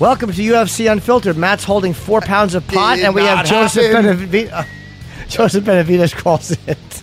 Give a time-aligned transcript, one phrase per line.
[0.00, 1.36] Welcome to UFC Unfiltered.
[1.36, 3.82] Matt's holding four pounds of pot, and we have Joseph.
[3.92, 4.50] Benavidez.
[4.52, 4.64] Uh,
[5.28, 6.78] Joseph Benavidez calls it.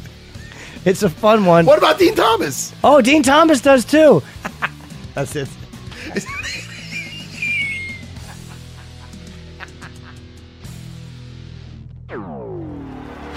[0.85, 1.65] It's a fun one.
[1.65, 2.71] What about Dean Thomas?
[2.83, 4.21] Oh, Dean Thomas does too.
[5.15, 5.49] That's it.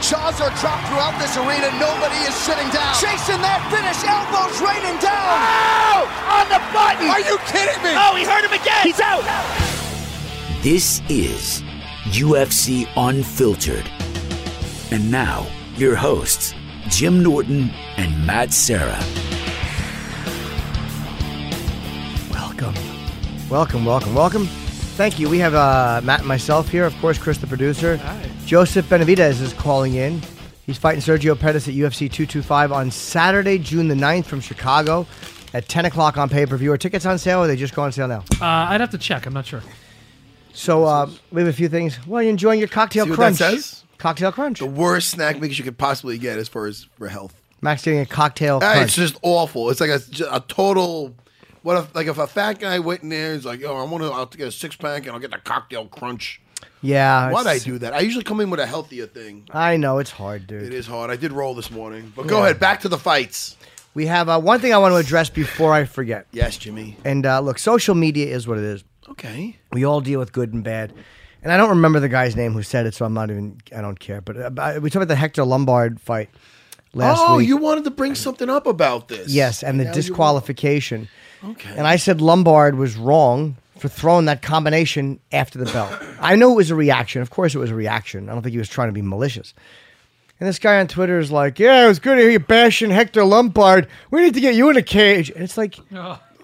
[0.00, 1.66] Jaws are dropped throughout this arena.
[1.78, 2.94] Nobody is sitting down.
[3.02, 3.98] Chasing that finish.
[4.06, 5.26] Elbows raining down.
[5.34, 6.06] Oh!
[6.38, 7.10] On the button.
[7.10, 7.90] Are you kidding me?
[7.98, 8.86] Oh, he hurt him again.
[8.86, 9.26] He's out.
[10.62, 11.62] This is
[12.14, 13.90] UFC Unfiltered.
[14.92, 16.54] And now, your hosts,
[16.88, 18.98] Jim Norton and Matt Serra.
[22.30, 22.74] Welcome.
[23.50, 24.46] Welcome, welcome, welcome.
[24.96, 25.28] Thank you.
[25.28, 26.84] We have uh, Matt and myself here.
[26.84, 28.00] Of course, Chris, the producer.
[28.48, 30.22] Joseph Benavidez is calling in.
[30.64, 35.06] He's fighting Sergio Pettis at UFC 225 on Saturday, June the 9th from Chicago
[35.52, 36.72] at 10 o'clock on pay per view.
[36.72, 38.24] Are tickets on sale or they just go on sale now?
[38.40, 39.26] Uh, I'd have to check.
[39.26, 39.62] I'm not sure.
[40.54, 41.98] So uh, we have a few things.
[42.06, 43.38] Well, you're enjoying your cocktail See what crunch?
[43.38, 43.84] that says?
[43.98, 44.60] Cocktail crunch.
[44.60, 47.34] The worst snack mix you could possibly get as far as for health.
[47.60, 48.84] Max getting a cocktail Ah, crunch.
[48.86, 49.68] It's just awful.
[49.68, 50.00] It's like a,
[50.34, 51.14] a total.
[51.60, 54.02] What if like if a fat guy went in there, he's like, "Yo, I want
[54.04, 54.10] to.
[54.10, 56.40] I'll get a six pack and I'll get the cocktail crunch."
[56.82, 57.30] Yeah.
[57.30, 57.92] Why'd I it's- do that?
[57.94, 59.48] I usually come in with a healthier thing.
[59.52, 60.62] I know it's hard, dude.
[60.62, 61.10] It is hard.
[61.10, 62.58] I did roll this morning, but go ahead.
[62.60, 63.56] Back to the fights.
[63.94, 66.26] We have uh, one thing I want to address before I forget.
[66.30, 66.96] Yes, Jimmy.
[67.04, 68.84] And uh, look, social media is what it is.
[69.08, 69.56] Okay.
[69.72, 70.92] We all deal with good and bad.
[71.42, 73.58] And I don't remember the guy's name who said it, so I'm not even.
[73.74, 74.20] I don't care.
[74.20, 76.28] But uh, but we talked about the Hector Lombard fight
[76.94, 77.28] last week.
[77.30, 77.48] oh, week.
[77.48, 79.28] you wanted to bring something up about this?
[79.32, 81.08] yes, and the now you- disqualification.
[81.42, 81.70] Okay.
[81.76, 85.90] And I said Lombard was wrong for throwing that combination after the bell.
[86.20, 87.22] I know it was a reaction.
[87.22, 88.28] Of course, it was a reaction.
[88.28, 89.54] I don't think he was trying to be malicious.
[90.40, 92.90] And this guy on Twitter is like, "Yeah, it was good to hear you bashing
[92.90, 93.88] Hector Lombard.
[94.10, 95.76] We need to get you in a cage." And it's like,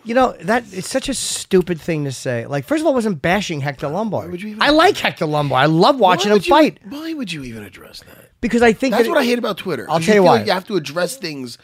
[0.04, 2.44] you know, that it's such a stupid thing to say.
[2.46, 4.30] Like, first of all, I wasn't bashing Hector Lombard.
[4.32, 5.62] would you even- I like Hector Lombard.
[5.62, 8.30] I love watching him you- fight Why would you even address that?
[8.40, 9.86] because I think That's that what I hate about Twitter.
[9.88, 10.38] I'll tell you feel why.
[10.38, 11.56] like you have to address things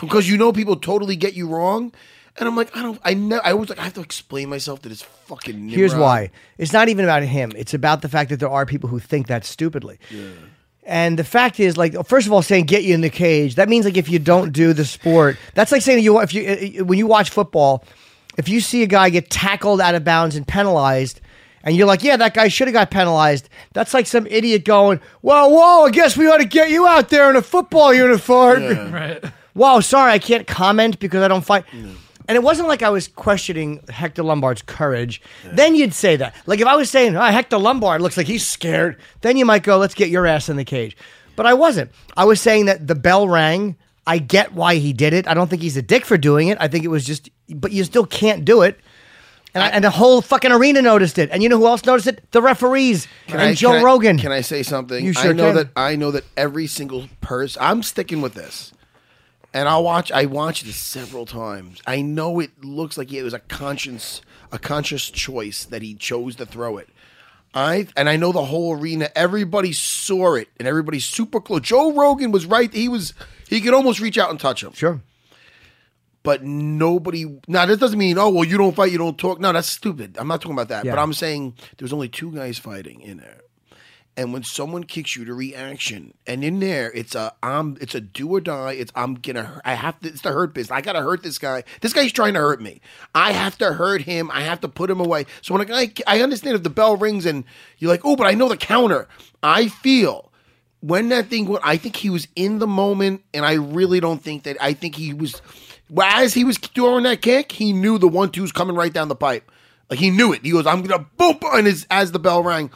[0.00, 1.92] because you know people totally get you wrong,
[2.38, 3.00] and I'm like, I don't.
[3.04, 3.40] I know.
[3.44, 5.68] I always like I have to explain myself to this fucking.
[5.68, 6.30] Here's why.
[6.58, 7.52] It's not even about him.
[7.56, 9.98] It's about the fact that there are people who think that stupidly.
[10.84, 13.68] And the fact is, like, first of all, saying "get you in the cage" that
[13.68, 16.84] means like if you don't do the sport, that's like saying you if you uh,
[16.84, 17.84] when you watch football,
[18.38, 21.20] if you see a guy get tackled out of bounds and penalized,
[21.62, 25.00] and you're like, "Yeah, that guy should have got penalized," that's like some idiot going,
[25.22, 28.62] "Well, whoa, I guess we ought to get you out there in a football uniform."
[28.90, 29.22] Right.
[29.54, 31.64] Wow, sorry, I can't comment because I don't fight.
[32.30, 35.20] And it wasn't like I was questioning Hector Lombard's courage.
[35.52, 36.32] Then you'd say that.
[36.46, 39.64] Like if I was saying, oh, Hector Lombard looks like he's scared, then you might
[39.64, 40.96] go, let's get your ass in the cage.
[41.34, 41.90] But I wasn't.
[42.16, 43.76] I was saying that the bell rang.
[44.06, 45.26] I get why he did it.
[45.26, 46.56] I don't think he's a dick for doing it.
[46.60, 48.78] I think it was just, but you still can't do it.
[49.52, 51.30] And, I, and the whole fucking arena noticed it.
[51.32, 52.22] And you know who else noticed it?
[52.30, 54.18] The referees and I- Joe can I- Rogan.
[54.18, 55.04] Can I say something?
[55.04, 55.56] You sure I know can.
[55.56, 57.60] that I know that every single person.
[57.60, 58.72] I'm sticking with this,
[59.52, 60.12] and I'll watch.
[60.12, 61.80] I watched this several times.
[61.86, 66.36] I know it looks like it was a conscious, a conscious choice that he chose
[66.36, 66.88] to throw it.
[67.52, 69.10] I and I know the whole arena.
[69.16, 71.62] Everybody saw it, and everybody's super close.
[71.62, 72.72] Joe Rogan was right.
[72.72, 73.12] He was.
[73.48, 74.72] He could almost reach out and touch him.
[74.72, 75.00] Sure.
[76.22, 77.40] But nobody.
[77.48, 79.40] Now that doesn't mean oh well you don't fight you don't talk.
[79.40, 80.16] No, that's stupid.
[80.18, 80.84] I'm not talking about that.
[80.84, 80.92] Yeah.
[80.92, 83.40] But I'm saying there's only two guys fighting in there.
[84.20, 88.02] And when someone kicks you to reaction, and in there it's a I'm it's a
[88.02, 88.72] do or die.
[88.72, 90.76] It's I'm gonna I have to it's the hurt business.
[90.76, 91.64] I gotta hurt this guy.
[91.80, 92.82] This guy's trying to hurt me.
[93.14, 94.30] I have to hurt him.
[94.30, 95.24] I have to put him away.
[95.40, 97.44] So when a guy I understand if the bell rings and
[97.78, 99.08] you're like, oh, but I know the counter.
[99.42, 100.30] I feel
[100.80, 104.22] when that thing went, I think he was in the moment, and I really don't
[104.22, 104.58] think that.
[104.60, 105.40] I think he was
[105.98, 109.16] As he was throwing that kick, he knew the one two's coming right down the
[109.16, 109.50] pipe.
[109.88, 110.42] Like he knew it.
[110.44, 112.70] He goes, "I'm gonna boom!" And as, as the bell rang,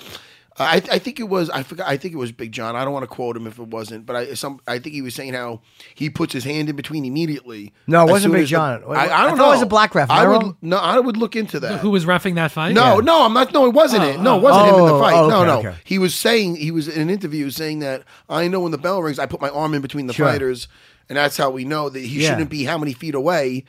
[0.56, 1.88] I, I think it was I forgot.
[1.88, 2.76] I think it was Big John.
[2.76, 5.02] I don't want to quote him if it wasn't, but I some I think he
[5.02, 5.62] was saying how
[5.96, 7.72] he puts his hand in between immediately.
[7.88, 8.84] No, it wasn't Big as the- John.
[8.86, 9.46] I, I I don't thought know.
[9.48, 10.10] it was a black ref.
[10.10, 10.56] I I would wrong?
[10.62, 10.76] no.
[10.76, 11.80] I would look into that.
[11.80, 12.72] Who was refing that fight?
[12.72, 13.52] No, no, I'm not.
[13.52, 14.20] No, it wasn't uh, it.
[14.20, 15.14] No, it wasn't him in the Oh, fight.
[15.14, 15.70] oh, no, okay, no.
[15.70, 15.78] okay.
[15.84, 19.02] He was saying he was in an interview saying that I know when the bell
[19.02, 20.28] rings, I put my arm in between the Sure.
[20.28, 20.68] fighters,
[21.08, 22.30] and that's how we know that he Yeah.
[22.30, 23.64] shouldn't be how many feet away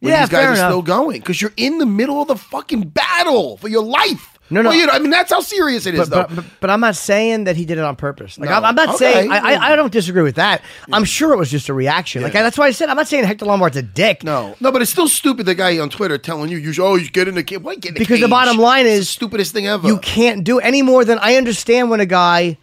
[0.00, 0.70] when Yeah, these guys fair are enough.
[0.70, 4.29] still going because you're in the middle of the fucking battle for your life.
[4.52, 4.70] No, no.
[4.70, 6.34] Well, you know, I mean, that's how serious it is, But, though.
[6.34, 8.36] but, but, I'm not saying that he did it on purpose.
[8.38, 8.56] Like No.
[8.56, 9.12] I'm, I'm not Okay.
[9.12, 10.62] saying I, I, I don't disagree with that.
[10.92, 12.22] I'm sure it was just a reaction.
[12.22, 12.42] Like Yeah.
[12.42, 14.24] that's why I said I'm not saying Hector Lombard's a dick.
[14.24, 15.46] no, no, but it's still stupid.
[15.46, 17.76] The guy on Twitter telling you, "You should, oh, you get in the cage." Why
[17.76, 19.86] get in the Because the bottom line It's the is stupidest thing ever.
[19.86, 22.58] You can't do any more than I understand when a guy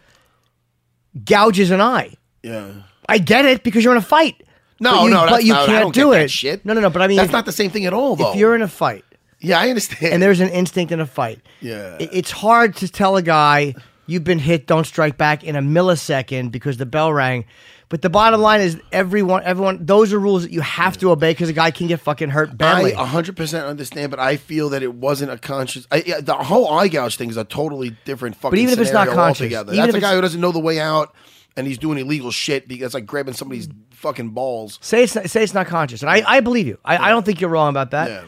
[1.24, 2.14] gouges an eye.
[2.42, 2.68] yeah.
[3.10, 4.36] I get it because you're in a fight.
[4.80, 6.30] No, but you, no, but you not, can't do it.
[6.30, 6.64] Shit.
[6.66, 6.90] No, no, no.
[6.90, 8.32] But I mean, that's if, not the same thing at all, though.
[8.32, 9.04] if you're in a fight
[9.40, 10.12] yeah, I understand.
[10.14, 11.96] and there's an instinct in a fight, Yeah.
[11.98, 13.74] it- it's hard to tell a guy
[14.06, 17.44] you've been hit, don't strike back in a millisecond because the bell rang.
[17.90, 21.30] But the bottom line is, everyone, everyone, those are rules that you have to obey
[21.30, 22.94] because a guy can get fucking hurt badly.
[22.94, 25.86] I 100% understand, but I feel that it wasn't a conscious.
[25.90, 28.50] I, yeah, the whole eye gouge thing is a totally different fucking.
[28.50, 29.72] But even if it's not conscious, altogether.
[29.72, 31.14] even that's if a guy it's- who doesn't know the way out,
[31.56, 34.78] and he's doing illegal shit because like grabbing somebody's fucking balls.
[34.82, 36.78] Say it's not, say it's not conscious, and I, I believe you.
[36.84, 38.10] I, I don't think you're wrong about that.
[38.10, 38.22] Yeah.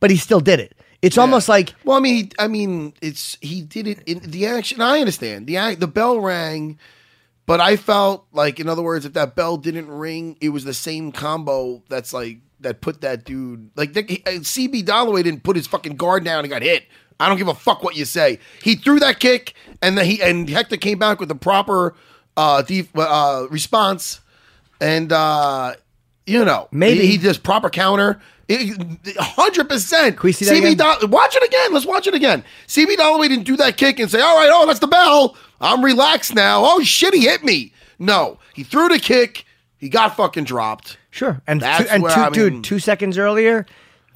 [0.00, 0.76] But he still did it.
[1.00, 4.46] It's almost like Well, I mean, he, I mean, it's he did it in the
[4.46, 4.80] action.
[4.80, 5.80] I understand the act.
[5.80, 6.78] The bell rang,
[7.46, 10.74] but I felt like, in other words, if that bell didn't ring, it was the
[10.74, 11.82] same combo.
[11.88, 15.96] That's like that put that dude like the, uh, CB Dollaway didn't put his fucking
[15.96, 16.84] guard down and got hit.
[17.20, 18.38] I don't give a fuck what you say.
[18.62, 21.94] He threw that kick, and then he and Hector came back with the proper
[22.36, 24.20] uh, def, uh response,
[24.80, 25.74] and uh
[26.28, 27.00] you know Maybe.
[27.00, 28.20] he, he just proper counter.
[29.18, 30.16] Hundred percent.
[30.16, 30.76] Can we see that CB again?
[30.76, 31.72] Doll- watch it again.
[31.72, 32.42] Let's watch it again.
[32.66, 35.36] CB Dollaway didn't do that kick and say, "All right, oh, that's the bell.
[35.60, 37.72] I'm relaxed now." Oh shit, he hit me.
[37.98, 39.44] No, he threw the kick.
[39.76, 40.96] He got fucking dropped.
[41.10, 43.66] sure, and That's two, and where two, I dude, two seconds earlier,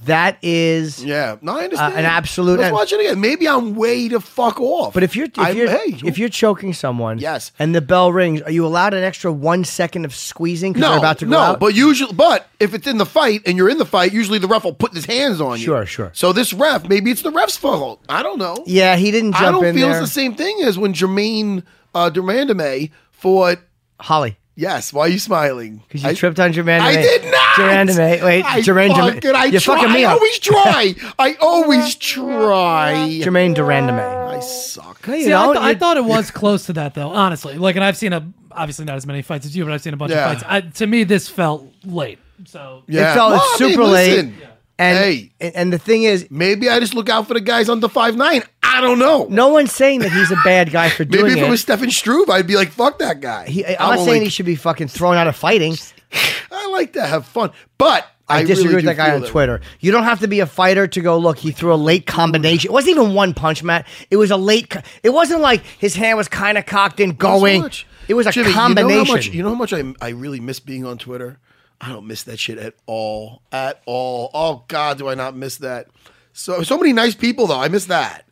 [0.04, 1.04] that is.
[1.04, 1.94] Yeah, no, I understand.
[1.94, 3.20] Uh, an absolute- Let's watch it again.
[3.20, 4.94] Maybe I'm way to fuck off.
[4.94, 7.52] But if you're if I- you're hey, if you're choking someone, Yes.
[7.58, 10.90] and the bell rings, are you allowed an extra one second of squeezing because no,
[10.90, 11.60] they're about to go no, out?
[11.60, 14.48] but usually, but if it's in the fight and you're in the fight, usually the
[14.48, 15.64] ref will put his hands on you.
[15.64, 16.10] Sure, sure.
[16.14, 18.00] So this ref, maybe it's the ref's fault.
[18.08, 18.56] I don't know.
[18.66, 19.48] yeah, he didn't jump in.
[19.48, 20.00] I don't feel there.
[20.00, 21.62] it's the same thing as when Germaine
[21.94, 23.58] uh, de Randamie fought.
[24.00, 25.82] Holly, Yes, why are you smiling?
[25.88, 26.80] because you I- tripped on Jermaine.
[26.80, 27.32] I did not.
[27.56, 28.22] Jermaine Demay.
[28.22, 29.14] Wait, I Jermaine Demay.
[29.14, 29.76] fucking, I You're try.
[29.76, 30.16] fucking me I up.
[30.18, 30.94] always try.
[31.18, 31.94] I always
[32.36, 33.20] try.
[33.22, 34.28] Germaine de Randamie.
[34.36, 35.06] I suck.
[35.08, 35.54] No, you See, I, don't.
[35.54, 37.56] th- I thought it was close to that though, honestly.
[37.56, 39.94] Like, and I've seen a obviously not as many fights as you, but I've seen
[39.94, 40.30] a bunch Yeah.
[40.30, 40.44] of fights.
[40.46, 42.18] I, to me, this felt late.
[42.44, 43.12] So Yeah.
[43.12, 44.10] It felt Well, it's I mean, super late.
[44.10, 44.36] listen,
[44.82, 45.32] And Hey.
[45.40, 48.42] and the thing is, Maybe I just look out for the guys under five nine.
[48.62, 49.26] I don't know.
[49.28, 51.50] no one's saying that he's a bad guy for doing Maybe if it.
[51.50, 54.28] was Stefan Struve, I'd be like, "Fuck that guy." He, I'm, I'm not saying he
[54.30, 55.74] should be fucking thrown out of fighting.
[56.50, 59.30] I like to have fun, but I, I, disagree really with that guy on that-
[59.30, 59.60] Twitter.
[59.80, 61.38] You don't have to be a fighter to go look.
[61.38, 62.70] He threw a late combination.
[62.70, 63.86] It wasn't even one punch, Matt.
[64.10, 64.70] It was a late.
[64.70, 67.68] co- It wasn't like his hand was kind of cocked in so going.
[68.08, 68.94] It was a Jimmy, combination.
[68.94, 69.48] You know how much, you know
[69.82, 71.38] how much I, I really miss being on Twitter?
[71.84, 73.42] I don't miss that shit at all.
[73.50, 74.30] At all.
[74.32, 75.88] Oh God, do I not miss that?
[76.32, 77.58] So so many nice people though.
[77.60, 78.24] I miss that.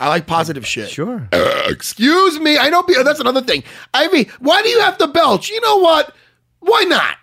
[0.00, 0.90] I like positive shit.
[0.90, 1.28] sure.
[1.32, 2.58] Excuse me.
[2.58, 3.62] I know pe- that's another thing.
[3.94, 5.48] I mean, why do you have to belch?
[5.48, 6.14] You know what?
[6.60, 7.16] Why not?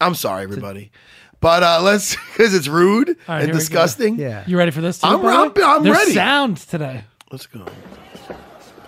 [0.00, 0.90] I'm sorry, everybody.
[1.40, 3.58] But uh let's because it's rude right, and here we go.
[3.58, 4.18] disgusting.
[4.18, 4.44] Yeah.
[4.46, 4.98] you ready for this?
[5.00, 5.36] Too, I'm- by the
[5.66, 6.14] I'm- I'm There's ready.
[6.14, 7.04] sound today.
[7.30, 7.66] Let's go.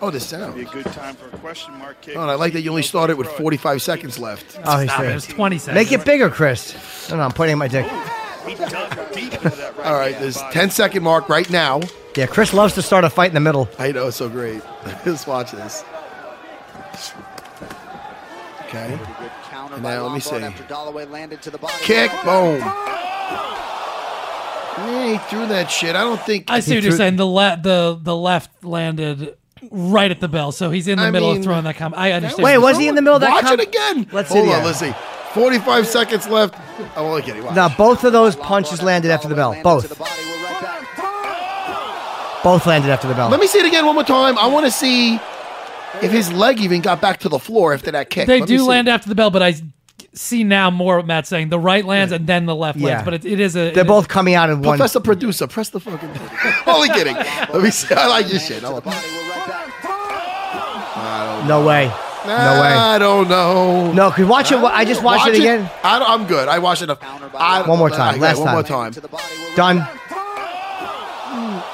[0.02, 0.54] Oh, the sound.
[0.54, 2.16] Be a good time for a question mark kick.
[2.16, 4.58] Oh, and I like that you only started with 45 seconds left.
[4.64, 5.02] Oh, he's Stop it.
[5.04, 5.10] there.
[5.12, 5.74] It was 20 seconds.
[5.74, 7.08] Make it bigger, Chris.
[7.10, 7.86] No, no, I'm pointing at my dick.
[8.46, 10.52] He dug deep into that right All right, hand there's body.
[10.54, 11.80] 10 second mark right now.
[12.14, 13.68] Yeah, Chris loves to start a fight in the middle.
[13.78, 14.62] I know, it's so great.
[15.06, 15.82] Let's watch this.
[18.66, 18.98] Okay.
[19.18, 20.36] Good counter And by now let me Lombard see.
[20.36, 21.72] After Dollaway landed to the body.
[21.80, 22.60] Kick, boom.
[24.78, 25.96] Yeah, he threw that shit.
[25.96, 26.50] I don't think.
[26.50, 27.16] I see what threw- you're saying.
[27.16, 29.36] The le- the the left landed
[29.70, 32.00] right at the bell, so he's in the I middle mean, of throwing that comment.
[32.00, 32.44] I understand.
[32.44, 33.30] Wait, was he in the middle of that?
[33.30, 34.06] Watch com- it again.
[34.12, 34.52] Let's Hold see.
[34.54, 34.92] on, let's see.
[35.34, 36.54] 45 seconds left.
[36.96, 37.44] I'm only kidding.
[37.44, 37.54] Watch.
[37.54, 39.54] Now, both of those punches landed after the bell.
[39.54, 39.98] Dollaway landed to the Both.
[39.98, 40.22] body.
[40.26, 42.42] We're right back.
[42.42, 43.28] Both landed after the bell.
[43.28, 44.38] Let me see it again one more time.
[44.38, 45.16] I want to see
[46.02, 48.26] if his leg even got back to the floor after that kick.
[48.26, 49.54] They Let do land after the bell, but I
[50.16, 51.50] see now more what Matt's saying.
[51.50, 52.86] The right lands and then the left Yeah.
[52.88, 53.70] lands, but it, it is a.
[53.70, 54.76] They're it- both coming out in one.
[54.78, 56.10] Professor Producer, press the fucking.
[56.66, 57.14] Only kidding.
[57.14, 57.94] Let me see.
[57.94, 58.64] I like your shit.
[58.64, 59.04] I like- right.
[61.46, 61.86] No way.
[62.26, 62.72] No way.
[62.72, 63.92] I don't know.
[63.92, 64.56] No, could watch it.
[64.56, 65.70] I just watched Watch it again.
[65.84, 66.48] I don't, I'm good.
[66.48, 66.90] I watched it.
[66.90, 68.16] I, One more time.
[68.16, 68.92] I- Last one more time.
[69.54, 69.86] Done.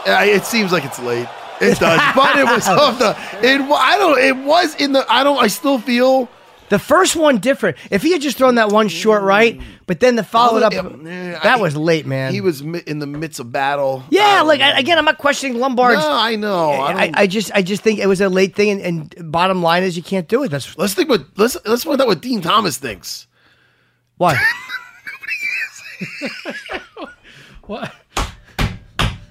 [0.07, 1.29] It seems like it's late.
[1.61, 3.17] It does, but it was off the.
[3.49, 3.61] It.
[3.67, 4.19] wa- I don't.
[4.19, 5.07] It was in the.
[5.11, 5.39] I don't.
[5.39, 6.29] I still feel.
[6.73, 7.77] The first one different.
[7.91, 10.73] If he had just thrown that one short right, but then the follow it up,
[10.73, 12.33] Yeah, that was late, man.
[12.33, 14.03] He was mi- in the midst of battle.
[14.09, 16.01] Yeah, I like I, again, I'm not questioning Lombard's.
[16.01, 16.71] No, I know.
[16.71, 19.31] I, I, don't, I just, I just think it was a late thing, and, and
[19.31, 20.49] bottom line is you can't do it.
[20.51, 21.27] That's let's think what.
[21.37, 23.27] Let's let's find out what Dean Thomas thinks.
[24.17, 24.43] why.
[27.67, 27.93] What?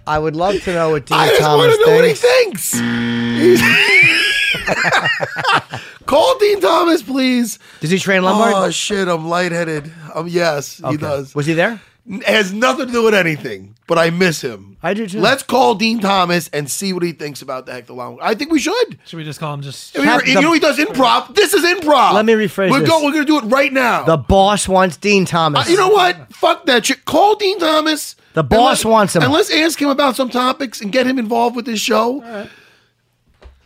[0.08, 2.14] I would love to know what Dean I just Thomas want to know what he
[2.14, 2.80] thinks.
[2.80, 3.60] thinks.
[3.60, 4.28] He's-
[6.06, 7.60] Call Dean Thomas, please.
[7.80, 8.54] Does he train Lombard?
[8.56, 9.92] Oh shit, I'm lightheaded.
[10.14, 10.98] Um, yes, he Okay.
[10.98, 11.34] does.
[11.36, 11.80] Was he there?
[12.08, 14.76] It has nothing to do with anything, but I miss him.
[14.82, 15.20] I do too.
[15.22, 18.18] Let's call Dean Thomas and see what he thinks about the Hector Long.
[18.22, 18.98] I think we should.
[19.06, 19.94] Should we just call him just?
[19.96, 21.36] You know, Cap- you know he does improv.
[21.36, 22.14] This is improv.
[22.14, 22.90] Let me rephrase We're this.
[22.90, 24.04] Go, we're gonna do it right now.
[24.04, 25.68] The boss wants Dean Thomas.
[25.68, 26.34] Uh, you know what?
[26.34, 27.06] Fuck that shit.
[27.06, 28.16] Call Dean Thomas.
[28.34, 29.22] The and boss let- wants him.
[29.22, 32.48] And let's ask him about some topics and get him involved with this show.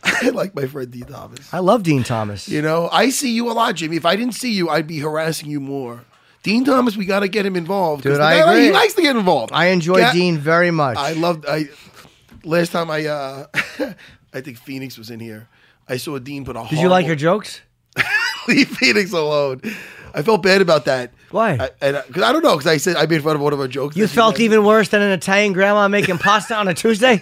[0.22, 1.52] I like my friend Dean Thomas.
[1.52, 2.48] I love Dean Thomas.
[2.48, 3.96] You know, I see you a lot, Jimmy.
[3.96, 6.04] If I didn't see you, I'd be harassing you more.
[6.42, 8.04] Dean Thomas, we got to get him involved.
[8.04, 9.52] Dude, I guy- He likes to get involved.
[9.52, 10.96] I enjoy Yeah, Dean very much.
[10.96, 11.44] I loved.
[11.48, 11.68] I
[12.44, 13.46] last time I, uh
[14.32, 15.48] I think Phoenix was in here.
[15.88, 16.66] I saw Dean put a.
[16.70, 17.62] Did you like her jokes?
[18.48, 19.60] Leave Phoenix alone.
[20.14, 21.12] I felt bad about that.
[21.30, 21.58] Why?
[21.60, 23.58] I, and because I don't know, because I said I made fun of one of
[23.58, 23.96] her jokes.
[23.96, 24.44] You that she felt made.
[24.44, 27.20] even worse than an Italian grandma making pasta on a Tuesday?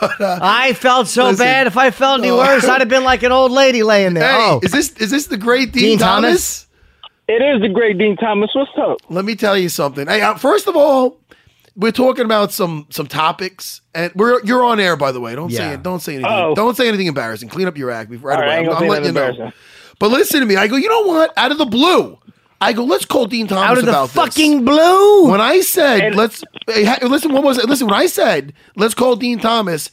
[0.00, 1.44] But, uh, I felt so Listen.
[1.44, 1.66] bad.
[1.66, 2.38] If I felt any No.
[2.38, 4.24] worse, I'd have been like an old lady laying there.
[4.28, 6.66] hey, oh, is this is this the great Dean, Dean Thomas?
[6.66, 6.66] Thomas?
[7.28, 8.50] It is the great Dean Thomas.
[8.54, 8.98] What's up?
[9.08, 10.06] Let me tell you something.
[10.08, 11.18] Hey, uh, first of all,
[11.76, 15.34] we're talking about some some topics, and we're you're on air by the way.
[15.36, 15.74] Don't say Yeah.
[15.74, 15.82] it.
[15.84, 16.32] Don't say anything.
[16.32, 16.54] Oh.
[16.56, 17.48] Don't say anything embarrassing.
[17.48, 18.58] Clean up your act before right All right, away.
[18.66, 19.52] ain't I'm, I'm letting you know.
[20.00, 20.56] But listen to me.
[20.56, 20.76] I go.
[20.76, 21.32] You know what?
[21.36, 22.18] Out of the blue,
[22.60, 22.84] I go.
[22.84, 24.14] Let's call Dean Thomas out of the about this.
[24.14, 25.30] fucking blue.
[25.30, 27.66] When I said And- let's hey, listen, what was it?
[27.68, 29.90] Listen, when I said let's call Dean Thomas,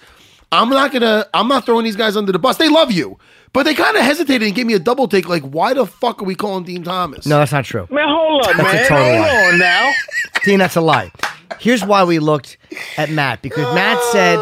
[0.52, 1.26] I'm not gonna.
[1.34, 2.58] I'm not throwing these guys under the bus.
[2.58, 3.18] They love you,
[3.54, 5.28] but they kind of hesitated and gave me a double take.
[5.28, 7.26] Like, why the fuck are we calling Dean Thomas?
[7.26, 7.88] no, that's not true.
[7.90, 8.88] Man, hold up, That's a man.
[8.88, 9.50] total Hold lie.
[9.54, 9.92] on now.
[10.44, 11.12] Dean, that's a lie.
[11.60, 12.58] Here's why we looked
[12.98, 14.38] at Matt because Matt said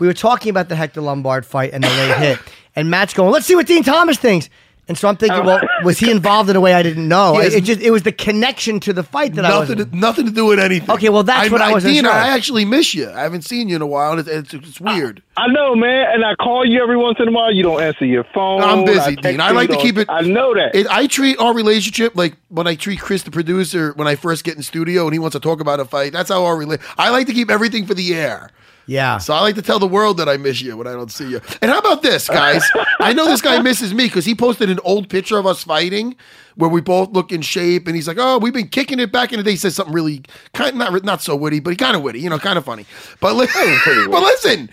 [0.00, 2.38] we were talking about the Hector Lombard fight and the late hit,
[2.76, 4.48] and Matt's going, "Let's see what Dean Thomas thinks."
[4.88, 5.84] And so I'm thinking, well, oh.
[5.84, 7.34] was he involved in a way I didn't know?
[7.34, 7.52] Yes.
[7.52, 9.68] It, just it was the connection to the fight that I was.
[9.68, 10.90] nothing, to, nothing to do with anything.
[10.90, 12.06] Okay, well, that's what I wasn't Dean.
[12.06, 13.10] I actually miss you.
[13.10, 15.22] I haven't seen you in a while, and it's, it's, it's weird.
[15.36, 17.52] I know, man, and I call you every once in a while.
[17.52, 18.62] You don't answer your phone.
[18.62, 19.40] I'm busy, I Dean.
[19.40, 20.08] I like to keep it.
[20.08, 20.74] I know that.
[20.74, 24.42] It, I treat our relationship like when I treat Chris, the producer, when I first
[24.42, 26.12] get in studio and he wants to talk about a fight.
[26.12, 26.80] That's how our relate.
[26.96, 28.50] I like to keep everything for the air.
[28.88, 29.18] Yeah.
[29.18, 31.28] So I like to tell the world that I miss you when I don't see
[31.30, 31.40] you.
[31.62, 32.64] And how about this, guys?
[32.98, 36.16] I know this guy misses me because he posted an old picture of us fighting
[36.56, 39.32] where we both look in shape, and he's like, "Oh, we've been kicking it back
[39.32, 40.22] in the day." He says something really
[40.54, 42.84] kind, not not so witty, but kind of witty, you know, kind of funny.
[43.20, 43.46] But li-
[44.10, 44.68] but listen,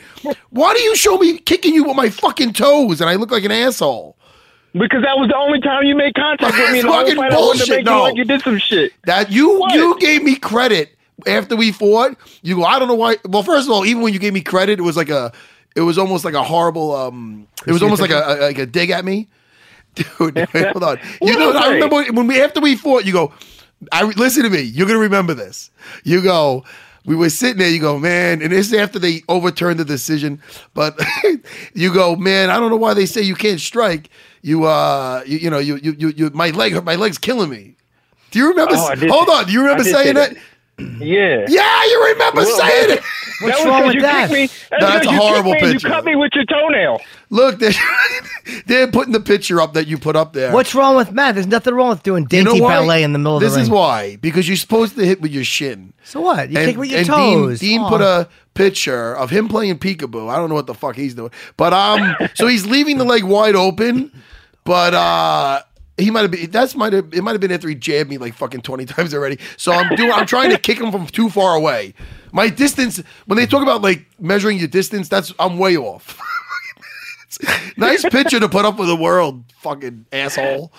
[0.49, 3.43] why do you show me kicking you with my fucking toes and I look like
[3.43, 4.17] an asshole?
[4.73, 6.79] because that was the only time you made contact with me.
[6.79, 7.31] in the whole Fucking fight.
[7.31, 8.01] I wanted to bullshit, make you no.
[8.03, 8.91] like you did some shit.
[9.05, 9.73] That you What?
[9.73, 10.94] you gave me credit
[11.27, 12.17] after we fought.
[12.41, 13.17] You go, I don't know why.
[13.27, 15.31] Well, first of all, even when you gave me credit, it was like a,
[15.75, 16.95] it was almost like a horrible.
[16.95, 19.27] um It was almost like a, a like a dig at me,
[19.95, 20.07] dude.
[20.53, 20.99] hold on.
[21.21, 23.05] You know, I remember when we after we fought.
[23.05, 23.33] You go,
[23.91, 24.61] I listen to me.
[24.61, 25.71] You're gonna remember this.
[26.03, 26.63] You go.
[27.07, 27.69] We were sitting there.
[27.69, 30.41] You go, man, and this is after they overturned the decision.
[30.73, 30.99] But
[31.75, 32.49] you go, man.
[32.49, 34.09] I don't know why they say you can't strike.
[34.41, 37.75] You, uh, you, you know, you, you, you, you my leg, my leg's killing me.
[38.31, 38.73] Do you remember?
[38.75, 39.45] Oh, hold on.
[39.45, 40.35] Do you remember saying say that?
[40.99, 41.45] Yeah.
[41.47, 43.03] Yeah, you remember Well, saying it.
[43.41, 44.29] What's that was wrong 'cause with you that?
[44.29, 44.77] kicked Me.
[44.79, 45.87] No, that's a you horrible kicked me and picture.
[45.87, 47.01] You cut me with your toenail.
[47.29, 47.71] Look, they're,
[48.65, 50.51] they're putting the picture up that you put up there.
[50.53, 51.35] What's wrong with Matt?
[51.35, 52.75] There's nothing wrong with doing You know dainty why?
[52.75, 53.63] ballet in the middle of This the ring.
[53.63, 54.15] This is why.
[54.17, 55.93] Because you're supposed to hit with your shin.
[56.03, 56.49] So what?
[56.49, 57.59] You kick with your and toes.
[57.59, 60.29] Dean, Dean put a picture of him playing peekaboo.
[60.29, 63.23] I don't know what the fuck he's doing, but um, so he's leaving the leg
[63.23, 64.11] wide open,
[64.63, 65.61] but uh.
[65.97, 66.51] He might have been.
[66.51, 67.13] That's might have.
[67.13, 69.39] It might have been after he jabbed me like fucking twenty times already.
[69.57, 70.11] So I'm doing.
[70.11, 71.93] I'm trying to kick him from too far away.
[72.31, 73.01] My distance.
[73.25, 76.19] When they talk about like measuring your distance, that's I'm way off.
[77.77, 80.71] nice picture to put up with the world, fucking asshole.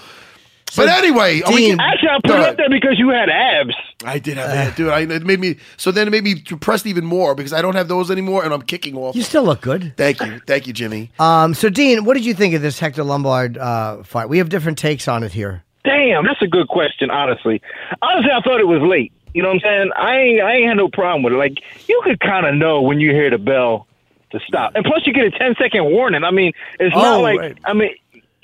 [0.75, 3.29] But anyway, are we Dean- getting- Actually, I put it up there because you had
[3.31, 3.75] abs.
[4.05, 4.89] I did have that, dude.
[4.91, 7.75] I, it made me so then it made me depressed even more because I don't
[7.77, 9.15] have those anymore, and I'm kicking off.
[9.17, 9.97] You still look good.
[9.97, 11.11] Thank you, thank you, Jimmy.
[11.19, 14.29] Um, so Dean, what did you think of this Hector Lombard uh, fight?
[14.29, 15.63] We have different takes on it here.
[15.85, 17.11] Damn, that's a good question.
[17.11, 17.63] Honestly,
[18.03, 19.13] honestly, I thought it was late.
[19.35, 19.91] You know what I'm saying?
[19.97, 21.37] I ain't, I ain't had no problem with it.
[21.37, 21.59] Like
[21.89, 23.87] you could kind of know when you hear the bell
[24.33, 24.73] to stop.
[24.75, 26.25] And plus, you get a 10 second warning.
[26.25, 27.59] I mean, it's Oh, not like right.
[27.65, 27.91] I mean.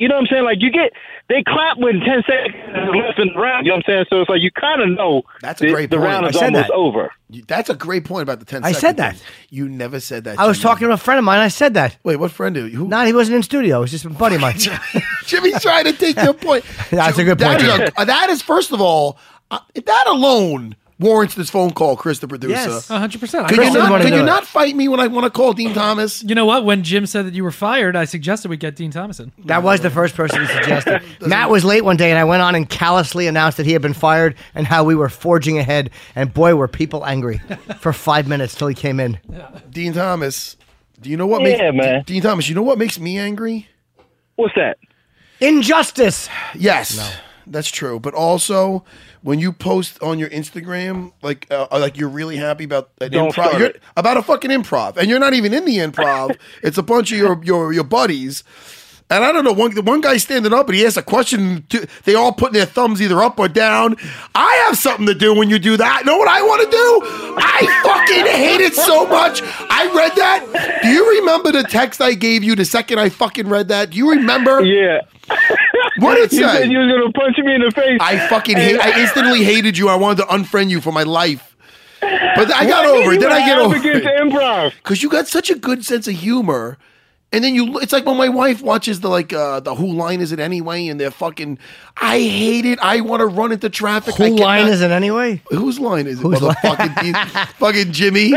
[0.02, 0.44] You know what I'm saying?
[0.44, 0.92] Like you get,
[1.28, 2.54] they clap when ten seconds
[2.96, 3.66] left in the round.
[3.66, 4.04] You know what I'm saying?
[4.10, 6.08] So it's like you kind of know That's a great the point.
[6.08, 6.74] round I is said almost that.
[6.74, 7.12] over.
[7.46, 9.16] That's a great point about the 10 I second said that.
[9.16, 9.26] thing.
[9.50, 10.38] You never said that.
[10.38, 10.62] I was Jimmy.
[10.70, 11.38] talking to a friend of mine.
[11.38, 11.96] I said that.
[12.02, 12.76] Wait, what friend do you?
[12.78, 12.88] Who?
[12.88, 13.78] Not he wasn't in studio.
[13.78, 14.56] It was just a buddy of mine.
[15.26, 16.64] Jimmy's trying to take your point.
[16.90, 19.18] That's a good point, is, a- that is first of all,
[19.50, 22.54] uh, that alone warrants this phone call, Chris, the producer.
[22.54, 22.88] Yes.
[22.88, 23.48] A hundred percent.
[23.48, 23.88] Could you Chris agree.
[23.98, 26.22] didn't Could you not fight me when I want to call Dean Thomas?
[26.22, 26.64] You know what?
[26.64, 29.32] When Jim said that you were fired, I suggested we get Dean Thomas on.
[29.44, 31.02] That was the first person he suggested.
[31.26, 33.82] Matt was late one day, and I went on and callously announced that he had
[33.82, 35.90] been fired and how we were forging ahead.
[36.14, 37.38] And boy, were people angry
[37.80, 39.18] for five minutes till he came in.
[39.70, 40.56] Dean Thomas.
[41.00, 42.02] Do you know what Yeah, makes man.
[42.04, 42.48] Dean Thomas?
[42.48, 43.68] You know what makes me angry?
[44.36, 44.78] What's that?
[45.40, 46.28] Injustice.
[46.54, 47.20] Yes,
[47.52, 48.00] that's true.
[48.00, 48.84] But also,
[49.22, 53.32] when you post on your Instagram, like uh, like you're really happy about an Don't
[53.32, 56.36] improv, you're, about a fucking improv, and you're not even in the improv.
[56.62, 58.44] it's a bunch of your your your buddies.
[59.12, 61.66] And I don't know one the one guy standing up, and he asks a question.
[61.68, 63.96] To, they all putting their thumbs either up or down.
[64.34, 66.06] I have something to do when you do that.
[66.06, 67.36] Know what I want to do?
[67.36, 69.42] I fucking hate it so much.
[69.42, 70.80] I read that.
[70.82, 73.90] Do you remember the text I gave you the second I fucking read that?
[73.90, 74.64] Do you remember?
[74.64, 75.02] Yeah.
[75.98, 76.66] What did it You say?
[76.66, 77.98] you was gonna punch me in the face.
[78.00, 78.80] I fucking hate.
[78.80, 79.88] I instantly hated you.
[79.88, 81.56] I wanted to unfriend you for my life.
[82.00, 83.20] But I got Why over did it.
[83.20, 84.72] Then I get over against it improv.
[84.82, 86.78] because you got such a good sense of humor.
[87.34, 90.20] And then you, it's like when my wife watches the like uh the Who line
[90.20, 91.58] is it anyway, and they're fucking.
[91.96, 92.78] I hate it.
[92.82, 94.20] I want to run into traffic.
[94.20, 95.40] I Who line cannot- is it anyway?
[95.50, 96.22] Whose line is it?
[96.22, 96.54] Whose line?
[96.56, 98.34] Motherfucking fucking Jimmy.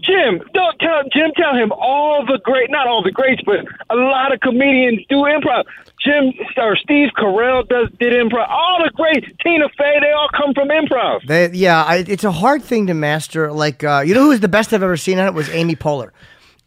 [0.00, 1.30] Jim, don't tell Jim.
[1.36, 5.16] Tell him all the great, not all the greats, but a lot of comedians do
[5.18, 5.64] improv.
[6.04, 8.48] Jim or Steve Carell does did improv.
[8.48, 11.26] All the great Tina Fey, they all come from improv.
[11.26, 13.52] They, yeah, I, it's a hard thing to master.
[13.52, 16.10] Like, uh, you know who's the best I've ever seen at it was Amy Poehler.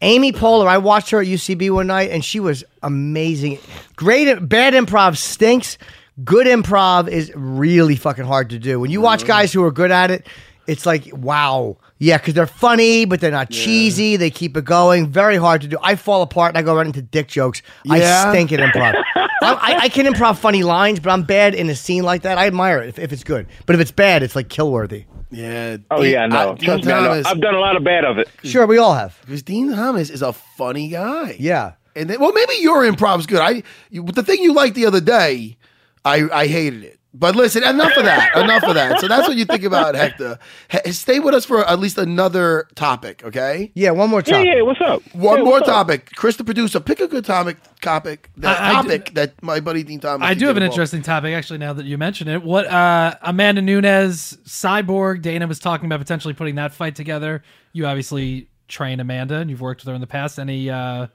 [0.00, 3.58] Amy Poehler, I watched her at UCB one night, and she was amazing.
[3.96, 5.76] Great, bad improv stinks.
[6.24, 8.80] Good improv is really fucking hard to do.
[8.80, 10.26] When you watch guys who are good at it,
[10.66, 14.16] it's like wow, yeah, because they're funny, but they're not cheesy.
[14.16, 15.08] They keep it going.
[15.08, 15.78] Very hard to do.
[15.82, 17.62] I fall apart and I go right into dick jokes.
[17.84, 18.24] Yeah?
[18.26, 19.02] I stink at improv.
[19.42, 22.38] I, I, I can improv funny lines, but I'm bad in a scene like that.
[22.38, 25.04] I admire it if, if it's good, but if it's bad, it's like kill worthy.
[25.30, 25.76] Yeah.
[25.90, 27.08] Oh Dean- yeah, no, Dean trust me, I know.
[27.08, 27.26] Thomas.
[27.26, 28.28] I've done a lot of bad of it.
[28.44, 29.18] Sure, we all have.
[29.22, 31.36] Because Dean Thomas is a funny guy.
[31.38, 31.72] Yeah.
[31.94, 33.40] And then, well, maybe your improv's good.
[33.40, 35.56] I you, the thing you liked the other day,
[36.04, 36.97] I I hated it.
[37.14, 38.36] But listen, enough of that.
[38.36, 39.00] enough of that.
[39.00, 40.38] So that's what you think about Hector.
[40.84, 43.72] He- stay with us for at least another topic, okay?
[43.74, 44.60] Yeah, one more Yeah, yeah.
[44.62, 45.02] What's up?
[45.14, 45.86] One Yeah, more what's up?
[45.86, 46.10] topic.
[46.16, 47.56] Chris, the producer, pick a good topic.
[47.80, 48.28] Topic.
[48.36, 50.28] That I- I do- topic that my buddy Dean Thomas.
[50.28, 50.74] I do have an involved.
[50.76, 51.58] interesting topic actually.
[51.58, 56.34] Now that you mention it, what uh, Amanda Nunes, Cyborg, Dana was talking about potentially
[56.34, 57.42] putting that fight together.
[57.72, 60.38] You obviously train Amanda, and you've worked with her in the past.
[60.38, 61.06] Any uh,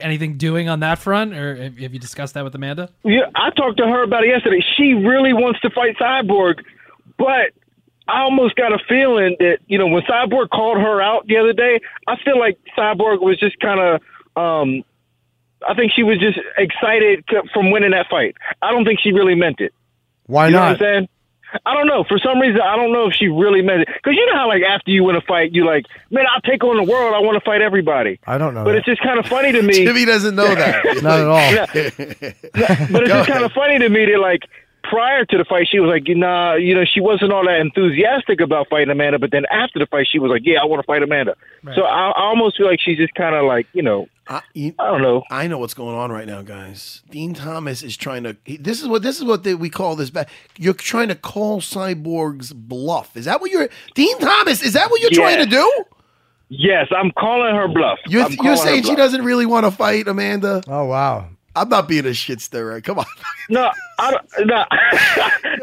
[0.00, 2.90] anything doing on that front, or have have you discussed that with Amanda?
[3.02, 4.64] Yeah, I talked to her about it yesterday.
[4.76, 6.64] She really wants to fight Cyborg,
[7.18, 7.52] but
[8.06, 11.52] I almost got a feeling that you know when Cyborg called her out the other
[11.52, 14.00] day, I feel like Cyborg was just kind of.
[14.36, 14.82] Um,
[15.66, 18.36] I think she was just excited to, from winning that fight.
[18.60, 19.72] I don't think she really meant it.
[20.26, 21.08] Why You know not?
[21.62, 21.74] What I'm saying?
[21.74, 22.04] I don't know.
[22.04, 23.88] For some reason, I don't know if she really meant it.
[23.88, 26.64] Because you know how, like, after you win a fight, you like, man, I'll take
[26.64, 27.14] on the world.
[27.14, 28.18] I want to fight everybody.
[28.26, 28.64] I don't know.
[28.64, 28.78] But that.
[28.78, 29.74] it's just kind of funny to me.
[29.84, 30.84] Jimmy doesn't know that.
[31.02, 31.52] not at all.
[31.52, 31.66] Yeah.
[32.90, 34.42] but it's Go just kind of funny to me that like
[34.82, 38.38] prior to the fight she was like nah you know she wasn't all that enthusiastic
[38.40, 40.86] about fighting Amanda but then after the fight she was like yeah I want to
[40.86, 41.36] fight Amanda
[41.74, 44.74] so I, I almost feel like she's just kind of like you know I, you-
[44.78, 47.02] I don't know I know what's going on right now, guys.
[47.10, 48.36] Dean Thomas is trying to.
[48.44, 50.10] he- This is what this is what they, we call this.
[50.10, 53.16] Ba- you're trying to call Cyborg's bluff.
[53.16, 54.62] Is that what you're, Dean Thomas?
[54.62, 55.84] Is that what you're trying to do?
[56.50, 59.64] yes I'm calling her bluff You're, I'm you're calling her saying she doesn't really want
[59.64, 60.62] to fight Amanda?
[60.68, 61.28] Oh wow.
[61.56, 62.80] I'm not being a shit stirrer.
[62.80, 63.06] Come on,
[63.48, 64.64] no I don't no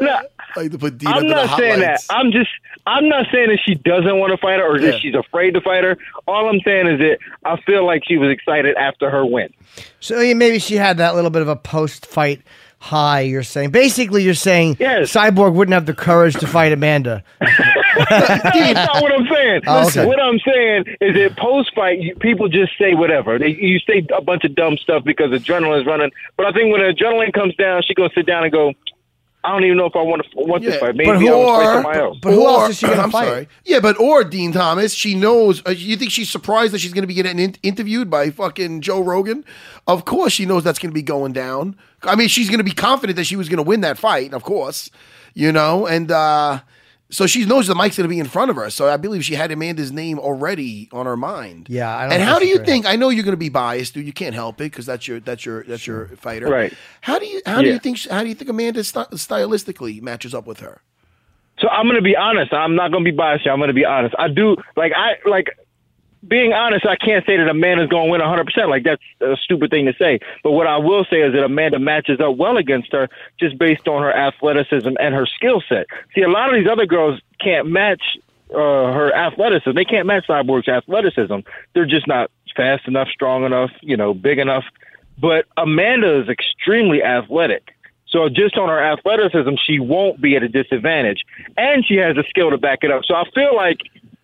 [0.06, 0.20] no
[0.56, 2.00] I like to put Dean I'm under the not saying that.
[2.10, 2.50] I'm just
[2.86, 4.92] I'm not saying that she doesn't want to fight her or Yeah.
[4.92, 5.96] that she's afraid to fight her.
[6.26, 9.52] All I'm saying is that I feel like she was excited after her win.
[10.00, 12.42] So yeah, maybe she had that little bit of a post-fight
[12.78, 13.20] high.
[13.20, 15.12] You're saying basically you're saying Yes.
[15.12, 17.22] Cyborg wouldn't have the courage to fight Amanda.
[18.10, 19.62] That's not what I'm saying.
[19.66, 20.06] Oh, okay.
[20.06, 23.38] What I'm saying is that post fight, people just say whatever.
[23.38, 26.10] They, you say a bunch of dumb stuff because adrenaline is running.
[26.36, 28.72] But I think when the adrenaline comes down, she gonna sit down and go.
[29.44, 30.94] I don't even know if I want to want this Yeah, fight.
[30.94, 32.18] Maybe but I who- want to fight somebody else.
[32.22, 33.26] But who or- else is she gonna fight?
[33.26, 33.48] sorry.
[33.64, 35.62] Yeah, but or Dean Thomas, she knows.
[35.66, 38.82] Uh, you think she's surprised that she's going to be getting in- interviewed by fucking
[38.82, 39.44] Joe Rogan?
[39.88, 41.76] Of course, she knows that's going to be going down.
[42.04, 44.32] I mean, she's going to be confident that she was going to win that fight.
[44.32, 44.90] Of course,
[45.34, 46.60] you know, and uh
[47.12, 48.70] So she knows the mic's going to be in front of her.
[48.70, 51.66] So I believe she had Amanda's name already on her mind.
[51.68, 52.86] Yeah, I don't And how do you very think?
[52.86, 54.06] I know you're going to be biased, dude.
[54.06, 56.46] You can't help it because that's your that's your that's your fighter.
[56.46, 56.72] Right.
[57.02, 60.34] How do you how do you think how do you think Amanda st- stylistically matches
[60.34, 60.80] up with her?
[61.60, 62.52] So I'm gonna be honest.
[62.54, 63.44] I'm not gonna be biased.
[63.44, 63.52] here.
[63.52, 64.14] I'm gonna be honest.
[64.18, 65.48] I do like I like
[66.26, 66.86] being honest.
[66.86, 68.44] I can't say that a man is gonna win 100.
[68.44, 70.20] percent Like that's a stupid thing to say.
[70.42, 73.08] But what I will say is that Amanda matches up well against her
[73.40, 75.86] just based on her athleticism and her skill set.
[76.14, 78.02] See, a lot of these other girls can't match
[78.54, 79.74] uh, her athleticism.
[79.74, 81.38] They can't match Cyborg's athleticism.
[81.74, 84.64] They're just not fast enough, strong enough, you know, big enough.
[85.18, 87.74] But Amanda is extremely athletic.
[88.08, 91.22] So just on her athleticism, she won't be at a disadvantage,
[91.56, 93.04] and she has the skill to back it up.
[93.06, 93.78] So I feel like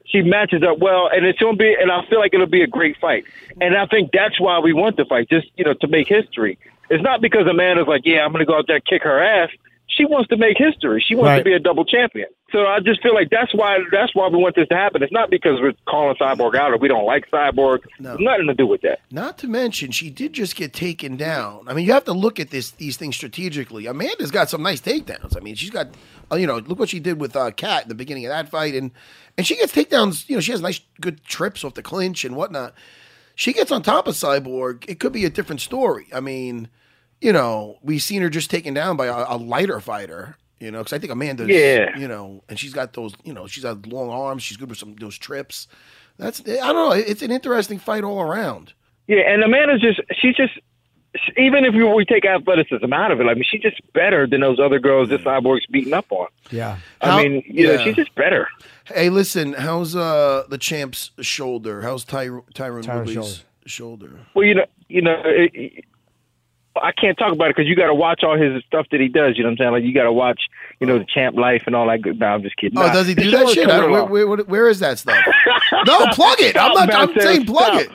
[0.09, 2.67] she matches up well, and it's gonna be, and I feel like it'll be a
[2.67, 3.25] great fight.
[3.61, 6.59] And I think that's why we want the fight, just you know, to make history.
[6.91, 9.51] It's not because Amanda's like, yeah, I'm gonna go out there and kick her ass.
[9.99, 11.05] She wants to make history.
[11.07, 11.39] She wants Right.
[11.39, 12.29] to be a double champion.
[12.53, 15.03] So I just feel like that's why that's why we want this to happen.
[15.03, 17.81] It's not because we're calling Cyborg out or we don't like Cyborg.
[17.85, 19.01] It's nothing to do with that.
[19.11, 21.65] Not to mention, she did just get taken down.
[21.67, 23.87] I mean, you have to look at this these things strategically.
[23.87, 25.37] Amanda's got some nice takedowns.
[25.37, 25.89] I mean, she's got,
[26.33, 28.49] uh, you know, look what she did with uh, Cat in the beginning of that
[28.49, 28.93] fight, and
[29.37, 30.29] and she gets takedowns.
[30.29, 32.73] You know, she has nice, good trips off the clinch and whatnot.
[33.35, 34.85] She gets on top of Cyborg.
[34.89, 36.07] It could be a different story.
[36.15, 36.69] I mean,
[37.21, 40.37] you know, we've seen her just taken down by a, a lighter fighter.
[40.61, 41.97] You know, because I think Amanda's, Yeah.
[41.97, 44.43] you know, and she's got those, you know, she's got long arms.
[44.43, 45.69] She's good with some those trips.
[46.19, 46.91] That's I don't know.
[46.91, 48.73] It's an interesting fight all around.
[49.07, 50.53] Yeah, and Amanda's just she's just
[51.37, 54.41] even if we, we take athleticism out of it, I mean she's just better than
[54.41, 56.27] those other girls that Cyborg's beating up on.
[56.51, 56.79] Yeah.
[57.01, 58.49] I mean, you know, she's just better.
[58.85, 61.83] Hey, listen, how's uh the champ's shoulder?
[61.83, 64.19] How's Ty- Tyrone Tyron Woodley's shoulder?
[64.35, 65.85] Well, you know, you know, it, it-
[66.83, 69.09] I can't talk about it because you got to watch all his stuff that he
[69.09, 69.37] does.
[69.37, 69.73] You know what I'm saying?
[69.73, 70.41] Like you got to watch,
[70.81, 72.03] you know, the champ life and all that.
[72.03, 72.19] Good.
[72.19, 72.79] No, I'm just kidding.
[72.79, 73.67] Oh, Nah, does he do that shit?
[73.67, 75.17] Where, where, where is that stuff?
[75.87, 76.57] no, plug it.
[76.57, 76.95] I'm not.
[76.95, 77.81] I'm saying plug stop.
[77.83, 77.91] it.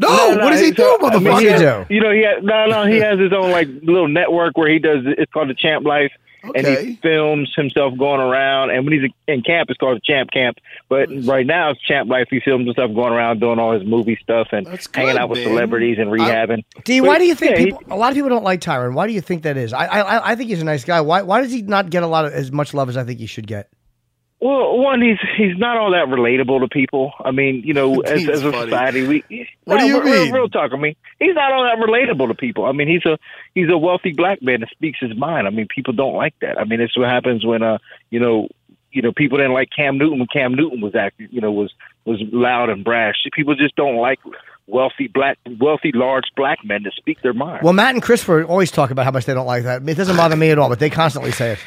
[0.00, 1.50] No, what does he do, a- I mean, motherfucker?
[1.80, 4.70] has- You know, he has, no, no, he has his own like little network where
[4.70, 5.02] he does.
[5.04, 8.70] It's called the Champ Life, and he films himself going around.
[8.70, 10.58] And when he's in camp, it's called Champ Camp.
[10.88, 12.28] But right now, it's Champ Life.
[12.30, 15.38] He films himself going around doing all his movie stuff and That's hanging out with
[15.40, 15.48] man.
[15.48, 16.64] celebrities and rehabbing.
[16.84, 17.82] D, But, why do you think yeah, he- people?
[17.90, 18.94] a lot of people don't like Tyron.
[18.94, 19.72] Why do you think that is?
[19.72, 21.00] I, I I think he's a nice guy.
[21.00, 23.18] Why why does he not get a lot of as much love as I think
[23.20, 23.68] he should get?
[24.40, 27.12] Well, one, he's he's not all that relatable to people.
[27.24, 28.70] I mean, you know, as, as a funny.
[28.70, 29.48] society, we.
[29.64, 30.34] What do you real, real- mean?
[30.34, 30.70] Real talk.
[30.72, 32.64] I mean, he's not all that relatable to people.
[32.64, 33.18] I mean, he's a
[33.54, 35.46] he's a wealthy black man that speaks his mind.
[35.46, 36.58] I mean, people don't like that.
[36.58, 37.78] I mean, it's what happens when uh,
[38.10, 38.48] you know,
[38.92, 41.72] you know, people didn't like Cam Newton when Cam Newton was acting, you know, was
[42.04, 43.16] was loud and brash.
[43.32, 44.20] People just don't like
[44.68, 47.62] wealthy black, wealthy large black men to speak their mind.
[47.64, 49.86] Well, Matt and Christopher always talk about how much they don't like that.
[49.86, 51.58] It doesn't bother me at all, but they constantly say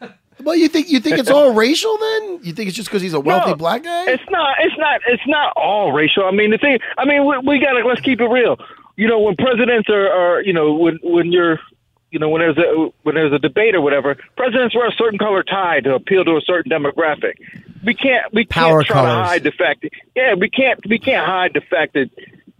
[0.00, 0.10] it.
[0.48, 1.94] Well, you think you think it's all racial?
[1.98, 4.10] Then you think it's just because he's a wealthy No, black guy?
[4.10, 4.56] It's not.
[4.60, 5.00] It's not.
[5.06, 6.24] It's not all racial.
[6.24, 6.78] I mean, the thing.
[6.96, 8.56] I mean, we, we got to let's keep it real.
[8.96, 11.60] You know, when presidents are, are, you know, when when you're,
[12.10, 15.18] you know, when there's a when there's a debate or whatever, presidents wear a certain
[15.18, 17.34] color tie to appeal to a certain demographic.
[17.84, 18.32] We can't.
[18.32, 19.12] We Power can't try colors.
[19.18, 19.82] to hide the fact.
[19.82, 20.80] That, yeah, we can't.
[20.88, 22.08] We can't hide the fact that.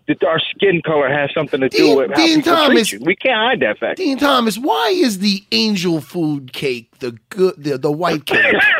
[0.08, 3.06] That our skin color has something to do with how Dean people Thomas- treat you.
[3.06, 3.98] We can't hide that fact.
[3.98, 8.54] Dean Thomas, why is the angel food cake the good the, the white cake?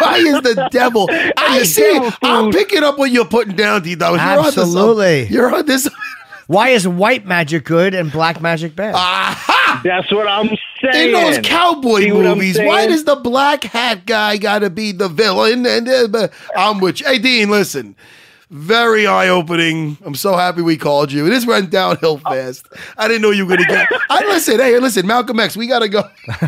[0.00, 1.08] why is the devil?
[1.36, 1.82] I The see.
[1.82, 4.20] devil I'm picking up what you're putting down, Dean Thomas.
[4.20, 4.62] You're onto something.
[4.62, 5.26] Absolutely.
[5.28, 5.88] You're on this.
[6.48, 8.94] Why is white magic good and black magic bad?
[8.94, 9.80] Aha!
[9.84, 10.48] That's what I'm
[10.82, 11.08] saying.
[11.08, 15.08] In those cowboy See movies, why does the black hat guy got to be the
[15.08, 15.66] villain?
[15.66, 17.06] And uh, I'm with you.
[17.06, 17.94] Hey, Dean, listen.
[18.50, 19.98] Very eye opening.
[20.04, 21.28] I'm so happy we called you.
[21.28, 22.30] This went downhill oh.
[22.30, 22.66] fast.
[22.96, 23.88] I didn't know you were gonna get.
[24.08, 24.58] I listen.
[24.58, 25.56] Hey, listen, Malcolm X.
[25.56, 26.08] We gotta go.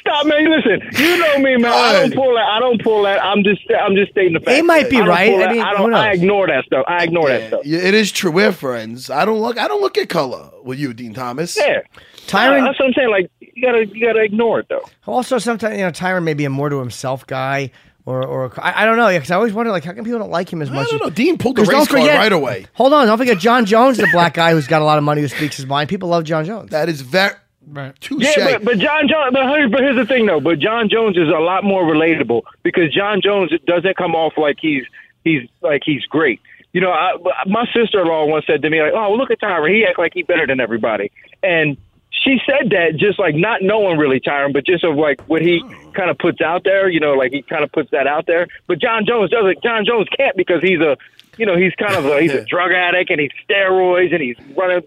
[0.00, 0.48] Stop, man.
[0.48, 1.72] Listen, you know me, man.
[1.72, 2.48] I don't pull that.
[2.48, 3.22] I don't pull that.
[3.22, 4.56] I'm just, I'm just stating the fact.
[4.56, 5.48] He might be I don't right.
[5.48, 5.94] I mean, I don't.
[5.94, 6.84] I ignore that stuff.
[6.86, 7.60] I ignore that stuff.
[7.64, 8.30] Yeah, it is true.
[8.30, 9.10] We're friends.
[9.10, 9.58] I don't look.
[9.58, 11.56] I don't look at color with you, Dean Thomas.
[11.56, 11.80] Yeah,
[12.28, 13.10] Tyron- That's what I'm saying.
[13.10, 14.84] Like you gotta, you gotta ignore it though.
[15.06, 17.72] Also, sometimes you know Tyron may be a more to himself guy,
[18.08, 20.30] or or I, I don't know because I always wonder like how come people don't
[20.30, 20.76] like him as much.
[20.76, 20.90] I much.
[20.90, 21.10] don't as- know.
[21.10, 22.66] Dean pulled the 'Cause race don't card forget- right away.
[22.74, 25.20] Hold on, don't forget Jon Jones, the black guy who's got a lot of money
[25.20, 25.88] who speaks his mind.
[25.88, 26.70] People love Jon Jones.
[26.70, 27.32] That is very
[27.70, 27.92] Right.
[28.00, 28.22] touche.
[28.24, 29.30] Yeah, but, but Jon Jones.
[29.32, 30.40] But here's, but here's the thing, though.
[30.40, 34.56] But Jon Jones is a lot more relatable because Jon Jones doesn't come off like
[34.58, 34.84] he's
[35.24, 36.40] he's like he's great.
[36.72, 37.12] You know, I,
[37.46, 39.74] my sister-in-law once said to me, like, "Oh, look at Tyron.
[39.74, 41.10] He act like he's better than everybody."
[41.42, 41.76] And
[42.10, 45.62] she said that just like not knowing really Tyron, but just of like what he
[45.94, 46.88] kind of puts out there.
[46.88, 48.46] You know, like he kind of puts that out there.
[48.66, 49.62] But Jon Jones doesn't.
[49.62, 50.96] Jon Jones can't because he's a,
[51.36, 54.36] you know, he's kind of a, he's a drug addict and he's steroids and he's
[54.56, 54.82] running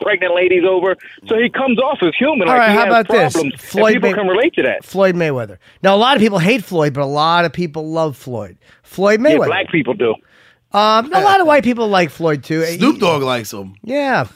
[0.00, 0.96] pregnant ladies over.
[1.26, 2.48] So he comes off as human.
[2.48, 3.32] All like right, he how has about this?
[3.34, 4.84] problems, and Floyd people May- can relate to that.
[4.84, 5.58] Floyd Mayweather.
[5.82, 8.56] Now, a lot of people hate Floyd, but a lot of people love Floyd.
[8.82, 9.46] Floyd Yeah, Mayweather.
[9.46, 10.14] black people do.
[10.72, 12.64] Um, a lot of white people like Floyd too.
[12.64, 13.74] Snoop He- Dogg likes him.
[13.84, 14.26] Yeah.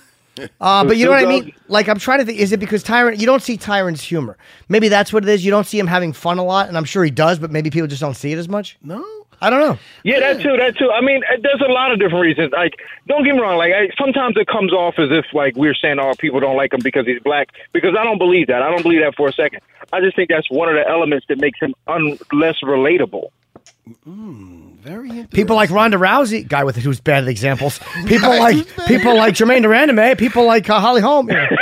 [0.60, 1.52] Uh, but you know what I mean?
[1.68, 4.36] Like, I'm trying to think, is it because Tyron, you don't see Tyron's humor?
[4.68, 5.44] Maybe that's what it is.
[5.44, 7.70] You don't see him having fun a lot, and I'm sure he does, but maybe
[7.70, 8.76] people just don't see it as much.
[8.82, 9.04] No.
[9.40, 9.78] I don't know.
[10.02, 10.56] Yeah, that too.
[10.56, 10.90] That too.
[10.90, 12.52] I mean, uh, there's a lot of different reasons.
[12.52, 13.58] Like, don't get me wrong.
[13.58, 16.72] Like, I, sometimes it comes off as if like we're saying, "Oh, people don't like
[16.72, 18.62] him because he's black." Because I don't believe that.
[18.62, 19.60] I don't believe that for a second.
[19.92, 23.28] I just think that's one of the elements that makes him un- less relatable.
[24.04, 25.24] Very.
[25.32, 27.78] People like Ronda Rousey, guy with who's bad at examples.
[28.06, 30.18] People like people like Germaine de Randamie.
[30.18, 31.28] People like uh, Holly Holm.
[31.28, 31.48] Yeah.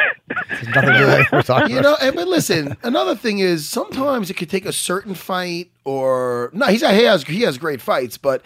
[0.48, 2.00] There's nothing to do with what we're talking You about.
[2.02, 6.66] know, but listen, another thing is sometimes it could take a certain fight or no,
[6.66, 8.42] he's he has he has great fights, but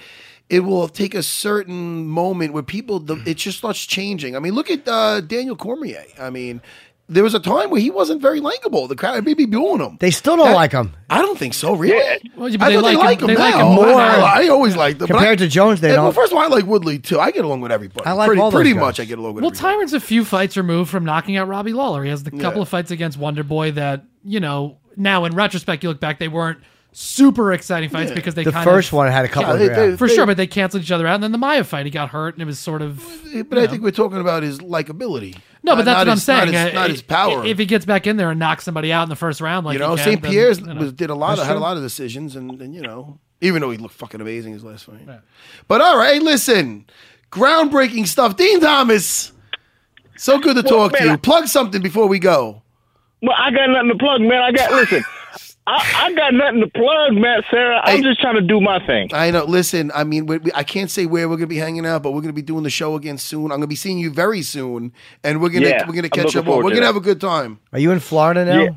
[0.50, 4.34] it will take a certain moment where people the, it just starts changing.
[4.34, 6.04] I mean, look at uh, Daniel Cormier.
[6.18, 6.60] I mean,
[7.08, 8.86] there was a time where he wasn't very likable.
[8.86, 9.96] The crowd may be booing him.
[9.98, 12.18] They still don't That- like him I don't think so, really.
[12.36, 13.68] Well, yeah, but I they thought like they him- like him, they like now.
[13.70, 13.86] him more.
[13.94, 15.06] I, I always liked him.
[15.06, 15.80] compared I- to Jones.
[15.80, 16.16] They and, well, don't.
[16.16, 17.18] Well, first of all, I like Woodley too.
[17.18, 18.04] I get along with everybody.
[18.04, 19.00] I like pretty, all pretty much.
[19.00, 19.76] I get along with Well, everybody.
[19.76, 22.04] Tyron's a few fights removed from knocking out Robbie Lawler.
[22.04, 22.62] He has the couple Yeah.
[22.62, 24.76] of fights against Wonder Boy that you know.
[24.96, 26.58] Now, in retrospect, you look back, they weren't
[26.92, 29.58] super exciting fights because they the kind first of, one had a couple Yeah, of
[29.58, 29.90] they- yeah.
[29.90, 31.14] they- for sure, but they canceled each other out.
[31.14, 33.04] And then the Maia fight, he got hurt, and it was sort of.
[33.48, 35.36] But I think we're talking about his likability.
[35.62, 36.38] No, but Not- that's not what I'm his- saying.
[36.52, 37.44] Not his, Uh, not his power.
[37.44, 39.74] If he gets back in there and knocks somebody out in the first round, like
[39.74, 40.22] you know, St.
[40.22, 40.90] then, Pierre's you know.
[40.90, 43.70] did a lot of had a lot of decisions, and, and you know, even though
[43.70, 45.06] he looked fucking amazing his last fight.
[45.68, 46.86] But all right, listen,
[47.30, 48.36] groundbreaking stuff.
[48.36, 49.32] Dean Thomas,
[50.16, 51.10] so good to talk to you.
[51.12, 52.62] I- Plug something before we go.
[53.20, 54.40] Well, I got nothing to plug, man.
[54.42, 55.04] I got listen.
[55.68, 57.80] I, I got nothing to plug, Matt Serra.
[57.84, 58.02] I'm Hey.
[58.02, 59.10] just trying to do my thing.
[59.12, 59.44] I know.
[59.44, 62.12] Listen, I mean, we, we, I can't say where we're gonna be hanging out, but
[62.12, 63.44] we're gonna be doing the show again soon.
[63.52, 66.46] I'm gonna be seeing you very soon, and we're gonna Yeah, we're gonna catch up.
[66.46, 66.84] We're to gonna that.
[66.86, 67.60] have a good time.
[67.72, 68.62] Are you in Florida now?
[68.62, 68.70] Yeah.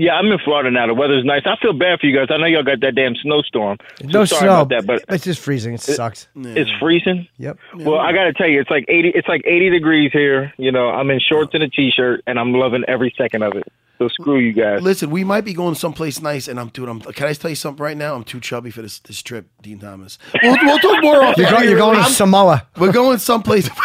[0.00, 0.86] Yeah, I'm in Florida now.
[0.86, 1.42] The weather's nice.
[1.44, 2.28] I feel bad for you guys.
[2.30, 3.78] I know y'all got that damn snowstorm.
[4.00, 4.60] So No sorry snow.
[4.62, 5.74] about that, but it's just freezing.
[5.74, 6.28] It sucks.
[6.36, 7.26] it's freezing.
[7.38, 7.58] Yep.
[7.78, 9.08] Well, I got to tell you, it's like 80.
[9.08, 10.52] It's like 80 degrees here.
[10.56, 13.64] You know, I'm in shorts and a t-shirt, and I'm loving every second of it.
[13.98, 14.80] So screw you guys.
[14.80, 16.88] Listen, we might be going someplace nice, and I'm dude.
[16.88, 17.00] I'm.
[17.00, 18.14] Can I tell you something right now?
[18.14, 20.18] I'm too chubby for this this trip, Dean Thomas.
[20.42, 21.36] We'll, we'll talk more off.
[21.38, 22.66] You're, go- you're going to I'm- Samoa.
[22.78, 23.68] We're going someplace.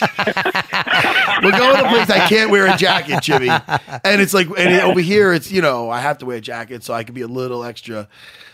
[0.00, 3.48] We're going to a place I can't wear a jacket, Jimmy.
[3.48, 6.84] And it's like, and over here, it's you know, I have to wear a jacket
[6.84, 8.08] so I can be a little extra,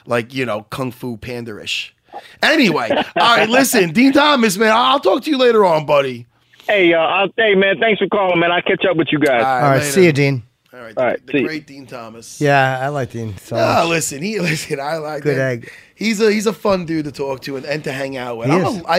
[0.06, 1.94] like you know, kung fu panda-ish.
[2.42, 6.26] Anyway, all right, listen, Dean Thomas, man, I'll talk to you later on, buddy.
[6.66, 8.50] Hey, uh, I'll, hey, man, thanks for calling, man.
[8.50, 9.42] I'll catch up with you guys.
[9.44, 9.78] All right.
[9.78, 9.90] later.
[9.90, 10.42] See you, Dean.
[10.76, 12.38] All right, All right, the, see the great Dean Thomas.
[12.38, 13.34] Yeah, I like Dean.
[13.38, 14.78] So Ah, listen, he listen.
[14.78, 15.50] I like Good that.
[15.52, 15.72] egg.
[15.94, 18.48] He's a he's a fun dude to talk to and, and to hang out with.
[18.48, 18.80] He I'm is.
[18.82, 18.98] a, I,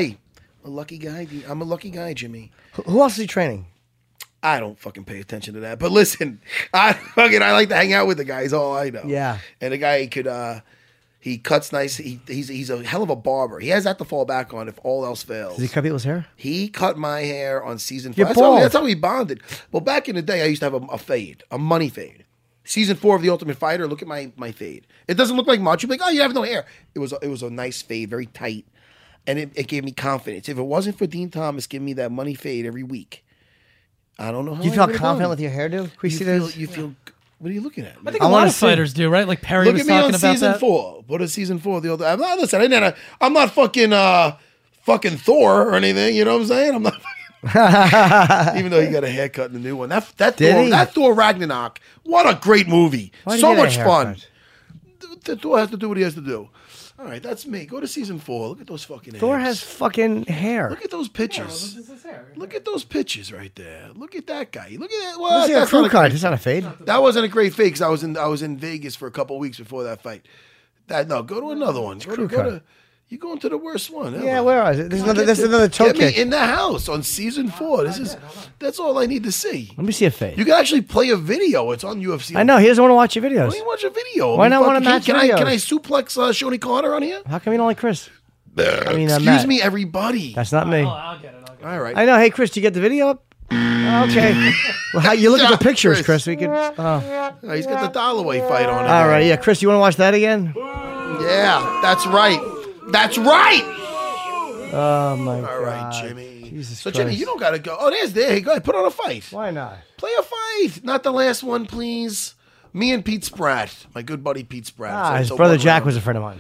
[0.66, 1.28] I'm a lucky guy.
[1.48, 2.52] I'm a lucky guy, Jimmy.
[2.86, 3.68] Who else is he training?
[4.42, 5.78] I don't fucking pay attention to that.
[5.78, 6.42] But listen,
[6.74, 8.42] I fucking I like to hang out with the guy.
[8.42, 9.04] Is all I know.
[9.06, 9.38] Yeah.
[9.62, 10.62] And the guy he could uh
[11.28, 11.98] he cuts nice.
[11.98, 13.60] He, he's he's a hell of a barber.
[13.60, 15.56] He has that to fall back on if all else fails.
[15.56, 16.26] Does he cut people's hair?
[16.36, 18.20] He cut my hair on season four.
[18.20, 19.42] You're That's how, that's how we bonded.
[19.72, 22.26] Well, back in the day, I used to have a, a fade, a money fade.
[22.64, 23.88] Season four of The Ultimate Fighter.
[23.88, 24.86] Look at my my fade.
[25.08, 25.84] It doesn't look like much.
[25.84, 26.66] You're like, oh, you have no hair.
[26.96, 28.66] It was a, it was a nice fade, very tight,
[29.26, 30.50] and it, it gave me confidence.
[30.50, 33.24] If it wasn't for Dean Thomas giving me that money fade every week,
[34.20, 35.30] I don't know how You I felt would've confident done.
[35.30, 35.90] with your hairdo?
[35.92, 36.58] Can we You see feel, this?
[36.58, 36.96] you feel.
[37.40, 37.98] What are you looking at?
[37.98, 38.14] I man?
[38.14, 39.28] think I a lot wanna of see- fighters do, right?
[39.28, 40.60] Like Perry Look was at me talking on about season that.
[40.60, 41.04] four.
[41.08, 41.82] What is season four?
[41.82, 42.06] The other.
[42.06, 42.96] I'm not, listen, I didn't.
[43.22, 44.38] I'm not fucking uh,
[44.84, 46.16] fucking Thor or anything.
[46.16, 46.76] You know what I'm saying?
[46.76, 46.96] I'm not.
[48.58, 49.90] Even though he got a haircut in the new one.
[49.90, 50.70] That that Did Thor, he?
[50.72, 51.80] that Thor Ragnarok.
[52.04, 53.12] What a great movie.
[53.24, 54.06] Why'd he so get a much fun.
[54.08, 55.24] haircut?
[55.24, 56.50] The Thor has to do what he has to do.
[57.00, 57.66] All right, that's me.
[57.68, 58.48] Go to season four.
[58.50, 59.14] Look at those fucking.
[59.16, 59.60] Thor hairs.
[59.62, 60.70] has fucking hair.
[60.72, 61.78] Look at those pictures.
[62.36, 63.90] Look at those pictures right there.
[63.94, 64.76] Look at that guy.
[64.80, 65.10] Look at that.
[65.12, 66.00] This Well, is a that's crew not a cut.
[66.02, 66.68] great- It's not a fade.
[66.82, 69.12] that wasn't a great fade because I was in I was in Vegas for a
[69.12, 70.26] couple of weeks before that fight.
[70.88, 72.00] That no, go to another one.
[72.00, 72.44] Go to, crew go cut.
[72.50, 72.62] to
[73.10, 74.16] you going to the worst one.
[74.16, 74.26] ever.
[74.26, 74.90] Yeah, where is it?
[74.90, 75.22] This is another.
[75.22, 76.18] Get This is to- another toe Get me kick.
[76.18, 77.84] in the house on season four.
[77.86, 78.18] This is
[78.60, 79.72] that's all I need to see.
[79.78, 80.38] Let me see a face.
[80.38, 81.72] You can actually play a video.
[81.72, 82.36] It's on UFC.
[82.36, 83.50] I know he doesn't want to watch your Why videos.
[83.52, 84.36] don't you watch a video?
[84.36, 86.60] Why I mean, not fuck, wanna can- match Can I can I suplex uh, Shoney
[86.60, 87.22] Carter on here?
[87.28, 88.10] How come you don't like Chris?
[88.60, 89.48] I mean, uh, Excuse Matt.
[89.48, 90.34] me, everybody.
[90.34, 90.82] That's not me.
[90.82, 91.38] I'll get it.
[91.38, 91.66] I'll get it.
[91.66, 91.96] all right.
[91.96, 92.18] I know.
[92.18, 93.24] Hey, Chris, do you get the video up?
[93.52, 94.52] Okay.
[94.94, 96.26] Well, how you look at the pictures, Chris.
[96.26, 96.28] Chris?
[96.28, 96.48] We could.
[96.50, 97.34] Oh.
[97.44, 98.86] Uh, He's got the Dollaway fight on.
[98.86, 99.08] All again.
[99.10, 99.26] right.
[99.26, 100.54] Yeah, Chris, you want to watch that again?
[100.56, 102.40] Yeah, that's right.
[102.92, 103.64] That's right.
[104.74, 105.64] Oh my All god.
[105.64, 106.50] right, Jimmy.
[106.50, 107.76] Jesus so Jimmy, you don't gotta go.
[107.80, 108.40] Oh, there's there.
[108.42, 109.26] Go ahead, put on a fight.
[109.32, 109.78] Why not?
[109.98, 110.84] Play a fight.
[110.84, 112.36] Not the last one, please.
[112.74, 114.94] Me and Pete Spratt, my good buddy Pete Spratt.
[114.94, 115.86] Ah, So his it's a brother one Jack round.
[115.88, 116.40] was a friend of mine.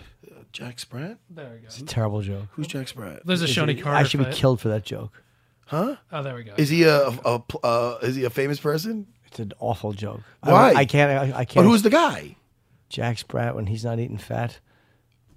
[0.51, 1.17] Jack Spratt.
[1.29, 1.65] There we go.
[1.65, 2.45] It's a terrible joke.
[2.51, 3.25] Who's Jack Spratt?
[3.25, 3.97] There's a Shoney Carter.
[3.97, 4.33] I should be fight.
[4.33, 5.11] killed for that joke.
[5.65, 5.95] Huh?
[6.11, 6.53] Oh, there we go.
[6.57, 9.07] Is he a, a, a uh, is he a famous person?
[9.25, 10.21] It's an awful joke.
[10.43, 10.67] I Why?
[10.69, 11.11] don't- I, can't.
[11.11, 11.65] I, I But can't.
[11.67, 12.35] who's the guy?
[12.89, 14.59] Jack Sprat when he's not eating fat?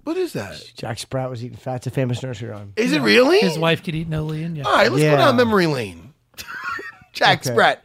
[0.03, 0.71] What is that?
[0.75, 1.75] Jack Sprat was eating fat.
[1.77, 2.73] It's a famous nursery rhyme.
[2.75, 3.39] Is it really?
[3.39, 4.55] His wife could eat no lean.
[4.55, 4.63] Yeah.
[4.63, 5.11] All right, let's Yeah.
[5.11, 6.13] go down memory lane.
[7.13, 7.51] Jack Okay.
[7.51, 7.83] Spratt.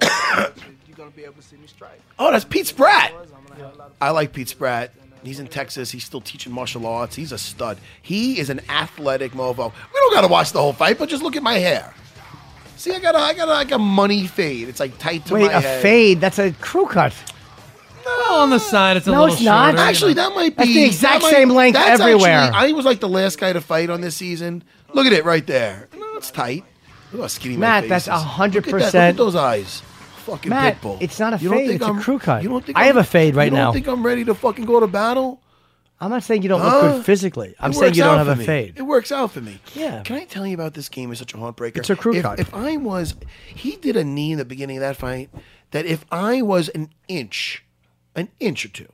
[0.00, 0.50] You're
[0.96, 2.00] gonna be able to see me strike.
[2.18, 3.12] Oh, that's Pete Spratt.
[4.00, 4.92] I like Pete Spratt.
[5.22, 5.90] He's in Texas.
[5.90, 7.14] He's still teaching martial arts.
[7.14, 7.76] He's a stud.
[8.00, 9.70] He is an athletic mofo.
[9.92, 11.92] We don't got to watch the whole fight, but just look at my hair.
[12.78, 14.70] See, I got a, I got a, like a money fade.
[14.70, 15.82] It's like tight to Wait, my a head.
[15.82, 16.20] fade?
[16.22, 17.12] That's a crew cut.
[18.04, 19.26] Well, on the side, it's a little.
[19.26, 19.66] No, little it's not.
[19.70, 20.28] shorter, you Actually, know.
[20.28, 22.30] that might be That's the exact that might- same length that's everywhere.
[22.32, 24.62] Actually, I was like the last guy to fight on this season.
[24.92, 25.88] Look at it right there.
[25.96, 26.64] No, it's tight.
[27.12, 28.12] Look how skinny my Matt, face that's is.
[28.12, 28.76] a hundred Look at that.
[28.76, 29.82] Look at percent- those eyes.
[30.26, 30.98] Fucking Matt, pit bull.
[31.00, 32.42] it's not a You don't fade, think it's a I'm- crew cut.
[32.42, 33.56] You don't think I I'm- have a fade right now?
[33.56, 33.64] you now.
[33.66, 35.40] don't think I'm ready to fucking go to battle?
[36.02, 36.66] I'm not saying you don't Huh?
[36.82, 37.54] look good physically.
[37.60, 38.44] I'm It saying works you don't out have for a me.
[38.46, 38.74] fade.
[38.76, 39.60] It works out for me.
[39.74, 40.02] Yeah.
[40.02, 41.10] Can I tell you about this game?
[41.12, 41.76] Is such a heartbreaker.
[41.78, 42.38] It's a crew if, cut.
[42.40, 43.14] If I was,
[43.54, 45.28] he did a knee in the beginning of that fight.
[45.72, 47.62] That if I was an inch,
[48.14, 48.88] an inch or two,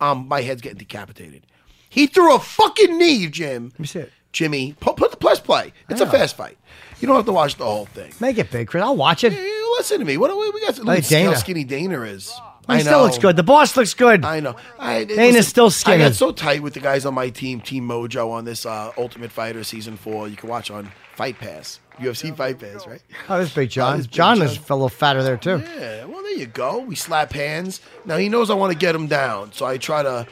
[0.00, 1.46] um, my head's getting decapitated.
[1.88, 3.70] He threw a fucking knee, Jim.
[3.72, 4.12] Let me see it.
[4.32, 5.72] Jimmy, put, put the plus play.
[5.88, 6.58] It's a fast fight.
[7.00, 8.12] You don't have to watch the whole thing.
[8.20, 8.82] Make it big, Chris.
[8.82, 9.32] I'll watch it.
[9.78, 10.16] Listen to me.
[10.16, 10.78] What do we, we got?
[10.78, 12.28] Look at how skinny Dana is.
[12.66, 13.36] He I still looks good.
[13.36, 14.26] The boss looks good.
[14.26, 14.56] I know.
[14.78, 16.04] I, Dana's still skinny.
[16.04, 18.92] I got so tight with the guys on my team, Team Mojo, on this uh,
[18.98, 20.28] Ultimate Fighter season four.
[20.28, 23.02] You can watch on Fight Pass, UFC Fight Pass, right?
[23.28, 23.96] oh, this big John.
[23.96, 24.46] this Big John John.
[24.46, 25.58] is a little fatter there too.
[25.58, 26.04] Yeah.
[26.04, 26.78] Well, there you go.
[26.78, 27.80] We slap hands.
[28.04, 30.28] Now he knows I want to get him down, so I try to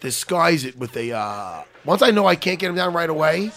[0.00, 1.12] disguise it with a.
[1.12, 3.52] Uh, once I know I can't get him down right away,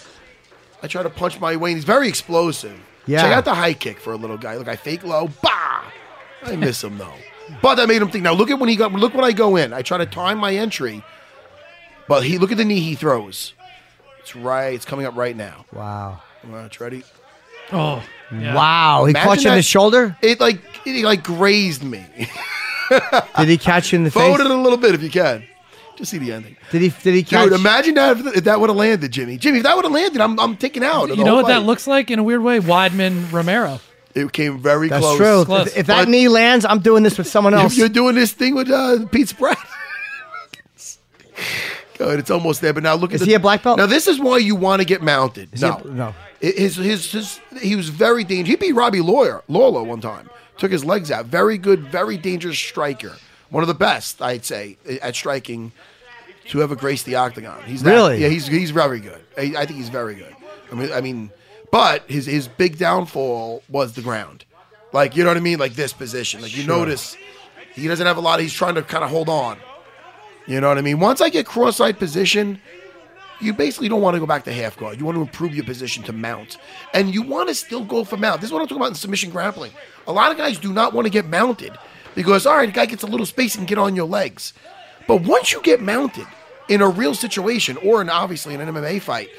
[0.84, 1.72] I try to punch my way.
[1.72, 2.80] And he's very explosive.
[3.08, 3.24] Yeah.
[3.24, 4.56] Check out the high kick for a little guy.
[4.56, 5.32] Look, I fake low.
[5.42, 5.84] Bah!
[6.44, 7.16] I miss him though.
[7.64, 8.24] But that made him think.
[8.24, 8.94] Now look at when he got.
[8.94, 9.74] Look when I go in.
[9.74, 11.04] I try to time my entry.
[12.08, 13.54] But he look at the knee he throws.
[14.20, 14.76] It's right.
[14.76, 15.66] It's coming up right now.
[15.74, 16.22] Wow.
[16.50, 16.80] Watch.
[16.80, 17.04] Ready?
[17.72, 18.56] Oh, yeah.
[18.56, 19.06] Wow.
[19.06, 20.18] He Imagine caught you in that- the shoulder.
[20.22, 22.06] It like it like grazed me.
[23.38, 24.22] Did he catch you in the face?
[24.24, 25.44] Forward it a little bit if you can.
[25.98, 26.56] Just see the ending.
[26.72, 26.90] Did he?
[27.04, 27.50] Did he catch?
[27.50, 29.38] Dude, imagine that if, if that would have landed, Jimmy.
[29.38, 31.10] Jimmy, if that would have landed, I'm I'm taking out.
[31.16, 32.60] You know what that looks like in a weird way?
[32.60, 33.80] Weidman Romero.
[34.16, 35.18] It came very That's close.
[35.18, 35.46] true.
[35.46, 35.68] Close.
[35.68, 37.78] If, if that But- knee lands, I'm doing this with someone If else.
[37.78, 39.58] you're doing this thing with uh, Pete Spratt.
[41.98, 42.74] Good, it's almost there.
[42.74, 43.78] But now look at Is the, he a black belt?
[43.80, 45.54] Now this is why you want to get mounted.
[45.54, 46.16] Is he no, a- no.
[46.40, 48.50] His, his his he was very dangerous.
[48.50, 50.30] He beat Robbie Lawler Lawler one time.
[50.58, 51.26] Took his legs out.
[51.28, 53.14] Very good, very dangerous striker.
[53.50, 55.72] One of the best, I'd say, at striking
[56.50, 57.62] to ever grace the octagon.
[57.64, 58.18] He's that- Really?
[58.22, 58.28] yeah.
[58.30, 59.22] He's he's very good.
[59.38, 60.36] I, I think he's very good.
[60.72, 61.32] I mean, I mean,
[61.72, 64.46] but his his big downfall was the ground.
[64.94, 65.60] Like you know what I mean?
[65.60, 66.42] Like this position.
[66.42, 67.16] Like you notice
[67.74, 68.40] he doesn't have a lot.
[68.40, 69.58] He's trying to kind of hold on.
[70.48, 71.00] You know what I mean?
[71.00, 72.62] Once I get cross-eyed position,
[73.40, 74.98] you basically don't want to go back to half guard.
[75.00, 76.58] You want to improve your position to mount.
[76.94, 78.42] And you want to still go for mount.
[78.42, 79.72] This is what I'm talking about in submission grappling.
[80.08, 81.78] A lot of guys do not want to get mounted
[82.16, 84.54] because, all right, the guy gets a little space and get on your legs.
[85.08, 86.28] But once you get mounted
[86.70, 89.30] in a real situation or in obviously in an MMA fight,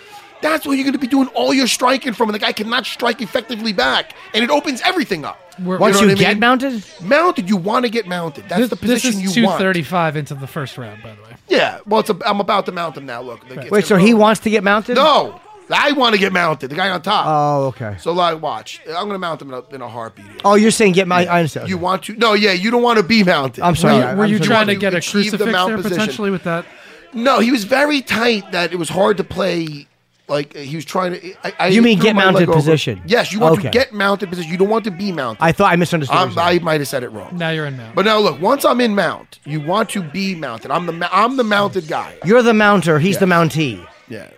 [0.40, 2.86] that's where you're going to be doing all your striking from, and the guy cannot
[2.86, 5.36] strike effectively back, and it opens everything up.
[5.60, 6.38] We're- Once know you what I get mean?
[6.38, 8.44] mounted, mounted, you want to get mounted.
[8.48, 9.58] That's This, the this position is you want.
[9.58, 11.27] 235 into the first round, by the way.
[11.48, 13.22] Yeah, well, it's a, I'm about to mount him now.
[13.22, 13.84] Look, It's wait.
[13.84, 14.18] So gonna he go.
[14.18, 14.94] wants to get mounted?
[14.96, 16.68] No, I want to get mounted.
[16.68, 17.24] The guy on top.
[17.26, 17.96] Oh, okay.
[17.98, 18.80] So like, watch.
[18.86, 20.26] I'm gonna mount him in a, in a heartbeat.
[20.26, 20.36] Here.
[20.44, 21.26] Oh, you're saying get my?
[21.26, 21.68] I understand.
[21.68, 22.16] You want to?
[22.16, 23.62] No, yeah, you don't want to be mounted.
[23.62, 24.04] I'm sorry.
[24.04, 24.48] Were you, were you sorry.
[24.48, 25.98] trying to get a achieve the crucifix mount there position.
[25.98, 26.66] potentially with that?
[27.12, 29.86] No, he was very tight that it was hard to play.
[30.28, 31.34] Like he was trying to.
[31.46, 32.52] I, I You mean get mounted over.
[32.52, 33.00] position?
[33.06, 33.62] Yes, you want Okay.
[33.62, 34.50] to get mounted position.
[34.52, 35.42] You don't want to be mounted.
[35.42, 36.16] I thought I misunderstood.
[36.18, 37.36] I'm, you might have said it wrong.
[37.36, 37.94] Now you're in mount.
[37.94, 40.70] But now look, once I'm in mount, you want to be mounted.
[40.70, 42.14] I'm the I'm the mounted guy.
[42.24, 42.98] You're the mounter.
[42.98, 43.20] He's Yes.
[43.20, 43.86] the mountee.
[44.08, 44.30] Yeah.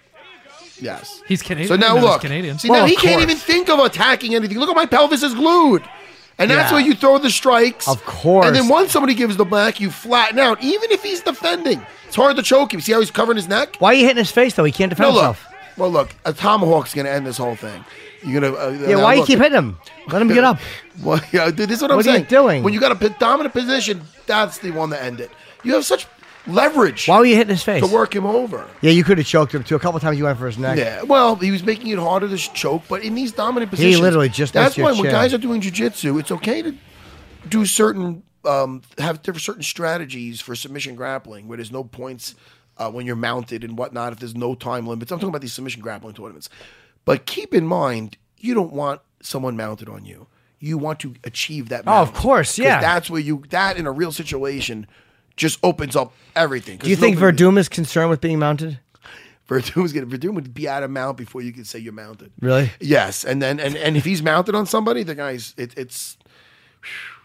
[0.81, 1.21] Yes.
[1.27, 1.69] He's Canadian.
[1.69, 2.21] So now didn't know look.
[2.23, 2.59] Canadian.
[2.59, 4.59] See Well, now he of can't even think of attacking anything.
[4.59, 5.83] Look at my pelvis is glued.
[6.39, 6.77] And that's Yeah.
[6.79, 7.87] where you throw the strikes.
[7.87, 8.47] Of course.
[8.47, 10.63] And then once somebody gives the back, you flatten out.
[10.63, 12.81] Even if he's defending, it's hard to choke him.
[12.81, 13.77] See how he's covering his neck?
[13.79, 14.65] Why are you hitting his face though?
[14.65, 15.37] He can't defend No, look.
[15.81, 16.15] Well, look.
[16.25, 17.85] A tomahawk's going to end this whole thing.
[18.23, 18.55] You're gonna.
[18.55, 18.97] Uh, Yeah.
[18.97, 19.79] now Why you keep hitting him?
[20.09, 20.59] Let him get up.
[21.03, 22.27] Well, yeah, dude, this is what I'm What are you saying.
[22.29, 22.63] doing?
[22.63, 25.31] When you got a dominant position, that's the one that end it.
[25.65, 26.07] You have such
[26.47, 27.83] leverage Why were you hitting his face?
[27.83, 28.67] to work him over.
[28.83, 29.77] Yeah, you could have choked him too.
[29.77, 30.77] A couple times you went for his neck.
[30.77, 34.03] Yeah, well, he was making it harder to choke, but in these dominant positions, he
[34.03, 36.75] literally just that's why when guys are doing jujitsu, it's okay to
[37.49, 42.35] do certain um, have different certain strategies for submission grappling where there's no points
[42.81, 44.13] uh, when you're mounted and whatnot.
[44.13, 46.49] If there's no time limits, I'm talking about these submission grappling tournaments.
[47.05, 50.27] But keep in mind, you don't want someone mounted on you.
[50.59, 51.85] You want to achieve that.
[51.87, 52.81] Oh, of course, yeah.
[52.81, 54.87] That's where you that in a real situation
[55.37, 56.79] just opens up everything.
[56.79, 58.79] Do you think Werdum is concerned with being mounted?
[59.49, 62.31] Werdum's gonna Werdum would be out of mount before you could say you're mounted.
[62.41, 62.71] Really?
[62.79, 66.19] Yes, and then and, and if he's mounted on somebody, the guy's it, it's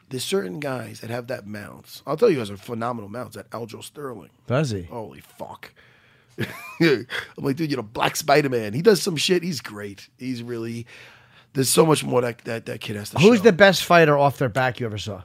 [0.10, 2.04] there's certain guys that have that mounts.
[2.06, 3.36] I'll tell you, guys are phenomenal mounts.
[3.36, 4.30] That Aljo Sterling.
[4.48, 4.84] Does he?
[4.84, 5.74] Holy fuck!
[6.40, 8.74] I'm like, dude, you know, Black Spider Man.
[8.74, 9.44] He does some shit.
[9.44, 10.10] He's great.
[10.18, 10.86] He's really.
[11.54, 13.20] There's so much more that that, that kid has to.
[13.20, 13.44] Who's show.
[13.44, 15.24] the best fighter off their back you ever saw?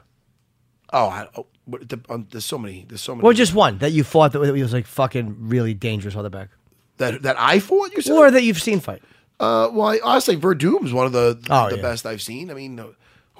[0.93, 2.85] Oh, I, oh the, um, there's so many.
[2.87, 3.23] There's so many.
[3.23, 6.49] Well, just one that you fought that was like fucking really dangerous on the back,
[6.97, 7.91] that that I fought.
[7.95, 8.13] You said.
[8.13, 9.01] or that you've seen fight.
[9.39, 11.81] Uh, well, I, honestly, Werdum's one of the Oh, the yeah.
[11.81, 12.51] best I've seen.
[12.51, 12.79] I mean,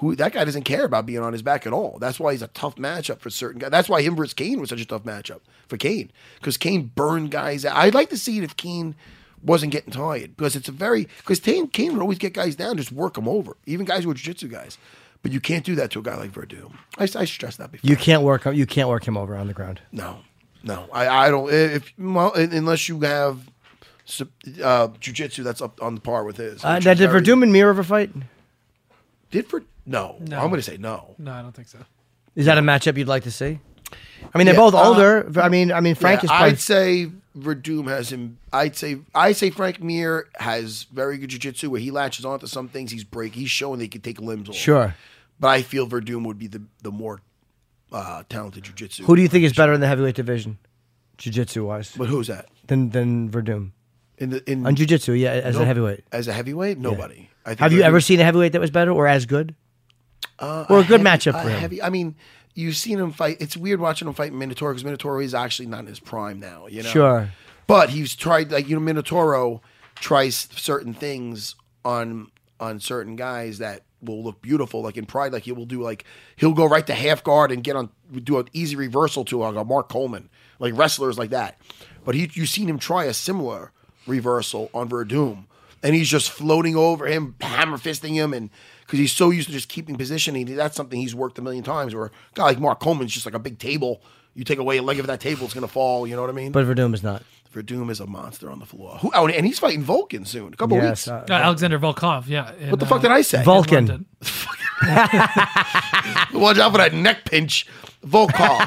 [0.02, 1.96] who that guy doesn't care about being on his back at all.
[2.00, 3.70] That's why he's a tough matchup for certain guys.
[3.70, 7.30] That's why him versus Cain was such a tough matchup for Cain because Cain burned
[7.30, 7.64] guys.
[7.64, 7.76] out.
[7.76, 8.96] I'd like to see it if Cain
[9.42, 12.76] wasn't getting tired because it's a very because Cain, Cain would always get guys down,
[12.76, 14.76] just work them over, even guys who are jiu-jitsu guys.
[15.22, 16.72] But you can't do that to a guy like Werdum.
[16.98, 17.88] I, I stressed that before.
[17.88, 18.44] You can't work.
[18.44, 19.80] You can't work him over on the ground.
[19.92, 20.18] No,
[20.64, 21.48] no, I, I don't.
[21.52, 23.38] If well, unless you have
[24.20, 26.64] uh, jujitsu that's up on the par with his.
[26.64, 28.10] Uh, is did very- Werdum and Mir ever fight?
[29.32, 30.16] Did for no?
[30.20, 30.38] No.
[30.38, 31.16] I'm going to say no.
[31.18, 31.78] No, I don't think so.
[32.36, 33.58] Is that a matchup you'd like to see?
[34.32, 35.30] I mean, they're Yeah, both uh, older.
[35.40, 36.30] I mean, I mean, Frank Yeah, is.
[36.30, 38.38] Probably, I'd say Werdum has him.
[38.52, 42.68] I'd say I say Frank Mir has very good jiu-jitsu where he latches onto some
[42.68, 42.92] things.
[42.92, 43.34] He's break.
[43.34, 44.54] He's showing they can take limbs off.
[44.54, 44.94] Sure.
[45.40, 47.20] but I feel Werdum would be the the more
[47.92, 49.00] uh, talented jujitsu.
[49.04, 50.56] Who do you think is better in the heavyweight division,
[51.18, 53.72] jiu-jitsu wise, But who's that than than Werdum
[54.22, 55.12] in the in on jiu-jitsu?
[55.12, 56.04] Yeah, as a heavyweight.
[56.12, 57.28] As a heavyweight, nobody.
[57.44, 59.54] I think Have you ever seen a heavyweight that was better or as good?
[60.38, 61.58] Uh, Or a good heavy- matchup a for him.
[61.60, 62.14] Heavy, I mean,
[62.54, 63.36] you've seen him fight.
[63.40, 66.66] It's weird watching him fight Minotauro because Minotauro is actually not in his prime now.
[66.68, 67.30] You know, Sure.
[67.66, 69.60] But he's tried like you know Minotauro
[69.96, 71.54] tries certain things
[71.84, 74.82] on on certain guys that will look beautiful.
[74.82, 76.04] Like in Pride, like he will do like
[76.36, 77.90] he'll go right to half guard and get on
[78.24, 81.58] do an easy reversal to like a Mark Coleman, like wrestlers like that.
[82.04, 83.72] But he you've seen him try a similar
[84.06, 85.44] reversal on Werdum,
[85.82, 88.50] and he's just floating over him, hammer fisting him, and
[88.82, 91.64] because he's so used to just keeping position, he, that's something he's worked a million
[91.64, 91.94] times.
[91.94, 94.02] Where a guy like Mark Coleman's just like a big table.
[94.34, 96.06] You take away a leg of that table, it's gonna fall.
[96.06, 96.52] You know what I mean?
[96.52, 97.22] But Werdum is not.
[97.54, 98.96] Werdum is a monster on the floor.
[99.02, 100.54] Who, oh, and he's fighting Vulcan soon.
[100.54, 101.08] A couple Yes, weeks.
[101.08, 102.50] uh, Uh, Alexander Volkov, yeah.
[102.54, 103.42] in, what the uh, fuck did I say?
[103.44, 104.06] Vulcan.
[104.86, 105.28] London.
[106.40, 107.66] Watch out for that neck pinch.
[108.04, 108.66] Volkov.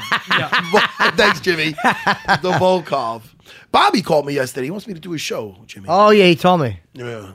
[0.70, 1.70] Vol- Thanks, Jimmy.
[1.72, 3.22] The Volkov.
[3.70, 4.66] Bobby called me yesterday.
[4.66, 5.86] He wants me to do a show, Jimmy.
[5.88, 6.80] Oh yeah, he told me.
[6.94, 7.32] Yeah.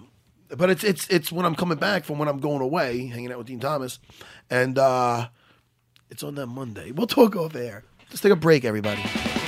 [0.50, 3.38] But it's it's it's when I'm coming back from when I'm going away, hanging out
[3.38, 4.00] with Dean Thomas,
[4.50, 5.28] and uh
[6.10, 6.92] it's on that Monday.
[6.92, 7.84] We'll talk off air.
[8.10, 9.02] Let's take a break, everybody.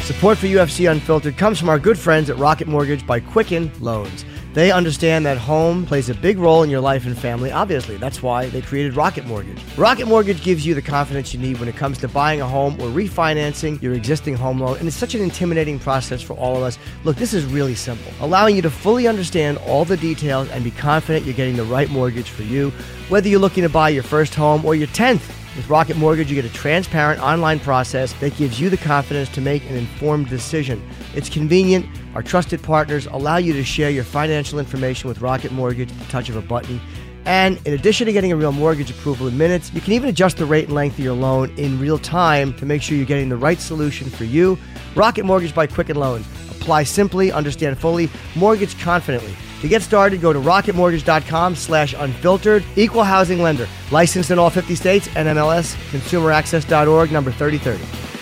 [0.04, 4.24] Support for UFC Unfiltered comes from our good friends at Rocket Mortgage by Quicken Loans.
[4.54, 7.98] They understand that home plays a big role in your life and family, obviously.
[7.98, 9.60] That's why they created Rocket Mortgage.
[9.76, 12.76] Rocket Mortgage gives you the confidence you need when it comes to buying a home
[12.76, 14.78] or refinancing your existing home loan.
[14.78, 16.78] And it's such an intimidating process for all of us.
[17.04, 20.70] Look, this is really simple, allowing you to fully understand all the details and be
[20.70, 22.70] confident you're getting the right mortgage for you,
[23.10, 25.32] whether you're looking to buy your first home or your 10th.
[25.56, 29.42] With Rocket Mortgage, you get a transparent online process that gives you the confidence to
[29.42, 30.82] make an informed decision.
[31.14, 31.86] It's convenient.
[32.16, 36.06] Our trusted partners allow you to share your financial information with Rocket Mortgage at the
[36.06, 36.80] touch of a button.
[37.26, 40.38] And in addition to getting a real mortgage approval in minutes, you can even adjust
[40.38, 43.30] the rate and length of your loan in real time to make sure you're getting
[43.30, 44.58] the right solution for you.
[44.96, 46.26] Rocket Mortgage by Quicken Loans.
[46.52, 49.34] Apply simply, understand fully, mortgage confidently.
[49.64, 52.66] To get started, go to rocketmortgage.com slash unfiltered.
[52.76, 53.66] Equal housing lender.
[53.92, 55.08] Licensed in all 50 states.
[55.08, 55.76] NMLS.
[55.92, 57.14] ConsumerAccess.org.
[57.14, 58.13] Number 3030.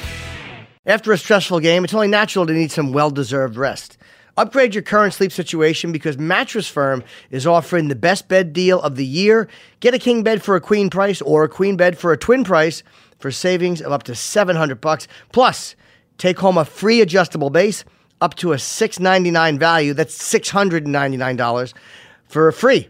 [0.84, 4.00] After a stressful game, it's only natural to need some well-deserved rest.
[4.36, 8.96] Upgrade your current sleep situation because Mattress Firm is offering the best bed deal of
[8.96, 9.48] the year.
[9.80, 12.44] Get a king bed for a queen price or a queen bed for a twin
[12.44, 12.82] price
[13.20, 15.08] for savings of up to 700 bucks.
[15.32, 15.76] Plus,
[16.18, 17.86] take home a free adjustable base
[18.20, 19.94] up to a 699 value.
[19.94, 21.74] That's $699
[22.26, 22.90] for free.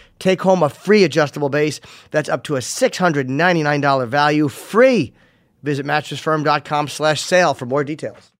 [0.21, 5.13] Take home a free adjustable base that's up to a $699 value free.
[5.63, 8.31] Visit mattressfirm.com slash sale for more details.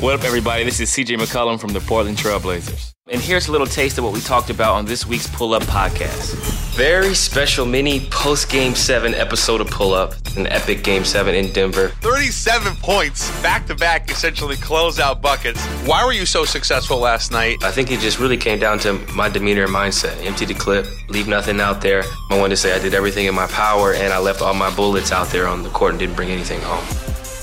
[0.00, 0.64] What up, everybody?
[0.64, 2.92] This is CJ McCollum from the Portland Trailblazers.
[3.10, 5.62] And here's a little taste of what we talked about on this week's Pull Up
[5.62, 6.34] podcast.
[6.76, 11.50] Very special mini post Game 7 episode of Pull Up, an epic Game 7 in
[11.54, 11.88] Denver.
[12.02, 15.64] 37 points, back to back, essentially closeout buckets.
[15.86, 17.56] Why were you so successful last night?
[17.62, 20.22] I think it just really came down to my demeanor and mindset.
[20.26, 22.02] Empty the clip, leave nothing out there.
[22.30, 24.74] I wanted to say I did everything in my power and I left all my
[24.76, 26.84] bullets out there on the court and didn't bring anything home.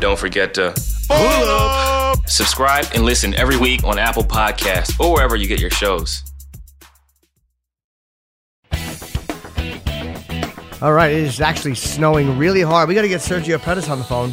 [0.00, 0.74] Don't forget to
[1.08, 2.28] pull up.
[2.28, 6.22] Subscribe and listen every week on Apple Podcasts or wherever you get your shows.
[10.82, 12.88] All right, it is actually snowing really hard.
[12.88, 14.32] We got to get Sergio Pettis on the phone.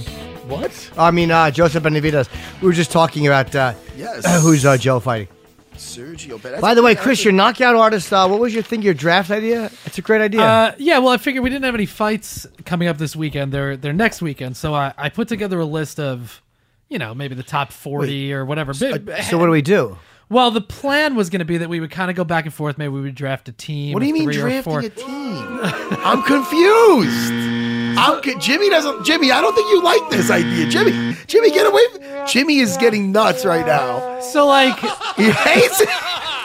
[0.50, 0.92] What?
[0.98, 2.28] I mean, uh, Joseph Benavidez.
[2.62, 4.26] We were just talking about uh, Yes.
[4.44, 5.30] who's uh, Joe fighting.
[5.76, 6.42] Sergio.
[6.42, 8.12] But By the way, Chris, your knockout artist.
[8.12, 8.82] Uh, what was your thing?
[8.82, 9.72] Your draft idea?
[9.86, 10.42] It's a great idea.
[10.42, 13.52] Uh, yeah, well, I figured we didn't have any fights coming up this weekend.
[13.52, 16.42] They're they're next weekend, so I, I put together a list of,
[16.90, 18.74] you know, maybe the top forty or whatever.
[18.74, 19.98] so, Bi- uh, so what do we do?
[20.30, 22.54] Well, the plan was going to be that we would kind of go back and
[22.54, 22.78] forth.
[22.78, 23.94] Maybe we would draft a team.
[23.94, 25.60] What do you mean three drafting a team?
[26.04, 27.74] I'm confused.
[28.04, 29.06] I'm Jimmy doesn't.
[29.06, 30.68] Jimmy, I don't think you like this idea.
[30.68, 31.82] Jimmy, Jimmy, get away.
[31.92, 34.20] From, Jimmy is getting nuts right now.
[34.22, 34.78] So like,
[35.16, 35.90] he hates it.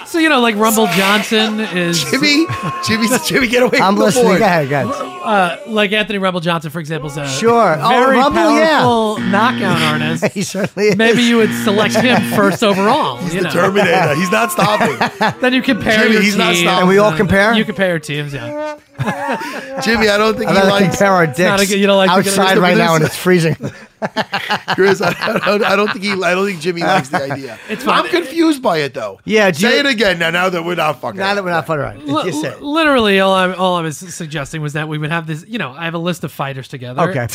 [0.06, 2.46] So you know, like Rumble Johnson is Jimmy.
[2.86, 4.24] Jimmy, Jimmy, get away I'm from the listening.
[4.24, 4.38] board.
[4.38, 4.86] Go ahead, guys.
[4.86, 7.76] uh, like Anthony Rumble Johnson, for example, is a Sure.
[7.78, 8.80] Oh, very Rumble, yeah.
[8.80, 10.24] powerful knockout artist.
[10.32, 10.96] he certainly is.
[10.96, 13.18] Maybe you would select him first overall.
[13.18, 13.52] He's you the know.
[13.52, 14.14] Terminator.
[14.14, 14.96] He's not stopping.
[15.42, 16.78] Then you compare Jimmy, your he's not stopping.
[16.80, 17.52] And we all compare?
[17.52, 18.78] You compare your teams, yeah.
[19.84, 20.88] Jimmy, I don't think I'd he likes.
[20.96, 23.16] compare our dicks not a good- you don't like to outside right now, and it's
[23.16, 23.56] freezing.
[24.74, 26.12] Chris, I, I don't, I don't think he.
[26.12, 27.58] I don't think Jimmy likes the idea.
[27.68, 28.04] It's fine.
[28.04, 29.20] I'm confused by it though.
[29.24, 30.30] Yeah, Say you- it again now.
[30.30, 31.18] Now that we're not fucking.
[31.18, 32.62] now that we're not fun right, Li- just say it.
[32.62, 35.44] Literally, all I'm all I was suggesting was that we would have this.
[35.48, 37.02] You know, I have a list of fighters together.
[37.10, 37.26] Okay.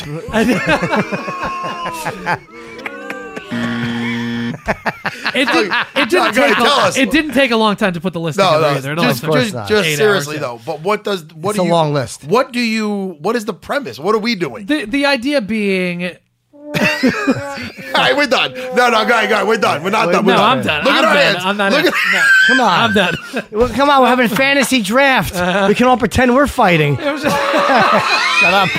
[5.36, 6.55] It, did, it, didn't go ahead, take.
[6.57, 6.97] tell A, us.
[6.97, 8.91] it didn't take a long time to put the list No, together no, either.
[8.91, 10.41] It only just, took just, eight just hours, seriously yeah.
[10.41, 10.59] though.
[10.64, 12.24] But what does what It's do a you, long list.
[12.24, 13.18] What do you?
[13.20, 13.97] What is the premise?
[13.99, 14.68] What are we doing?
[14.68, 16.03] The the idea being
[16.74, 18.53] All right, we're done.
[18.53, 19.84] No, no, guy, guy, we're done.
[19.84, 20.26] We're not done.
[20.26, 20.57] We're no, done.
[20.59, 20.84] I'm done.
[20.84, 21.24] Look I'm at our done.
[21.34, 21.45] hands.
[21.45, 21.72] I'm not.
[21.72, 21.93] Look at.
[22.14, 22.80] no, Come on.
[22.80, 23.16] I'm done.
[23.51, 25.36] Well, come on, we're having a fantasy draft.
[25.36, 25.66] Uh-huh.
[25.68, 26.95] We can all pretend we're fighting.
[26.97, 28.70] Just, Shut up.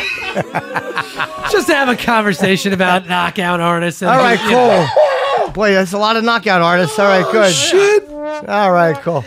[1.53, 4.03] just to have a conversation about knockout artists.
[4.03, 5.01] And, All right, you know, cool.
[5.53, 6.99] Boy, that's a lot of knockout artists.
[6.99, 7.53] All right, good.
[7.53, 8.09] Shit.
[8.49, 9.17] All right, cool.
[9.17, 9.23] All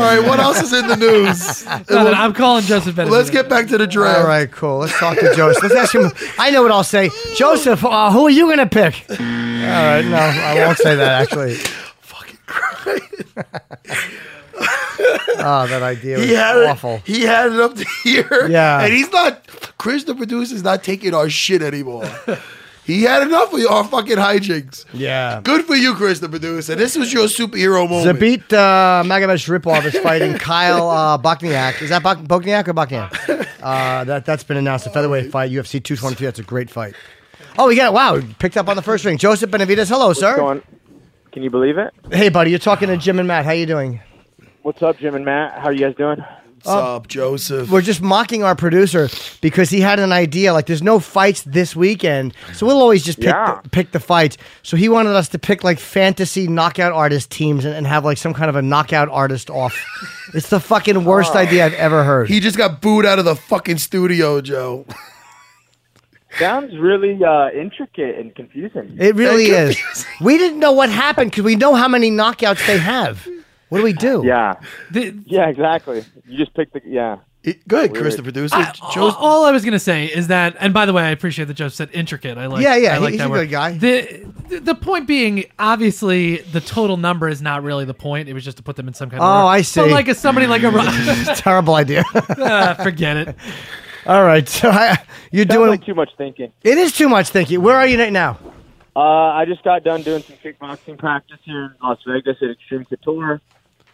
[0.00, 1.64] right, what else is in the news?
[1.90, 3.12] no, no, I'm calling Joseph Bennett.
[3.12, 4.18] Let's get back to the draft.
[4.20, 4.78] All right, cool.
[4.78, 5.62] Let's talk to Joseph.
[5.62, 6.10] Let's ask him.
[6.38, 7.10] I know what I'll say.
[7.36, 9.04] Joseph, uh, who are you going to pick?
[9.08, 11.54] All right, no, I won't say that actually.
[12.00, 13.14] Fucking Christ.
[15.40, 16.94] Oh, that idea was He had awful.
[16.94, 17.02] it.
[17.06, 18.48] He had it up to here.
[18.50, 18.82] Yeah.
[18.82, 19.46] and he's not.
[19.78, 22.04] Chris, the producer, is not taking our shit anymore.
[22.88, 24.86] He had enough of our fucking hijinks.
[24.94, 25.42] Yeah.
[25.44, 26.74] Good for you, Chris, the producer.
[26.74, 28.18] This was your superhero moment.
[28.18, 31.82] Zabit uh, Magomedsharipov is fighting Kyle uh, Bochniak.
[31.82, 33.46] Is that Bok- Bochniak or Bochniak?
[33.62, 34.86] Uh, that, that's been announced.
[34.86, 36.24] A featherweight fight, UFC 222.
[36.24, 36.94] That's a great fight.
[37.58, 37.92] Oh, we got it.
[37.92, 38.22] Wow.
[38.38, 39.18] Picked up on the first ring.
[39.18, 39.88] Joseph Benavidez.
[39.90, 40.36] Hello, sir.
[40.36, 40.62] going?
[41.32, 41.92] Can you believe it?
[42.10, 42.48] Hey, buddy.
[42.48, 43.44] You're talking to Jim and Matt.
[43.44, 44.00] How you doing?
[44.62, 45.58] What's up, Jim and Matt?
[45.58, 46.24] How are you guys doing?
[46.64, 47.70] What's up, Joseph?
[47.70, 49.08] We're just mocking our producer
[49.40, 50.52] because he had an idea.
[50.52, 53.60] Like, there's no fights this weekend, so we'll always just pick Yeah.
[53.62, 54.36] the, pick the fights.
[54.64, 58.18] So he wanted us to pick like fantasy knockout artist teams and, and have like
[58.18, 59.76] some kind of a knockout artist off.
[60.34, 62.28] it's the fucking worst idea I've ever heard.
[62.28, 64.84] He just got booed out of the fucking studio, Joe.
[66.40, 68.96] Sounds really uh, intricate and confusing.
[68.98, 70.06] It really Thank is.
[70.20, 73.28] We didn't know what happened because we know how many knockouts they have.
[73.68, 74.22] What do we do?
[74.24, 74.54] Yeah,
[74.90, 76.04] The- yeah, exactly.
[76.26, 77.18] You just picked the yeah.
[77.44, 78.56] It- go ahead, Chris, the producer.
[78.56, 81.10] I- all, all I was going to say is that, and by the way, I
[81.10, 82.36] appreciate that Joe said intricate.
[82.36, 82.62] I like.
[82.62, 83.44] Yeah, yeah, I like he's that a word.
[83.44, 83.72] good guy.
[83.78, 88.28] The, the the point being, obviously, the total number is not really the point.
[88.28, 89.26] It was just to put them in some kind of.
[89.28, 89.46] Oh, order.
[89.48, 89.82] I But see.
[89.92, 90.70] like, as somebody like a,
[91.36, 92.02] Terrible idea.
[92.14, 93.36] Ah, forget it.
[94.06, 94.96] All right, so I,
[95.30, 95.70] you're Sounds doing.
[95.70, 96.50] like too much thinking.
[96.64, 97.60] it is too much thinking.
[97.62, 98.38] Where are you right now?
[98.96, 102.86] Uh, I just got done doing some kickboxing practice here in Las Vegas at Extreme
[102.86, 103.40] Couture.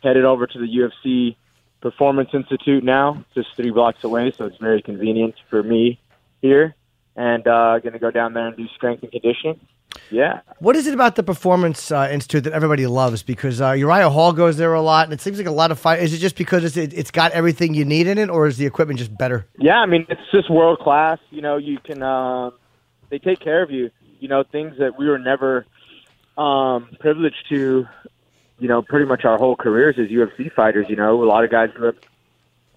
[0.04, 1.34] Headed over to the UFC
[1.80, 5.98] Performance Institute now, just three blocks away, so it's very convenient for me
[6.42, 6.74] here.
[7.16, 9.60] And uh, going to go down there and do strength and conditioning.
[10.10, 10.40] yeah.
[10.58, 13.22] What is it about the Performance uh, Institute that everybody loves?
[13.22, 15.78] Because uh, Uriah Hall goes there a lot, and it seems like a lot of
[15.78, 16.00] fight.
[16.00, 18.58] Is it just because it's, it, it's got everything you need in it, or is
[18.58, 19.46] the equipment just better?
[19.58, 21.18] Yeah, I mean it's just world class.
[21.30, 22.52] You know, you can um,
[23.08, 23.90] they take care of you.
[24.20, 25.64] You know, things that we were never
[26.36, 27.86] um, privileged to.
[28.64, 30.86] You know, pretty much our whole careers as UFC fighters.
[30.88, 31.96] You know, a lot of guys grew up.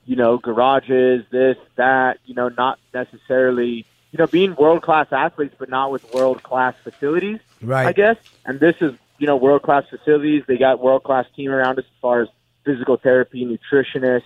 [0.04, 2.18] You know, garages, this, that.
[2.26, 3.86] You know, not necessarily.
[4.12, 7.40] You know, being world class athletes, but not with world class facilities.
[7.62, 7.88] Right.
[7.88, 8.18] I guess.
[8.44, 10.44] And this is, you know, world class facilities.
[10.46, 12.28] They got world class team around us as far as
[12.66, 14.24] physical therapy, nutritionists,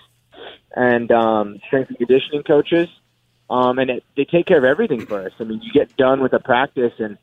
[0.75, 2.89] and um, strength and conditioning coaches.
[3.51, 5.33] Um, and it, they take care of everything for us.
[5.39, 7.19] I mean, you get done with a practice and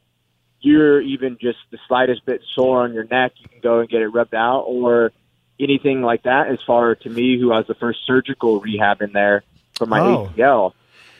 [0.60, 4.02] you're even just the slightest bit sore on your neck, you can go and get
[4.02, 5.12] it rubbed out or
[5.60, 6.48] anything like that.
[6.48, 9.42] As far to me, who has the first surgical rehab in there
[9.76, 10.30] for my Oh.
[10.36, 10.72] ACL.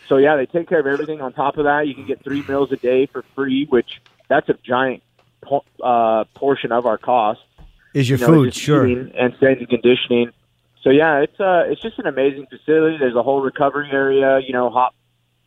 [0.09, 1.21] So yeah, they take care of everything.
[1.21, 4.49] On top of that, you can get three meals a day for free, which that's
[4.49, 5.03] a giant
[5.43, 7.41] po- uh, portion of our cost.
[7.95, 8.85] Is your you know, food sure?
[8.87, 10.31] and strength and conditioning.
[10.83, 12.97] So yeah, it's uh it's just an amazing facility.
[12.99, 14.95] There's a whole recovery area, you know, hot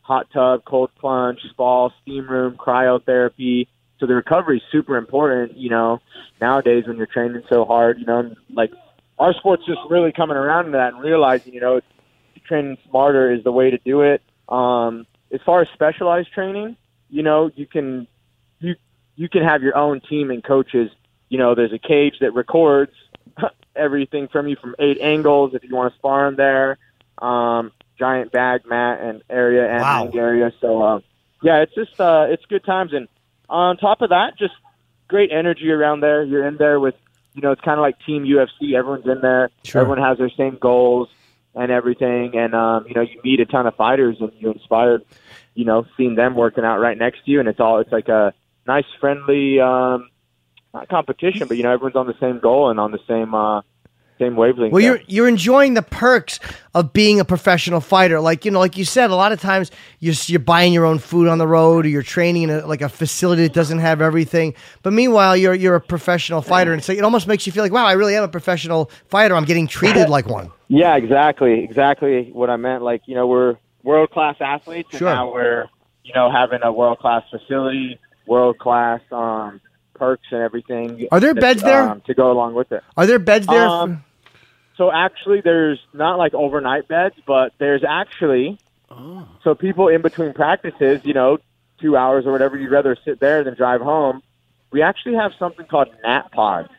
[0.02, 3.66] hot tub, cold plunge, spa, steam room, cryotherapy.
[4.02, 6.00] So the recovery is super important, you know,
[6.40, 8.72] nowadays when you're training so hard, you know, and like
[9.16, 11.80] our sport's just really coming around to that and realizing, you know,
[12.48, 14.20] training smarter is the way to do it.
[14.48, 16.76] Um, as far as specialized training,
[17.10, 18.08] you know, you can
[18.58, 18.74] you
[19.14, 20.90] you can have your own team and coaches.
[21.28, 22.90] You know, there's a cage that records
[23.76, 26.76] everything from you from eight angles if you want to spar in there.
[27.18, 30.10] Um, giant bag mat and area and Wow.
[30.12, 30.50] area.
[30.60, 31.00] So uh,
[31.40, 32.92] yeah, it's just uh, it's good times.
[32.92, 33.06] And
[33.48, 34.54] on top of that, just
[35.08, 36.22] great energy around there.
[36.22, 36.94] You're in there with
[37.34, 38.74] you know it's kind of like Team UFC.
[38.74, 39.50] Everyone's in there.
[39.64, 39.82] Sure.
[39.82, 41.08] Everyone has their same goals
[41.54, 42.36] and everything.
[42.36, 45.04] And um, you know you meet a ton of fighters and you're inspired.
[45.54, 48.08] You know, seeing them working out right next to you, and it's all it's like
[48.08, 48.32] a
[48.66, 50.08] nice, friendly, um,
[50.72, 53.60] not competition, but you know everyone's on the same goal and on the same uh,
[54.22, 54.72] same wavelength.
[54.72, 56.38] Well, you're you're enjoying the perks
[56.74, 58.20] of being a professional fighter.
[58.20, 59.70] Like you know, like you said, a lot of times
[60.00, 62.80] you're you're buying your own food on the road, or you're training in a, like
[62.82, 64.54] a facility that doesn't have everything.
[64.82, 67.72] But meanwhile, you're you're a professional fighter, and so it almost makes you feel like,
[67.72, 69.34] wow, I really am a professional fighter.
[69.34, 70.50] I'm getting treated like one.
[70.74, 72.82] Yeah, exactly, exactly what I meant.
[72.82, 75.08] Like you know, we're world class athletes, Sure.
[75.08, 75.66] and now we're
[76.02, 79.60] you know having a world class facility, world class um,
[79.94, 81.06] perks and everything.
[81.12, 81.82] Are there beds there?
[81.90, 82.82] um, to go along with it?
[82.96, 83.68] Are there beds there?
[83.68, 84.02] Um,
[84.76, 88.58] so actually, there's not like overnight beds, but there's actually
[88.90, 89.28] oh.
[89.44, 91.38] so people in between practices, you know,
[91.80, 94.22] two hours or whatever, you'd rather sit there than drive home.
[94.70, 96.70] We actually have something called nap pods.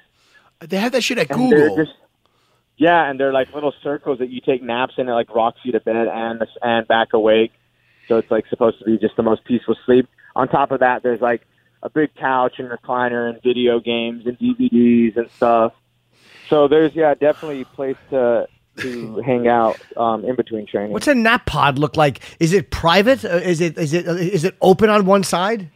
[0.62, 1.76] They have that shit at And Google.
[1.76, 1.96] just-
[2.78, 5.08] yeah, and they're like little circles that you take naps in.
[5.08, 7.52] It like rocks you to bed and and back awake.
[8.08, 10.10] So it's like supposed to be just the most peaceful sleep.
[10.36, 11.46] On top of that, there's like
[11.84, 15.74] a big couch and recliner and video games and DVDs and stuff.
[16.54, 18.48] So there's yeah, definitely a place to
[18.78, 20.92] to hang out um, in between training.
[20.92, 22.20] What's a nap pod look like?
[22.40, 23.26] Is it private?
[23.26, 25.72] Uh, Is it is it uh, it open on one side?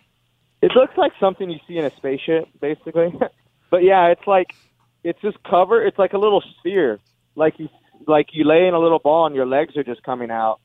[0.62, 3.12] It looks like something you see in a spaceship, basically.
[3.72, 4.54] but yeah, it's like
[5.04, 5.84] it's just cover.
[5.84, 7.00] It's like a little sphere,
[7.36, 7.70] like you
[8.06, 10.60] like you lay in a little ball and your legs are just coming out,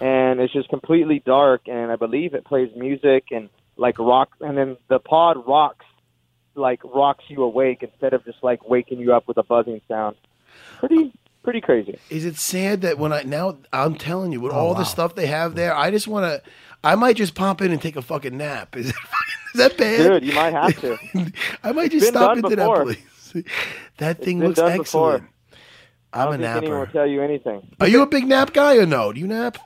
[0.00, 1.62] and it's just completely dark.
[1.66, 5.86] And I believe it plays music and like rock, and then the pod rocks,
[6.60, 10.16] like rocks you awake instead of just like waking you up with a buzzing sound.
[10.78, 11.98] Pretty pretty crazy.
[12.10, 14.78] Is it sad that when I now I'm telling you with Oh, all wow.
[14.78, 16.42] the stuff they have there, I just want to.
[16.82, 18.74] I might just pop in and take a fucking nap.
[18.76, 18.94] Is, it,
[19.54, 20.08] is that bad?
[20.08, 20.96] Dude, you might have to.
[21.62, 22.84] I might just stop done into before.
[22.86, 22.96] that
[23.34, 23.44] place.
[23.98, 25.14] That thing been looks done before.
[25.16, 25.24] excellent.
[26.12, 27.66] I I'm don't a think anyone will tell you anything.
[27.80, 29.12] Are you a big nap guy or no?
[29.12, 29.58] Do you nap?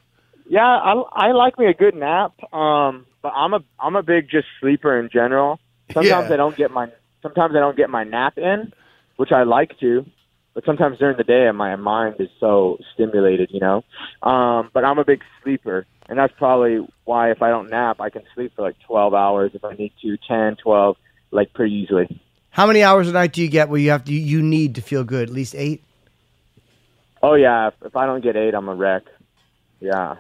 [0.47, 2.33] Yeah, I, I like me a good nap.
[2.53, 5.59] Um, but I'm a I'm a big just sleeper in general.
[5.95, 6.35] Sometimes Yeah.
[6.35, 6.89] I don't get my
[7.23, 8.73] sometimes I don't get my nap in,
[9.17, 10.05] which I like to.
[10.53, 13.83] But sometimes during the day, my mind is so stimulated, you know.
[14.23, 18.09] Um, but I'm a big sleeper, and that's probably why if I don't nap, I
[18.11, 20.97] can sleep for like 12 hours if I need to, 10, 12,
[21.33, 22.21] like pretty easily.
[22.51, 24.77] How many hours a night do you get where you have to you, you need
[24.77, 25.29] to feel good?
[25.29, 25.83] At least eight.
[27.21, 29.03] Oh yeah, if, if I don't get eight, I'm a wreck.
[29.81, 30.17] Yeah.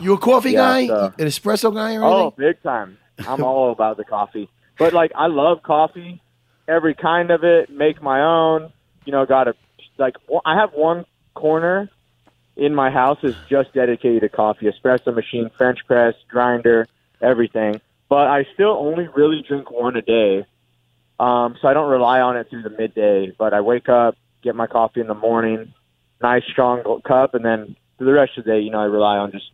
[0.00, 0.86] You a coffee Yeah, guy?
[0.88, 2.98] so- An espresso guy or Oh, big time.
[3.26, 4.48] I'm all about the coffee.
[4.78, 6.22] But like I love coffee,
[6.66, 8.72] every kind of it, make my own.
[9.04, 9.54] You know, got a
[9.98, 11.04] like I have one
[11.34, 11.90] corner
[12.56, 16.86] in my house is just dedicated to coffee, espresso machine, French press, grinder,
[17.22, 17.80] everything.
[18.08, 20.44] But I still only really drink one a day.
[21.20, 24.54] Um, so I don't rely on it through the midday, but I wake up, get
[24.54, 25.72] my coffee in the morning,
[26.22, 29.16] nice strong cup, and then for the rest of the day, you know, I rely
[29.16, 29.50] on just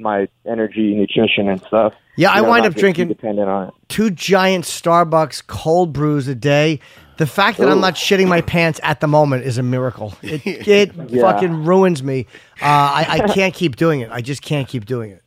[0.00, 1.94] my energy, nutrition, and stuff.
[2.16, 3.74] Yeah, I know, wind up drinking- dependent on it.
[3.88, 6.80] Two giant Starbucks cold brews a day.
[7.18, 10.14] The fact that I'm not shitting my pants at the moment is a miracle.
[10.22, 11.20] It, it Yeah.
[11.20, 12.26] fucking ruins me.
[12.62, 14.10] Uh, I, I can't keep doing it.
[14.10, 15.22] I just can't keep doing it.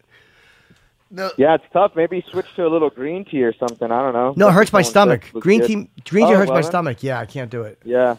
[1.12, 1.30] No.
[1.38, 1.92] Yeah, it's tough.
[1.96, 3.92] Maybe switch to a little green tea or something.
[3.92, 4.34] I don't know.
[4.36, 5.30] No, it hurts my stomach.
[5.34, 5.68] Green good.
[5.68, 5.74] tea,
[6.10, 7.04] green tea Oh, hurts my stomach.
[7.04, 7.78] Yeah, I can't do it.
[7.86, 8.16] Yeah.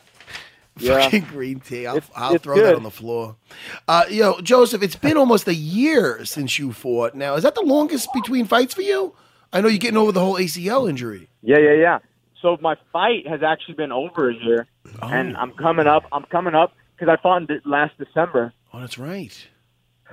[0.77, 1.03] Yeah.
[1.03, 1.87] Fucking green tea.
[1.87, 3.37] I'll, It's- I'll it's throw that on the floor.
[3.87, 7.15] Uh, yo, Joseph, it's been almost a year since you fought.
[7.15, 9.15] Now, is that the longest between fights for you?
[9.53, 11.29] I know you're getting over the whole ACL injury.
[11.43, 11.99] Yeah, yeah, yeah.
[12.43, 14.67] So my fight has actually been over a year,
[15.01, 15.09] Oh.
[15.09, 16.05] and I'm coming up.
[16.13, 18.53] I'm coming up because I fought in last December.
[18.73, 19.47] Oh, that's right.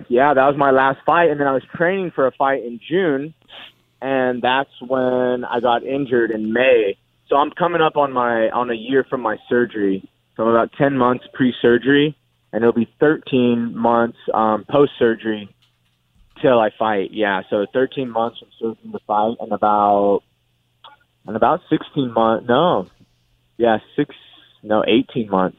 [0.08, 2.80] Yeah, that was my last fight, and then I was training for a fight in
[2.88, 3.34] June,
[4.02, 6.98] and that's when I got injured in May.
[7.28, 10.08] So I'm coming up on my on a year from my surgery.
[10.36, 12.18] So I'm about ten months pre-surgery,
[12.54, 15.54] and it'll be 13 months um, post-surgery
[16.42, 17.12] till I fight.
[17.12, 20.22] Yeah, so 13 months from surgery to fight, and about
[21.28, 22.48] and about 16 months.
[22.48, 22.88] No,
[23.58, 24.16] yeah, six
[24.64, 25.58] no 18 months,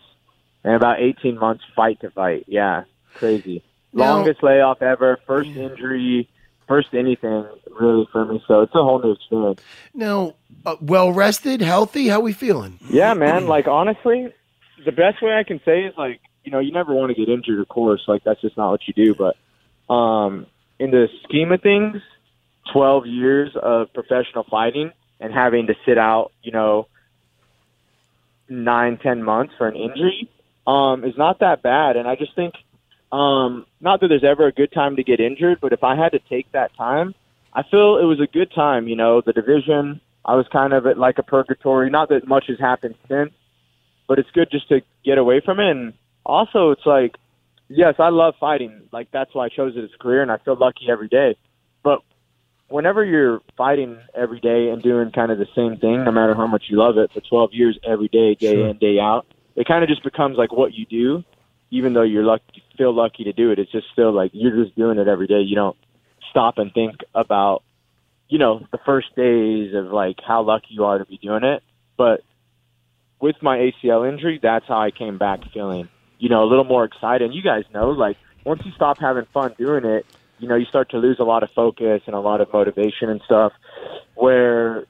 [0.64, 2.44] and about 18 months fight to fight.
[2.48, 3.62] Yeah, crazy.
[3.92, 6.28] Now- Longest layoff ever, first injury,
[6.66, 7.46] first anything
[7.78, 8.42] really for me.
[8.48, 9.60] So it's a whole new experience.
[9.92, 12.08] Now, uh, well rested, healthy.
[12.08, 12.78] How we feeling?
[12.88, 13.46] Yeah, man.
[13.46, 14.32] Like honestly,
[14.84, 17.32] the best way I can say is like you know you never want to get
[17.32, 18.02] injured, of course.
[18.06, 19.14] Like that's just not what you do.
[19.14, 20.46] But um,
[20.78, 21.96] in the scheme of things,
[22.72, 26.88] twelve years of professional fighting and having to sit out, you know,
[28.48, 30.28] nine ten months for an injury
[30.66, 31.96] um, is not that bad.
[31.96, 32.54] And I just think,
[33.10, 36.12] um, not that there's ever a good time to get injured, but if I had
[36.12, 37.14] to take that time,
[37.52, 38.88] I feel it was a good time.
[38.88, 40.00] You know, the division.
[40.24, 41.90] I was kind of at like a purgatory.
[41.90, 43.32] Not that much has happened since,
[44.08, 45.70] but it's good just to get away from it.
[45.70, 45.92] And
[46.24, 47.16] also, it's like,
[47.68, 48.82] yes, I love fighting.
[48.92, 51.36] Like that's why I chose it as a career, and I feel lucky every day.
[51.82, 52.00] But
[52.68, 56.46] whenever you're fighting every day and doing kind of the same thing, no matter how
[56.46, 58.68] much you love it, for 12 years, every day, day Sure.
[58.68, 59.26] in, day out,
[59.56, 61.24] it kind of just becomes like what you do.
[61.70, 64.76] Even though you're lucky, feel lucky to do it, it's just still like you're just
[64.76, 65.40] doing it every day.
[65.40, 65.76] You don't
[66.30, 67.62] stop and think about,
[68.28, 71.62] you know, the first days of like how lucky you are to be doing it.
[71.96, 72.22] But
[73.22, 76.84] with my ACL injury, that's how I came back feeling, you know, a little more
[76.84, 77.24] excited.
[77.24, 80.04] And you guys know, like, once you stop having fun doing it,
[80.40, 83.08] you know, you start to lose a lot of focus and a lot of motivation
[83.08, 83.52] and stuff.
[84.16, 84.86] Where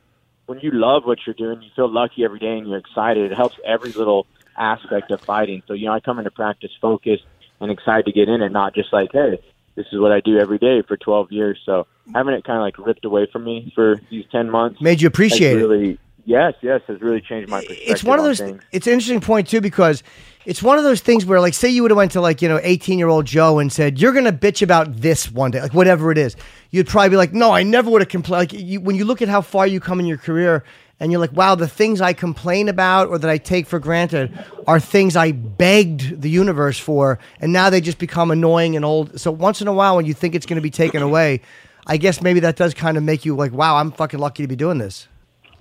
[0.46, 3.30] when you love what you're doing, you feel lucky every day and you're excited.
[3.30, 4.26] It helps every little
[4.56, 5.62] aspect of fighting.
[5.68, 7.24] So, you know, I come into practice focused
[7.60, 9.38] and excited to get in it, not just like, hey,
[9.74, 11.60] this is what I do every day for 12 years.
[11.66, 15.02] So having it kind of like ripped away from me for these 10 months Made
[15.02, 16.00] you appreciate has it.
[16.24, 17.84] Yes, yes, has really changed my perspective.
[17.88, 18.62] it's one of those things.
[18.70, 20.02] it's an interesting point too because
[20.44, 22.48] it's one of those things where like say you would have went to like you
[22.48, 25.74] know 18 year old joe and said you're gonna bitch about this one day like
[25.74, 26.36] whatever it is
[26.70, 29.22] you'd probably be like no i never would have complained like you, when you look
[29.22, 30.64] at how far you come in your career
[31.00, 34.32] and you're like wow the things i complain about or that i take for granted
[34.66, 39.18] are things i begged the universe for and now they just become annoying and old
[39.20, 41.40] so once in a while when you think it's going to be taken away
[41.86, 44.48] i guess maybe that does kind of make you like wow i'm fucking lucky to
[44.48, 45.08] be doing this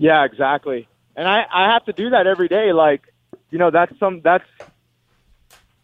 [0.02, 0.88] Yeah, exactly.
[1.16, 2.74] And I, I have to do that every day.
[2.74, 3.04] Like,
[3.52, 4.46] you know, that's some that's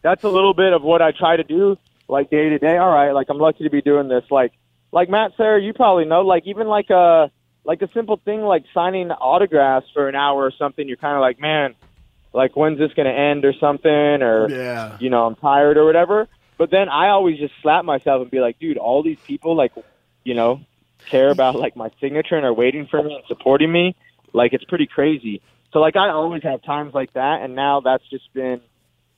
[0.01, 2.78] that's a little bit of what I try to do, like day to day.
[2.78, 4.24] All right, like I'm lucky to be doing this.
[4.32, 4.53] Like,
[4.91, 6.22] like Matt, Serra, you probably know.
[6.22, 7.30] Like even like a
[7.63, 10.88] like a simple thing like signing autographs for an hour or something.
[10.88, 11.76] You're kind of like, man,
[12.34, 13.91] like when's this going to end or something?
[13.91, 14.97] Or Yeah.
[14.99, 16.28] you know, I'm tired or whatever.
[16.57, 19.74] But then I always just slap myself and be like, dude, all these people like,
[20.24, 20.61] you know,
[21.07, 23.95] care about like my signature and are waiting for me and supporting me.
[24.34, 25.41] Like it's pretty crazy.
[25.73, 28.61] So like I always have times like that, and now that's just been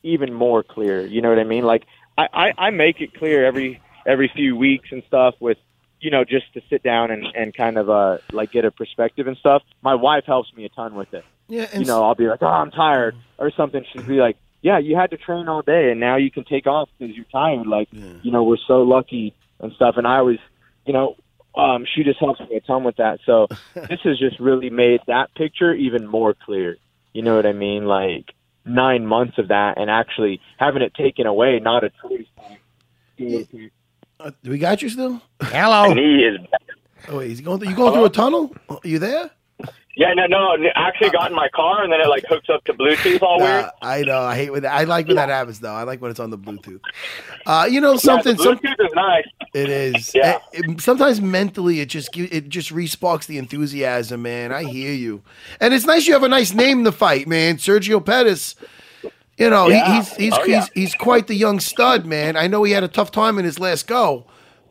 [0.04, 1.06] even more clear.
[1.06, 1.64] You know what I mean?
[1.64, 1.84] Like
[2.18, 5.58] I, I, I make it clear every every few weeks and stuff with
[6.00, 9.28] you know just to sit down and and kind of uh like get a perspective
[9.28, 9.62] and stuff.
[9.82, 11.26] My wife helps me a ton with it.
[11.48, 13.84] Yeah, You know, I'll be like, oh, I'm tired or something.
[13.92, 16.68] She'll be like, yeah, you had to train all day and now you can take
[16.68, 17.66] off because you're tired.
[17.66, 19.96] Like, you know, we're so lucky and stuff.
[19.98, 20.38] And I always,
[20.86, 21.16] you know,
[21.60, 23.20] um, she just helps me a ton with that.
[23.26, 26.78] So this has just really made that picture even more clear.
[27.14, 27.86] You know what I mean?
[27.86, 28.34] Like
[28.66, 32.26] nine months of that and actually having it taken away, not a choice.
[34.20, 35.22] Uh, do we got you still?
[35.42, 35.94] Hello.
[35.94, 36.40] He is.
[37.08, 37.60] Oh, wait, is he going?
[37.60, 38.54] Through, you going through a tunnel?
[38.70, 39.32] Are you there?
[39.96, 40.38] Yeah, no, no.
[40.76, 43.40] I actually got in my car and then it like hooks up to Bluetooth all
[43.40, 43.66] weird.
[43.82, 44.20] I know.
[44.22, 44.72] I hate when that.
[44.74, 45.74] I like when that happens, though.
[45.74, 46.80] I like when it's on the Bluetooth.
[47.46, 48.38] Uh, you know something.
[48.38, 49.26] Yeah, the some, Bluetooth is nice.
[49.54, 50.16] it is.
[50.16, 50.38] Yeah.
[50.54, 54.54] It- it- sometimes mentally, it just it just resparks the enthusiasm, man.
[54.54, 55.22] I hear you,
[55.60, 57.58] and it's nice you have a nice name to fight, man.
[57.58, 58.56] Sergio Pettis.
[59.38, 60.62] You know, he, he's he's, Oh, yeah.
[60.62, 62.38] he's he's quite the young stud, man.
[62.38, 64.26] I know he had a tough time in his last go,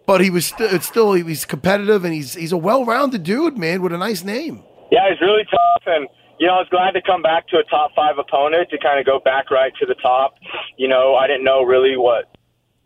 [0.07, 3.59] but he was st- it's still he was competitive and he's he's a well-rounded dude,
[3.59, 4.63] man, with a nice name.
[4.91, 6.09] Yeah, he's really tough, and
[6.39, 8.99] you know, I was glad to come back to a top five opponent to kind
[9.01, 10.35] of go back right to the top.
[10.77, 12.31] You know, I didn't know really what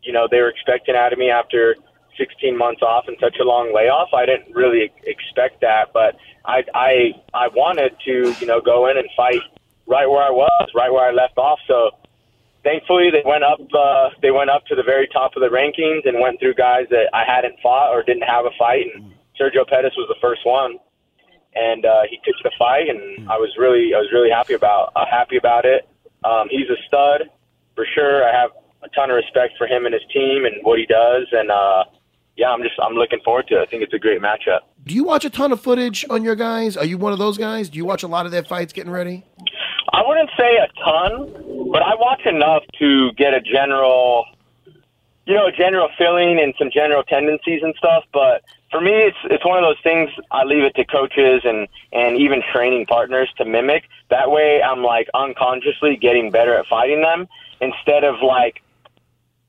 [0.03, 1.77] you know they were expecting out of me after
[2.19, 4.09] 16 months off and such a long layoff.
[4.15, 6.93] I didn't really expect that, but I I
[7.35, 9.43] I wanted to you know go in and fight
[9.87, 11.61] right where I was, right where I left off.
[11.69, 11.91] So
[12.65, 16.09] thankfully they went up uh, they went up to the very top of the rankings
[16.09, 19.67] and went through guys that I hadn't fought or didn't have a fight and Sergio
[19.67, 20.79] Pettis was the first one
[21.55, 24.93] and uh, he took the fight and I was really I was really happy about
[24.97, 25.89] uh, happy about it
[26.25, 27.29] um, he's a stud
[27.75, 28.51] for sure I have
[28.83, 31.85] a ton of respect for him and his team and what he does and uh,
[32.37, 34.95] yeah I'm just I'm looking forward to it I think it's a great matchup Do
[34.95, 36.77] you watch a ton of footage on your guys?
[36.77, 37.69] Are you one of those guys?
[37.69, 39.25] Do you watch a lot of their fights getting ready?
[39.93, 44.25] I wouldn't say a ton, but I watch enough to get a general,
[45.27, 48.05] you know, a general feeling and some general tendencies and stuff.
[48.13, 48.43] But
[48.73, 50.11] for me, it's it's one of those things.
[50.31, 53.85] I leave it to coaches and and even training partners to mimic.
[54.09, 57.29] That way, I'm like unconsciously getting better at fighting them
[57.61, 58.63] instead of like,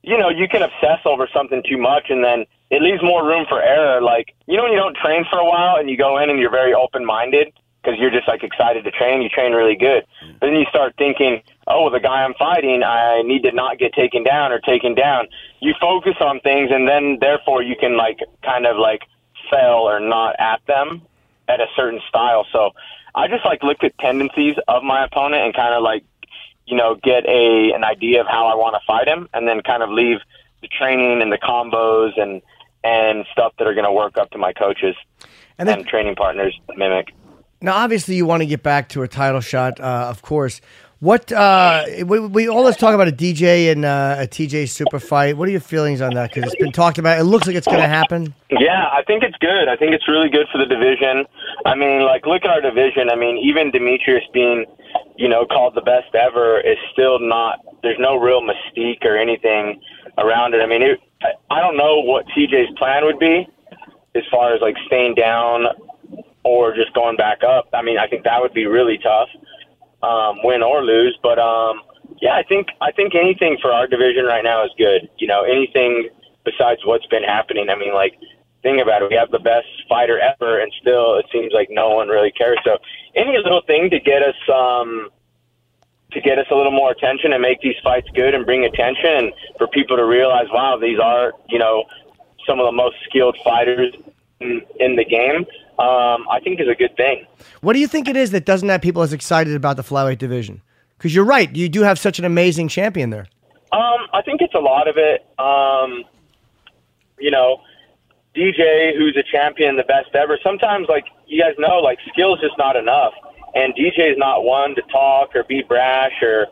[0.02, 3.46] you know, you can obsess over something too much and then it leaves more room
[3.48, 4.00] for error.
[4.00, 6.38] Like, you know, when you don't train for a while and you go in and
[6.38, 7.52] you're very open minded
[7.84, 9.22] because you're just like excited to train.
[9.22, 10.04] You train really good.
[10.24, 10.40] Mm.
[10.40, 13.92] But then you start thinking, oh, the guy I'm fighting, I need to not get
[13.92, 15.28] taken down or taken down.
[15.60, 19.02] You focus on things, and then therefore you can like kind of like
[19.54, 21.02] fail or not at them
[21.48, 22.46] at a certain style.
[22.52, 22.70] So
[23.14, 26.04] I just like look at tendencies of my opponent and kind of like
[26.66, 29.60] you know get a an idea of how I want to fight him, and then
[29.62, 30.18] kind of leave
[30.62, 32.42] the training and the combos and
[32.82, 35.28] and stuff that are going to work up to my coaches And
[35.58, 37.08] and, then- training partners mimic.
[37.60, 40.60] Now, obviously, you want to get back to a title shot, uh, of course.
[41.04, 44.98] What uh, we, we all let's talk about a DJ and uh, a TJ super
[44.98, 45.36] fight.
[45.36, 46.32] What are your feelings on that?
[46.32, 47.20] Because it's been talked about.
[47.20, 48.34] It looks like it's going to happen.
[48.48, 49.68] Yeah, I think it's good.
[49.68, 51.26] I think it's really good for the division.
[51.66, 53.10] I mean, like, look at our division.
[53.10, 54.64] I mean, even Demetrious being,
[55.18, 59.82] you know, called the best ever is still not, there's no real mystique or anything
[60.16, 60.62] around it.
[60.62, 61.00] I mean, it,
[61.50, 63.46] I don't know what TJ's plan would be
[64.14, 65.66] as far as, like, staying down
[66.44, 67.68] or just going back up.
[67.74, 69.28] I mean, I think that would be really tough,
[70.04, 71.18] um, win or lose.
[71.22, 71.80] But, um,
[72.20, 75.08] yeah, I think I think anything for our division right now is good.
[75.18, 76.08] You know, anything
[76.44, 77.68] besides what's been happening.
[77.70, 78.18] I mean, like
[78.62, 79.10] think about it.
[79.10, 82.58] We have the best fighter ever, and still it seems like no one really cares.
[82.64, 82.78] So
[83.14, 85.10] any little thing to get us um,
[86.12, 89.10] to get us a little more attention and make these fights good and bring attention,
[89.10, 91.84] and for people to realize, wow, these are you know
[92.46, 93.94] some of the most skilled fighters
[94.40, 95.46] in, in the game.
[95.78, 97.26] Um, I think is a good thing.
[97.60, 100.18] What do you think it is that doesn't have people as excited about the flyweight
[100.18, 100.62] division?
[100.96, 103.26] Because you're right, you do have such an amazing champion there.
[103.72, 105.26] Um, I think it's a lot of it.
[105.38, 106.04] Um,
[107.18, 107.60] you know,
[108.36, 110.38] DJ, who's a champion, the best ever.
[110.42, 113.14] Sometimes, like you guys know, like skill's just not enough,
[113.54, 116.46] and DJ's not one to talk or be brash or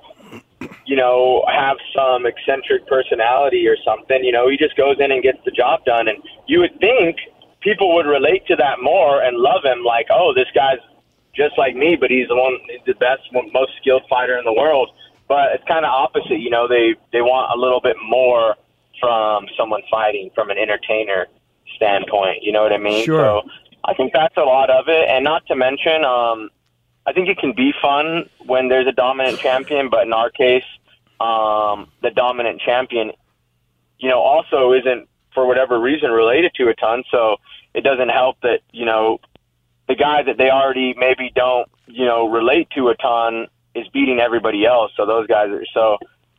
[0.86, 4.24] you know have some eccentric personality or something.
[4.24, 7.16] You know, he just goes in and gets the job done, and you would think
[7.62, 9.82] people would relate to that more and love him.
[9.84, 10.78] Like, oh, this guy's
[11.34, 14.52] just like me, but he's the one, he's the best, most skilled fighter in the
[14.52, 14.90] world.
[15.28, 16.40] But it's kind of opposite.
[16.40, 18.56] You know, they they want a little bit more
[19.00, 21.26] from someone fighting from an entertainer
[21.76, 22.42] standpoint.
[22.42, 23.04] You know what I mean?
[23.04, 23.42] Sure.
[23.42, 23.50] So
[23.84, 26.50] I think that's a lot of it, and not to mention, um,
[27.06, 29.88] I think it can be fun when there's a dominant champion.
[29.88, 30.64] But in our case,
[31.20, 33.12] um, the dominant champion,
[33.98, 37.04] you know, also isn't for whatever reason related to a ton.
[37.10, 37.36] So
[37.74, 39.18] it doesn't help that you know
[39.88, 44.20] the guy that they already maybe don't you know relate to a ton is beating
[44.20, 44.92] everybody else.
[44.96, 45.98] So those guys are so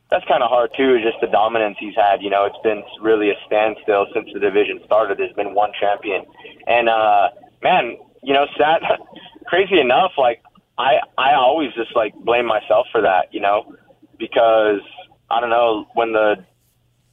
[0.09, 0.95] that's kind of hard too.
[0.95, 2.21] Is just the dominance he's had.
[2.21, 5.17] You know, it's been really a standstill since the division started.
[5.17, 6.25] There's been one champion,
[6.67, 7.29] and uh,
[7.63, 8.81] man, you know, sad.
[9.45, 10.41] crazy enough, like
[10.77, 13.33] I I always just like blame myself for that.
[13.33, 13.75] You know,
[14.19, 14.81] because
[15.31, 16.45] I don't know when the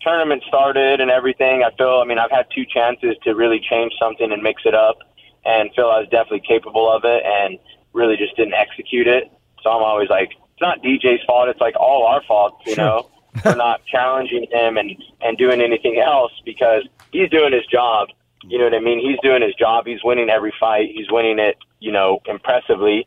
[0.03, 1.62] tournament started and everything.
[1.62, 2.01] I feel.
[2.03, 4.98] I mean, I've had two chances to really change something and mix it up,
[5.44, 7.59] and feel I was definitely capable of it, and
[7.92, 9.30] really just didn't execute it.
[9.62, 11.48] So I'm always like, it's not DJ's fault.
[11.48, 12.84] It's like all our faults, you Sure.
[12.84, 13.11] know,
[13.42, 14.90] for not challenging him and
[15.20, 16.82] and doing anything else because
[17.12, 18.09] he's doing his job.
[18.48, 18.98] You know what I mean?
[19.01, 19.86] He's doing his job.
[19.86, 20.88] He's winning every fight.
[20.94, 23.07] He's winning it, you know, impressively.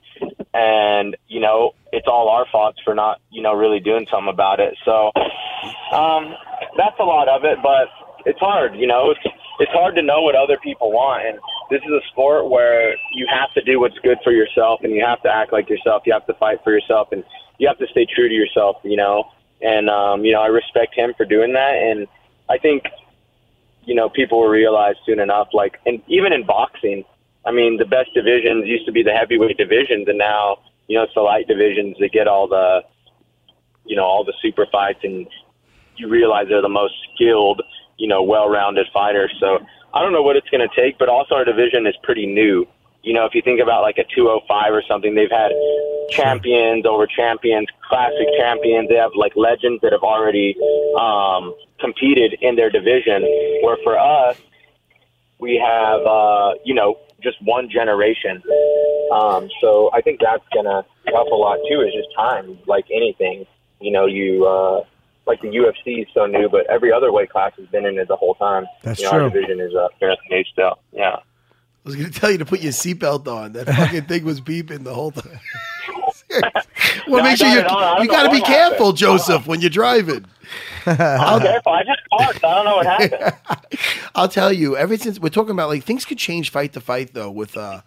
[0.54, 4.60] And, you know, it's all our faults for not, you know, really doing something about
[4.60, 4.76] it.
[4.86, 5.12] So,
[5.92, 6.36] um,
[6.78, 7.88] that's a lot of it, but
[8.26, 11.26] it's hard, you know, it's, it's hard to know what other people want.
[11.26, 11.38] And
[11.70, 15.04] this is a sport where you have to do what's good for yourself and you
[15.06, 16.04] have to act like yourself.
[16.06, 17.24] You have to fight for yourself and
[17.60, 19.26] you have to stay true to yourself, you know?
[19.62, 21.76] And, um, you know, I respect him for doing that.
[21.76, 22.08] And
[22.50, 22.84] I think
[23.86, 25.50] you know, people will realize soon enough.
[25.54, 27.04] Like, and even in boxing,
[27.46, 31.04] I mean, the best divisions used to be the heavyweight divisions, and now you know
[31.04, 32.82] it's the light divisions that get all the,
[33.86, 35.28] you know, all the super fights, and
[35.98, 37.62] you realize they're the most skilled,
[37.98, 39.34] you know, well-rounded fighters.
[39.40, 39.60] So
[39.94, 42.68] I don't know what it's going to take, but also our division is pretty new.
[43.04, 45.52] You know, if you think about like a 205 or something, they've had
[46.10, 48.90] champions over champions, classic champions.
[48.90, 50.56] They have like legends that have already
[50.98, 53.24] um, competed in their division.
[53.62, 54.38] Where for us,
[55.40, 58.42] we have uh, you know just one generation.
[59.12, 61.82] Um, so I think that's gonna help a lot too.
[61.82, 63.46] Is just time, like anything.
[63.82, 64.86] You know, you uh,
[65.26, 68.08] like the UFC is so new, but every other weight class has been in it
[68.08, 68.66] the whole time.
[68.82, 69.24] That's you know, true.
[69.24, 70.80] Our division is uh, fairly new still.
[70.92, 71.18] Yeah.
[71.86, 73.54] I was going to tell you to put your seatbelt on.
[73.54, 75.40] That fucking thing was beeping the whole time.
[77.08, 77.58] well, No, make sure you.
[77.58, 77.64] You
[78.08, 78.98] got to be careful, happened.
[78.98, 80.26] Joseph, when you're driving.
[80.86, 81.74] I'm careful.
[81.74, 82.44] I just parked.
[82.44, 83.80] I don't know what happened.
[84.16, 84.78] I'll tell you.
[84.78, 87.82] Ever since we're talking about like things could change fight to fight though with uh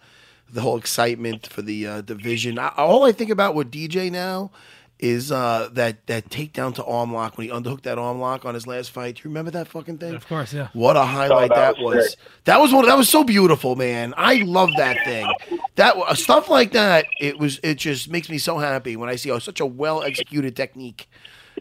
[0.49, 2.57] the whole excitement for the uh, division.
[2.57, 4.51] I, all I think about with DJ now
[4.99, 8.53] is uh that that takedown to arm lock when he underhooked that arm lock on
[8.53, 9.15] his last fight.
[9.15, 10.15] Do you remember that fucking thing?
[10.15, 10.69] Of course, yeah.
[10.73, 11.95] What a highlight Oh, that, that was!
[11.95, 12.85] was That was one.
[12.85, 14.13] That was so beautiful, man.
[14.17, 15.31] I love that thing.
[15.75, 17.05] That uh, stuff like that.
[17.19, 17.59] It was.
[17.63, 21.07] It just makes me so happy when I see oh, such a well executed technique.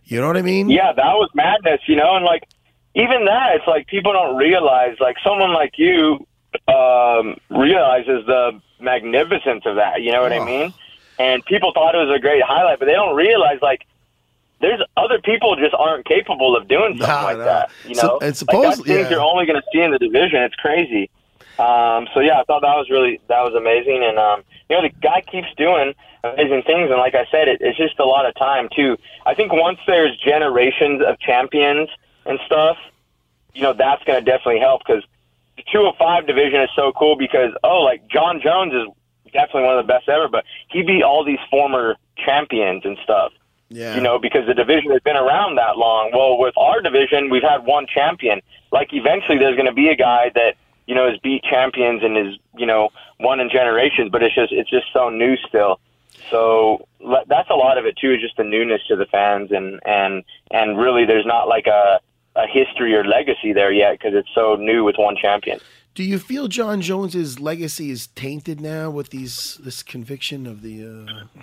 [0.05, 0.70] You know what I mean?
[0.70, 2.45] Yeah, that was madness, you know, and like
[2.95, 6.26] even that, it's like people don't realize, like someone like you
[6.68, 10.03] um, realizes the magnificence of that.
[10.03, 10.72] You know what I mean?
[11.19, 13.87] And people thought it was a great highlight, but they don't realize like
[14.61, 17.45] there's other people just aren't capable of doing something Nah, like nah.
[17.45, 17.71] that.
[17.87, 19.11] You So- know, and like that's suppose- things yeah.
[19.11, 20.43] you're only going to see in the division.
[20.43, 21.11] It's crazy.
[21.59, 24.83] Um, so yeah, I thought that was really that was amazing, and um, you know
[24.83, 28.27] the guy keeps doing amazing things, and like I said, it, it's just a lot
[28.27, 28.99] of time too.
[29.25, 31.89] I think once there's generations of champions
[32.27, 32.77] and stuff,
[33.55, 35.03] you know that's going to definitely help because
[35.57, 38.87] the 205 division is so cool because oh, like Jon Jones is
[39.33, 43.33] definitely one of the best ever, but he beat all these former champions and stuff.
[43.68, 43.97] Yeah.
[43.97, 46.11] You know, because the division has been around that long.
[46.12, 48.41] Well, with our division, we've had one champion.
[48.70, 50.55] Like eventually, there's going to be a guy that
[50.87, 54.53] you know has beat champions and is you know won in generations, but it's just
[54.53, 55.81] it's just so new still.
[56.31, 56.87] So
[57.29, 60.22] that's a lot of it too, is just the newness to the fans, and and
[60.51, 62.01] and really, there's not like a
[62.37, 65.59] a history or legacy there yet because it's so new with one champion.
[65.97, 70.84] Do you feel Jon Jones's legacy is tainted now with these this conviction of the,
[70.84, 71.40] uh,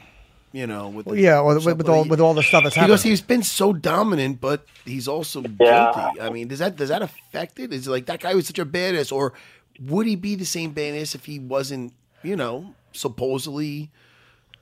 [0.52, 2.76] you know, with Well, the, yeah, with, with, with all with all the stuff that's
[2.76, 2.92] happened.
[2.92, 5.92] because he's been so dominant, but he's also Yeah.
[5.92, 6.22] guilty.
[6.22, 7.74] I mean, does that does that affect it?
[7.74, 9.34] Is it like that guy was such a badass, or
[9.82, 13.90] would he be the same badass if he wasn't, you know, supposedly,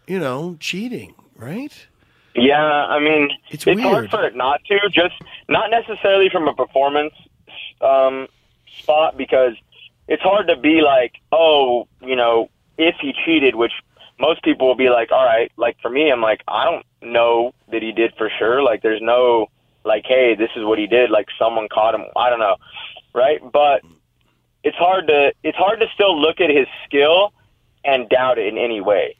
[0.07, 1.13] you know, cheating?
[1.35, 1.73] Right?
[2.33, 4.09] Yeah, I mean, It's hard weird.
[4.09, 4.79] for it not to.
[4.89, 5.15] Just
[5.49, 7.13] not necessarily from a performance
[7.81, 8.29] um,
[8.79, 9.55] spot because
[10.08, 13.74] it's hard to be like, oh, you know, if he cheated, which
[14.20, 15.52] most people will be like, all right.
[15.58, 18.62] Like for me, I'm like, I don't know that he did for sure.
[18.64, 19.47] Like, there's no
[19.84, 21.10] like, hey, this is what he did.
[21.10, 22.06] Like someone caught him.
[22.16, 22.58] I don't know,
[23.14, 23.39] right?
[23.52, 23.82] But
[24.64, 27.34] it's hard to it's hard to still look at his skill
[27.84, 29.16] and doubt it in any way.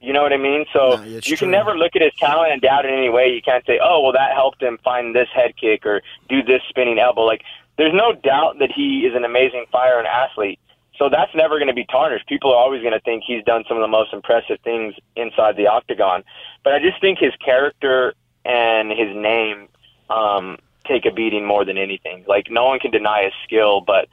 [0.00, 0.64] You know what I mean?
[0.72, 1.36] So No, you true.
[1.36, 3.28] can never look at his talent and doubt it in any way.
[3.34, 6.62] You can't say, "Oh, well, that helped him find this head kick or do this
[6.68, 7.42] spinning elbow." Like,
[7.80, 10.60] there's no doubt that he is an amazing fighter and athlete.
[10.98, 12.26] So that's never going to be tarnished.
[12.26, 15.56] People are always going to think he's done some of the most impressive things inside
[15.56, 16.22] the octagon.
[16.62, 18.12] But I just think his character
[18.44, 19.68] and his name
[20.10, 22.24] um, take a beating more than anything.
[22.28, 24.08] Like, no one can deny his skill, but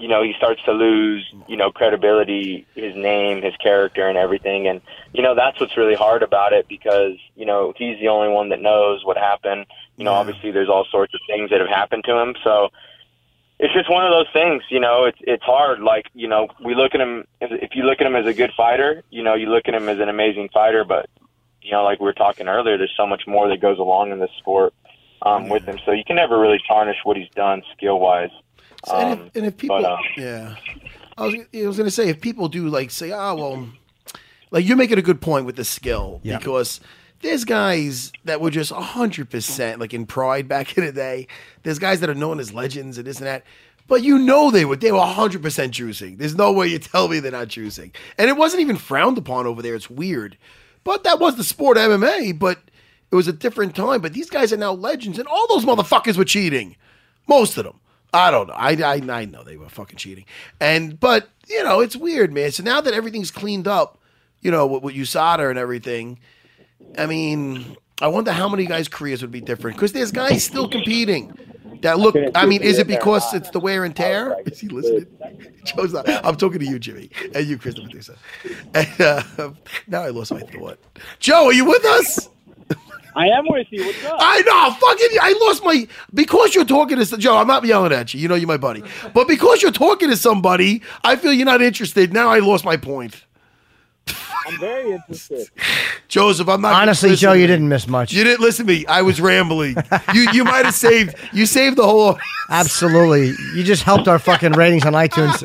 [0.00, 4.66] you know, he starts to lose, you know, credibility, his name, his character, and everything.
[4.66, 4.80] And,
[5.12, 8.48] you know, that's what's really hard about it because, you know, he's the only one
[8.48, 9.66] that knows what happened.
[10.00, 12.34] You know, obviously there's all sorts of things that have happened to him.
[12.42, 12.70] So
[13.58, 15.80] it's just one of those things, you know, it's, it's hard.
[15.80, 18.50] Like, you know, we look at him, if, you look at him as a good
[18.56, 21.10] fighter, you know, you look at him as an amazing fighter, but,
[21.60, 24.20] you know, like we were talking earlier, there's so much more that goes along in
[24.20, 24.72] this sport
[25.20, 25.78] um, with him.
[25.84, 28.30] So you can never really tarnish what he's done skill wise.
[28.86, 30.54] So, and, if, and if people, but, uh, yeah,
[31.18, 33.68] I was, I was going to say if people do like say, oh well,
[34.50, 36.38] like you're making a good point with the skill Yeah.
[36.38, 36.80] because
[37.22, 41.26] there's guys that were just hundred percent like in Pride back in the day.
[41.62, 43.44] There's guys that are known as legends and this and that.
[43.86, 46.18] But you know they were they were hundred percent juicing.
[46.18, 47.92] There's no way you tell me they're not juicing.
[48.18, 49.74] And it wasn't even frowned upon over there.
[49.74, 50.38] It's weird.
[50.84, 52.58] But that was the sport of MMA, but
[53.10, 54.00] it was a different time.
[54.00, 56.76] But these guys are now legends, and all those motherfuckers were cheating.
[57.26, 57.80] Most of them.
[58.12, 58.54] I don't know.
[58.54, 60.24] I, I, I know they were fucking cheating.
[60.58, 62.52] And but you know, it's weird, man.
[62.52, 63.98] So now that everything's cleaned up,
[64.40, 66.18] you know, with, with USADA and everything,
[66.98, 69.76] I mean, I wonder how many guys' careers would be different.
[69.76, 71.36] Because there's guys still competing.
[71.82, 72.14] That look.
[72.34, 74.36] I mean, is it because it's the wear and tear?
[74.44, 75.06] Is he listening?
[75.64, 76.06] Joe's not.
[76.08, 78.16] I'm talking to you, Jimmy, and you, Christopher Medusa.
[78.74, 79.52] And, uh,
[79.86, 80.78] now I lost my thought.
[81.20, 82.28] Joe, are you with us?
[83.16, 83.84] I am with you.
[83.84, 84.16] What's up?
[84.20, 85.18] I know, fucking.
[85.20, 87.38] I lost my because you're talking to Joe.
[87.38, 88.20] I'm not yelling at you.
[88.20, 91.62] You know you're my buddy, but because you're talking to somebody, I feel you're not
[91.62, 92.12] interested.
[92.12, 93.24] Now I lost my point.
[94.50, 95.48] I'm very interested.
[96.08, 98.12] Joseph, I'm not Honestly, Joe, you didn't miss much.
[98.12, 98.86] You didn't listen to me.
[98.86, 99.76] I was rambling.
[100.14, 101.14] you you might have saved.
[101.32, 102.18] You saved the whole.
[102.48, 103.28] Absolutely.
[103.54, 105.44] You just helped our fucking ratings on iTunes.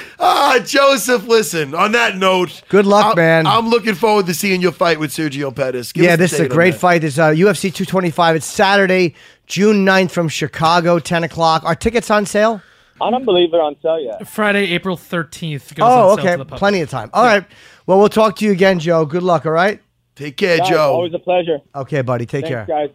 [0.20, 1.76] Ah, Joseph, listen.
[1.76, 3.46] On that note, Good luck, I'm, man.
[3.46, 5.92] I'm looking forward to seeing your fight with Sergio Pettis.
[5.92, 6.80] Give yeah, this is a great that.
[6.80, 7.04] fight.
[7.04, 8.34] It's uh, UFC 225.
[8.36, 9.14] It's Saturday,
[9.46, 11.62] June 9th from Chicago, 10 o'clock.
[11.64, 12.60] Are tickets on sale?
[13.00, 14.26] I don't believe it on sale yet.
[14.26, 15.76] Friday, April 13th.
[15.76, 16.36] Goes Oh, on sale okay.
[16.38, 16.56] to the.
[16.56, 17.10] Plenty of time.
[17.12, 17.44] All right.
[17.88, 19.06] Well, we'll talk to you again, Joe.
[19.06, 19.80] Good luck, all right?
[20.14, 20.92] Take care, Guys, Joe.
[20.92, 21.58] Always a pleasure.
[21.74, 22.26] Okay, buddy.
[22.26, 22.66] Take Thanks, care.
[22.66, 22.90] guys.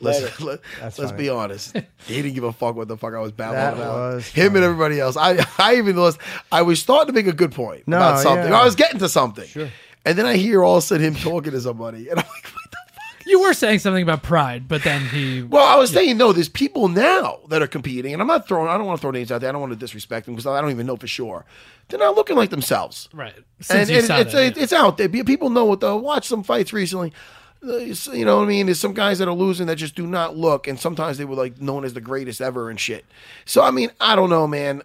[0.00, 1.74] Let's let, That's let's be honest.
[2.06, 4.14] He didn't give a fuck what the fuck I was babbling That about.
[4.16, 5.16] was Him and everybody else.
[5.16, 6.20] I I even lost.
[6.52, 8.50] I was starting to make a good point No, about something.
[8.50, 8.60] yeah.
[8.60, 9.46] I was getting to something.
[9.46, 9.70] Sure.
[10.04, 12.52] And then I hear all of a sudden him talking to somebody, and I'm like,
[13.28, 15.42] You were saying something about pride, but then he.
[15.42, 16.32] Well, I was saying no.
[16.32, 18.68] There's people now that are competing, and I'm not throwing.
[18.68, 19.50] I don't want to throw names out there.
[19.50, 21.44] I don't want to disrespect them because I don't even know for sure.
[21.88, 23.08] They're not looking like themselves.
[23.12, 23.34] Right.
[23.36, 25.08] And, Since and said it's, it, it's out there.
[25.08, 25.80] People know what.
[25.80, 27.12] They'll watch some fights recently.
[27.62, 28.66] Uh, You know what I mean?
[28.66, 31.34] There's some guys that are losing that just do not look, and sometimes they were
[31.36, 33.04] like known as the greatest ever and shit.
[33.44, 34.82] So I mean, I don't know, man.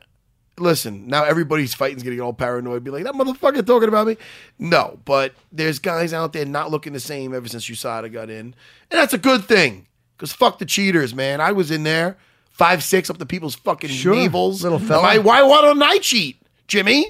[0.60, 4.18] Listen, now everybody's fighting's gonna get all paranoid, be like that motherfucker talking about me.
[4.60, 8.39] No, but there's guys out there not looking the same ever since USADA got in,
[8.39, 8.56] and
[8.91, 9.88] that's a good thing.
[10.20, 11.41] Cause fuck the cheaters, man.
[11.41, 12.18] I was in there,
[12.51, 14.62] five six up to people's fucking Sure, navels.
[14.62, 15.01] little fella.
[15.01, 17.08] Why, why, why don't I cheat, Jimmy?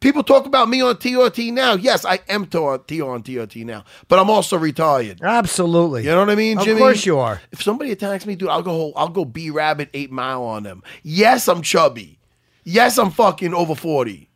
[0.00, 1.74] People talk about me on TRT now.
[1.74, 5.20] Yes, I am T on TRT now, but I'm also retired.
[5.22, 6.02] Absolutely.
[6.02, 6.72] You know what I mean, Jimmy?
[6.72, 7.40] Of course you are.
[7.52, 8.92] If somebody attacks me, dude, I'll go.
[8.96, 10.82] I'll go B Rabbit Eight Mile on them.
[11.04, 12.18] Yes, I'm chubby.
[12.64, 14.28] Yes, I'm fucking over forty.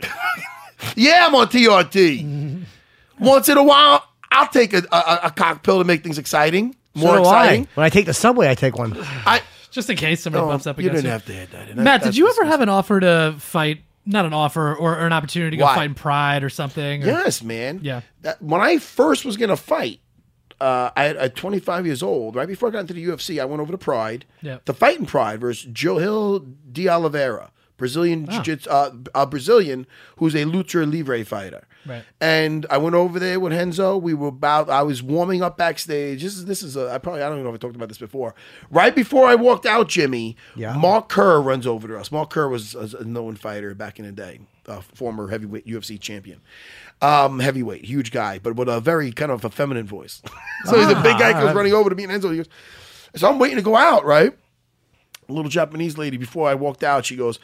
[0.96, 2.64] yeah, I'm on TRT.
[3.20, 6.74] Once in a while, I'll take a, a, a cock pill to make things exciting,
[6.94, 7.42] more So do I.
[7.44, 7.68] exciting.
[7.74, 8.96] When I take the subway, I take one.
[8.98, 9.40] I
[9.70, 11.10] just in case somebody oh, No, bumps up you against didn't you.
[11.12, 11.76] have to hit that in.
[11.76, 13.80] That- Matt, did that's you ever have an offer to fight?
[14.06, 15.74] Not an offer or, or an opportunity to go Why?
[15.76, 17.04] fight in Pride or something?
[17.04, 17.80] or- Yes, man.
[17.82, 18.02] Yeah.
[18.22, 20.00] That, when I first was gonna fight,
[20.60, 23.60] uh, I, at 25 years old, right before I got into the UFC, I went
[23.60, 24.58] over to Pride Yeah.
[24.66, 28.32] to fight in Pride versus Johil de Oliveira, Brazilian Ah.
[28.42, 29.86] jiu-jitsu, uh, a Brazilian
[30.18, 31.66] who's a luta livre fighter.
[31.86, 32.02] Right.
[32.18, 33.98] And I went over there with Renzo.
[33.98, 34.70] We were about.
[34.70, 36.22] I was warming up backstage.
[36.22, 36.76] This is this is.
[36.78, 38.34] A, I probably I don't even know if I talked about this before.
[38.70, 40.34] Right before I walked out, Jimmy.
[40.56, 40.74] Yeah.
[40.78, 42.10] Mark Kerr runs over to us.
[42.10, 46.00] Mark Kerr was a, a known fighter back in the day, a former heavyweight UFC
[46.00, 46.40] champion.
[47.02, 50.22] Um, heavyweight, huge guy, but with a very kind of a feminine voice.
[50.64, 51.32] so he's a big guy.
[51.32, 51.52] Comes Ah.
[51.52, 52.30] running over to me and Renzo.
[52.30, 52.48] He goes,
[53.14, 54.32] so I'm waiting to go out, right?
[55.28, 56.16] A little Japanese lady.
[56.16, 57.38] Before I walked out, she goes,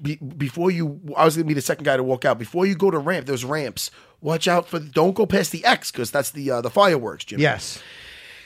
[0.00, 2.38] be, before you, I was gonna be the second guy to walk out.
[2.38, 3.90] Before you go to ramp, there's ramps.
[4.20, 4.78] Watch out for.
[4.78, 7.42] Don't go past the X because that's the uh, the fireworks, Jimmy.
[7.42, 7.82] Yes.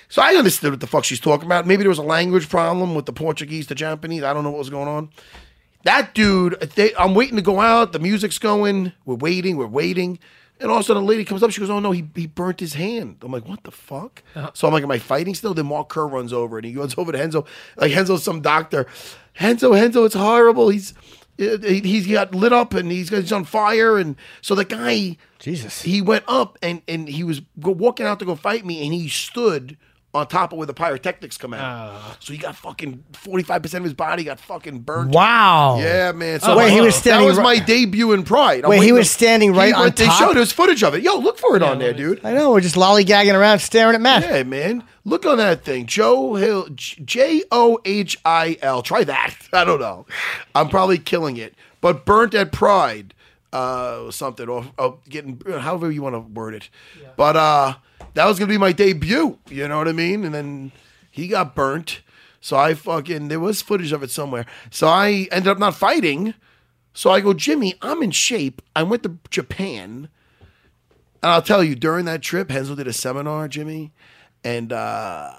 [0.08, 1.66] So I understood what the fuck she's talking about.
[1.66, 4.22] Maybe there was a language problem with the Portuguese the Japanese.
[4.22, 5.10] I don't know what was going on.
[5.84, 7.92] That dude, they, I'm waiting to go out.
[7.92, 8.92] The music's going.
[9.04, 9.56] We're waiting.
[9.56, 10.18] We're waiting.
[10.60, 11.52] And all of a sudden, a lady comes up.
[11.52, 14.50] She goes, "Oh no, he, he burnt his hand." I'm like, "What the fuck?" Uh-huh.
[14.54, 16.94] So I'm like, "Am I fighting still?" Then Mark Kerr runs over and he goes
[16.98, 17.44] over to Renzo,
[17.76, 18.86] like Renzo's some doctor.
[19.40, 20.68] Renzo, Renzo, it's horrible.
[20.70, 20.94] He's
[21.36, 23.96] he- he's got lit up and he's he's on fire.
[23.98, 28.24] And so the guy, Jesus, he went up and and he was walking out to
[28.24, 29.76] go fight me, and he stood
[30.18, 32.16] on top of where the pyrotechnics come out.
[32.22, 35.10] So he got fucking 45 percent of his body got fucking burnt.
[35.12, 35.78] Wow.
[35.78, 36.40] Yeah, man.
[36.42, 37.26] Oh, So wait, he was standing.
[37.26, 38.64] that standing was ri- my debut in Pride.
[38.64, 40.18] I'm Wait, he was to- standing right on They top?
[40.18, 41.02] showed there's footage of it.
[41.02, 42.24] Yo, look for it on there, dude.
[42.24, 42.50] I know.
[42.52, 44.22] We're just lollygagging around staring at Matt.
[44.22, 44.84] Yeah, man.
[45.04, 45.86] Look on that thing.
[45.86, 48.82] Johil, J O H I L.
[48.82, 49.34] Try that.
[49.52, 50.06] I don't know.
[50.54, 51.54] I'm probably killing it.
[51.80, 53.14] But burnt at Pride,
[53.52, 56.68] uh, something, or, or getting, however you want to word it.
[57.16, 57.74] But uh,
[58.18, 59.38] that was going to be my debut.
[59.48, 60.24] You know what I mean?
[60.24, 60.72] And then
[61.08, 62.00] he got burnt.
[62.40, 64.44] So I fucking, there was footage of it somewhere.
[64.72, 66.34] So I ended up not fighting.
[66.92, 68.60] So I go, Jimmy, I'm in shape.
[68.74, 70.08] I went to Japan.
[71.22, 73.92] And I'll tell you, during that trip, Renzo did a seminar, Jimmy,
[74.42, 75.32] and uh,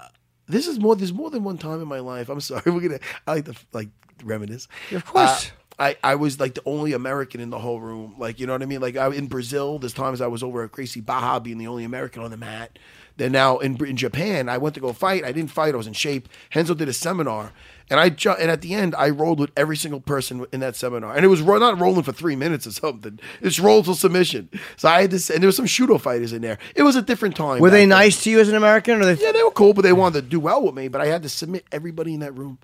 [0.48, 0.96] this is more.
[0.96, 2.30] There's more than one time in my life.
[2.30, 2.62] I'm sorry.
[2.66, 3.00] We're gonna.
[3.26, 3.88] I like to like
[4.24, 4.68] reminisce.
[4.90, 5.50] Of course.
[5.50, 8.14] Uh, I, I was like the only American in the whole room.
[8.18, 8.82] Like, you know what I mean?
[8.82, 11.84] Like, I, in Brazil, there's times I was over at Gracie Barra being the only
[11.84, 12.78] American on the mat.
[13.16, 15.24] Then now in in Japan, I went to go fight.
[15.24, 15.74] I didn't fight.
[15.74, 16.26] I was in shape.
[16.54, 17.52] Renzo did a seminar,
[17.90, 21.14] and I and at the end, I rolled with every single person in that seminar,
[21.14, 23.20] and it was ro- not rolling for three minutes or something.
[23.42, 24.48] It's rolled till submission.
[24.78, 26.58] So I had this, and there was some judo fighters in there.
[26.74, 27.60] It was a different time.
[27.60, 27.90] Were they then.
[27.90, 29.02] nice to you as an American?
[29.02, 30.88] Or they Yeah, they were cool, but they wanted to do well with me.
[30.88, 32.58] But I had to submit everybody in that room,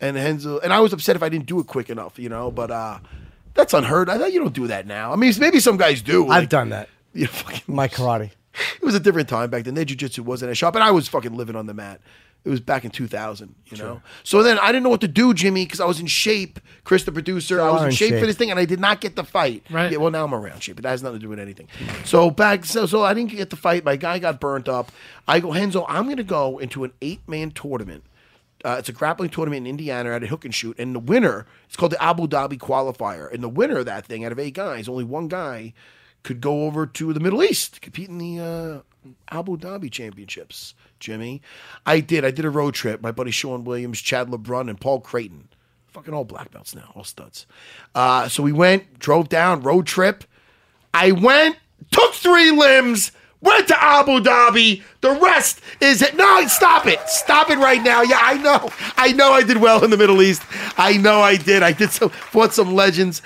[0.00, 2.50] and Renzo, and I was upset if I didn't do it quick enough, you know.
[2.50, 2.98] But uh,
[3.54, 4.08] that's unheard.
[4.08, 5.12] I thought you don't do that now.
[5.12, 6.24] I mean, maybe some guys do.
[6.24, 6.88] I've like- done that.
[7.14, 8.32] You fucking My karate.
[8.76, 9.72] it was a different time back then.
[9.72, 11.98] Their jiu-jitsu wasn't as sharp, and I was fucking living on the mat.
[12.44, 14.02] It was back in 2000, you know.
[14.22, 16.60] So then I didn't know what to do, Jimmy, because I was in shape.
[16.84, 19.00] Chris, the producer, I was in in shape, for this thing, and I did not
[19.00, 19.64] get the fight.
[19.68, 19.90] Right.
[19.90, 21.66] Yeah, well, now I'm around shape, but that has nothing to do with anything.
[22.04, 23.82] So back, so so I didn't get the fight.
[23.84, 24.92] My guy got burnt up.
[25.26, 28.04] I go, Renzo, I'm going to go into an eight-man tournament.
[28.66, 31.46] Uh, it's a grappling tournament in Indiana at a hook and shoot, and the winner
[31.66, 33.32] it's called the Abu Dhabi qualifier.
[33.32, 35.72] And the winner of that thing, out of eight guys, only one guy
[36.24, 38.80] could go over to the Middle East compete in the uh,
[39.30, 40.74] Abu Dhabi championships.
[40.98, 41.42] Jimmy,
[41.86, 42.24] I did.
[42.24, 43.00] I did a road trip.
[43.00, 45.48] My buddy Sean Williams, Chad LeBrun, and Paul Creighton,
[45.86, 47.46] fucking all black belts now, all studs.
[47.94, 50.24] Uh, so we went, drove down, road trip.
[50.92, 51.56] I went,
[51.92, 54.82] took three limbs, went to Abu Dhabi.
[55.00, 56.16] The rest is it.
[56.16, 57.00] No, stop it.
[57.08, 58.02] Stop it right now.
[58.02, 58.70] Yeah, I know.
[58.96, 60.42] I know I did well in the Middle East.
[60.76, 61.62] I know I did.
[61.62, 63.22] I did some, fought some legends.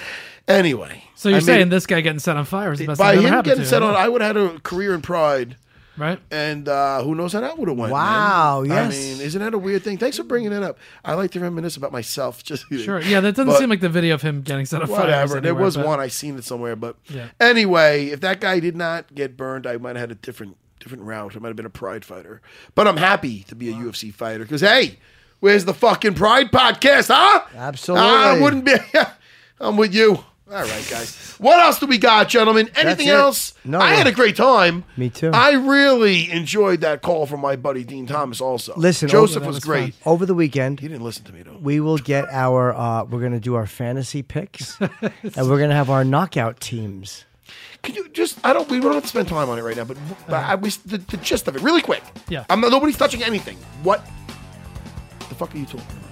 [0.48, 1.04] Anyway.
[1.14, 3.14] So you're I mean, saying this guy getting set on fire is the best by
[3.14, 4.94] thing that ever him happened getting to set on, I would have had a career
[4.94, 5.56] in Pride.
[6.00, 6.18] Right?
[6.30, 7.92] And uh, who knows how that would have went?
[7.92, 8.90] Wow, man.
[8.90, 8.96] yes.
[8.96, 9.98] I mean, isn't that a weird thing?
[9.98, 10.78] Thanks for bringing it up.
[11.04, 12.42] I like to reminisce about myself.
[12.50, 13.00] Just Sure.
[13.00, 14.96] Yeah, that doesn't But- seem like the video of him getting set on fire.
[14.96, 15.40] is Whatever.
[15.40, 17.28] There was but- one I seen it somewhere, but Yeah.
[17.38, 21.04] anyway, if that guy did not get burned, I might have had a different different
[21.04, 21.36] route.
[21.36, 22.40] I might have been a Pride fighter.
[22.74, 24.98] But I'm happy to be a UFC fighter because hey,
[25.40, 27.42] where's the fucking Pride podcast, huh?
[27.54, 28.06] Absolutely.
[28.08, 28.72] I wouldn't be.
[29.60, 30.24] I'm with you.
[30.50, 31.16] All right, guys.
[31.40, 32.68] What else do we got, gentlemen?
[32.76, 33.54] Anything else?
[33.64, 33.78] No.
[33.80, 34.84] I had a great time.
[34.98, 35.30] Me too.
[35.32, 38.42] I really enjoyed that call from my buddy Dean Thomas.
[38.42, 39.94] Also, Listen, Joseph over, was great.
[40.04, 41.56] Over the weekend, He didn't listen to me though.
[41.62, 42.74] we will get our.
[42.74, 44.90] Uh, we're going to do our fantasy picks, and
[45.48, 47.24] we're going to have our knockout teams.
[47.82, 48.38] Can you just?
[48.44, 48.68] I don't.
[48.68, 49.96] We don't have to spend time on it right now, but,
[50.26, 52.02] but I, we, the, the gist of it, really quick.
[52.28, 52.44] Yeah.
[52.50, 52.70] I'm not.
[52.70, 53.56] Nobody's touching anything.
[53.82, 54.04] What
[55.30, 56.09] the fuck are you talking about?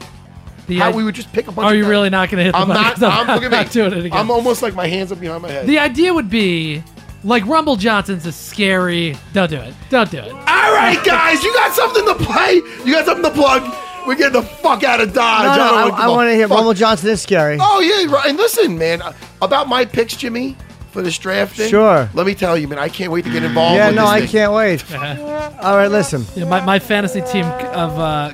[0.68, 1.66] The How i- we would just pick a bunch.
[1.66, 1.90] Are of you guys.
[1.90, 2.82] really not going to hit the I'm button?
[2.82, 2.94] not.
[2.94, 4.12] 'Cause I'm I'm, look at not doing it again.
[4.18, 5.66] I'm almost like my hands up behind my head.
[5.66, 6.82] The idea would be
[7.24, 9.16] like Rumble Johnson's a scary.
[9.32, 9.74] Don't do it.
[9.90, 10.30] Don't do it.
[10.32, 12.54] All right, guys, you got something to play.
[12.84, 13.74] You got something to plug.
[14.06, 15.42] We're getting the fuck out of Dodge.
[15.44, 16.56] No, no, don't I, give I a want to hear fuck.
[16.58, 17.58] Rumble Johnson is scary.
[17.60, 18.28] Oh yeah, right.
[18.28, 19.12] And listen, man, uh,
[19.42, 20.56] about my picks, Jimmy,
[20.90, 21.70] for this draft thing.
[21.70, 22.08] Sure.
[22.14, 23.76] Let me tell you, man, I can't wait to get involved.
[23.76, 24.28] yeah, with no, this I thing.
[24.28, 24.92] can't wait.
[25.62, 26.24] All right, listen.
[26.34, 28.32] Yeah, my, my fantasy team of uh,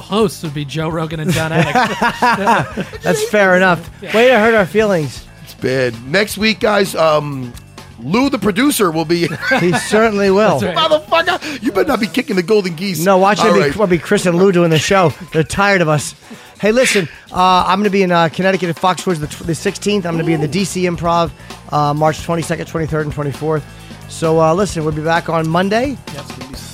[0.00, 3.00] hosts would be Joe Rogan and Jon Anik.
[3.02, 3.90] That's fair enough.
[4.02, 5.26] Way to hurt our feelings.
[5.42, 5.94] It's bad.
[6.06, 7.52] Next week, guys, um,
[7.98, 9.28] Lou, the producer, will be.
[9.60, 10.60] He certainly will.
[10.60, 10.76] Right.
[10.76, 13.04] Motherfucker, you better not be kicking the golden geese.
[13.04, 13.76] No, watch it.
[13.78, 15.10] All Be, be Chris and Lou doing the show.
[15.32, 16.14] They're tired of us.
[16.58, 19.52] Hey, listen, uh, I'm going to be in uh, Connecticut at Foxwoods the, tw- the
[19.52, 20.06] 16th.
[20.06, 21.30] I'm going to be in the DC Improv
[21.70, 23.62] uh, March 22nd, 23rd, and 24th.
[24.10, 25.98] So uh, listen, we'll be back on Monday.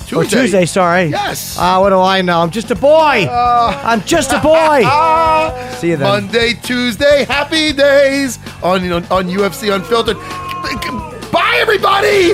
[0.05, 0.15] Tuesday.
[0.15, 1.05] Or Tuesday, sorry.
[1.07, 1.57] Yes.
[1.57, 2.39] Uh, what do I know?
[2.39, 3.27] I'm just a boy.
[3.29, 4.83] I'm just a boy.
[5.79, 6.07] See you then.
[6.07, 10.17] Monday, Tuesday, happy days on on, on UFC Unfiltered.
[11.31, 12.33] Bye, everybody.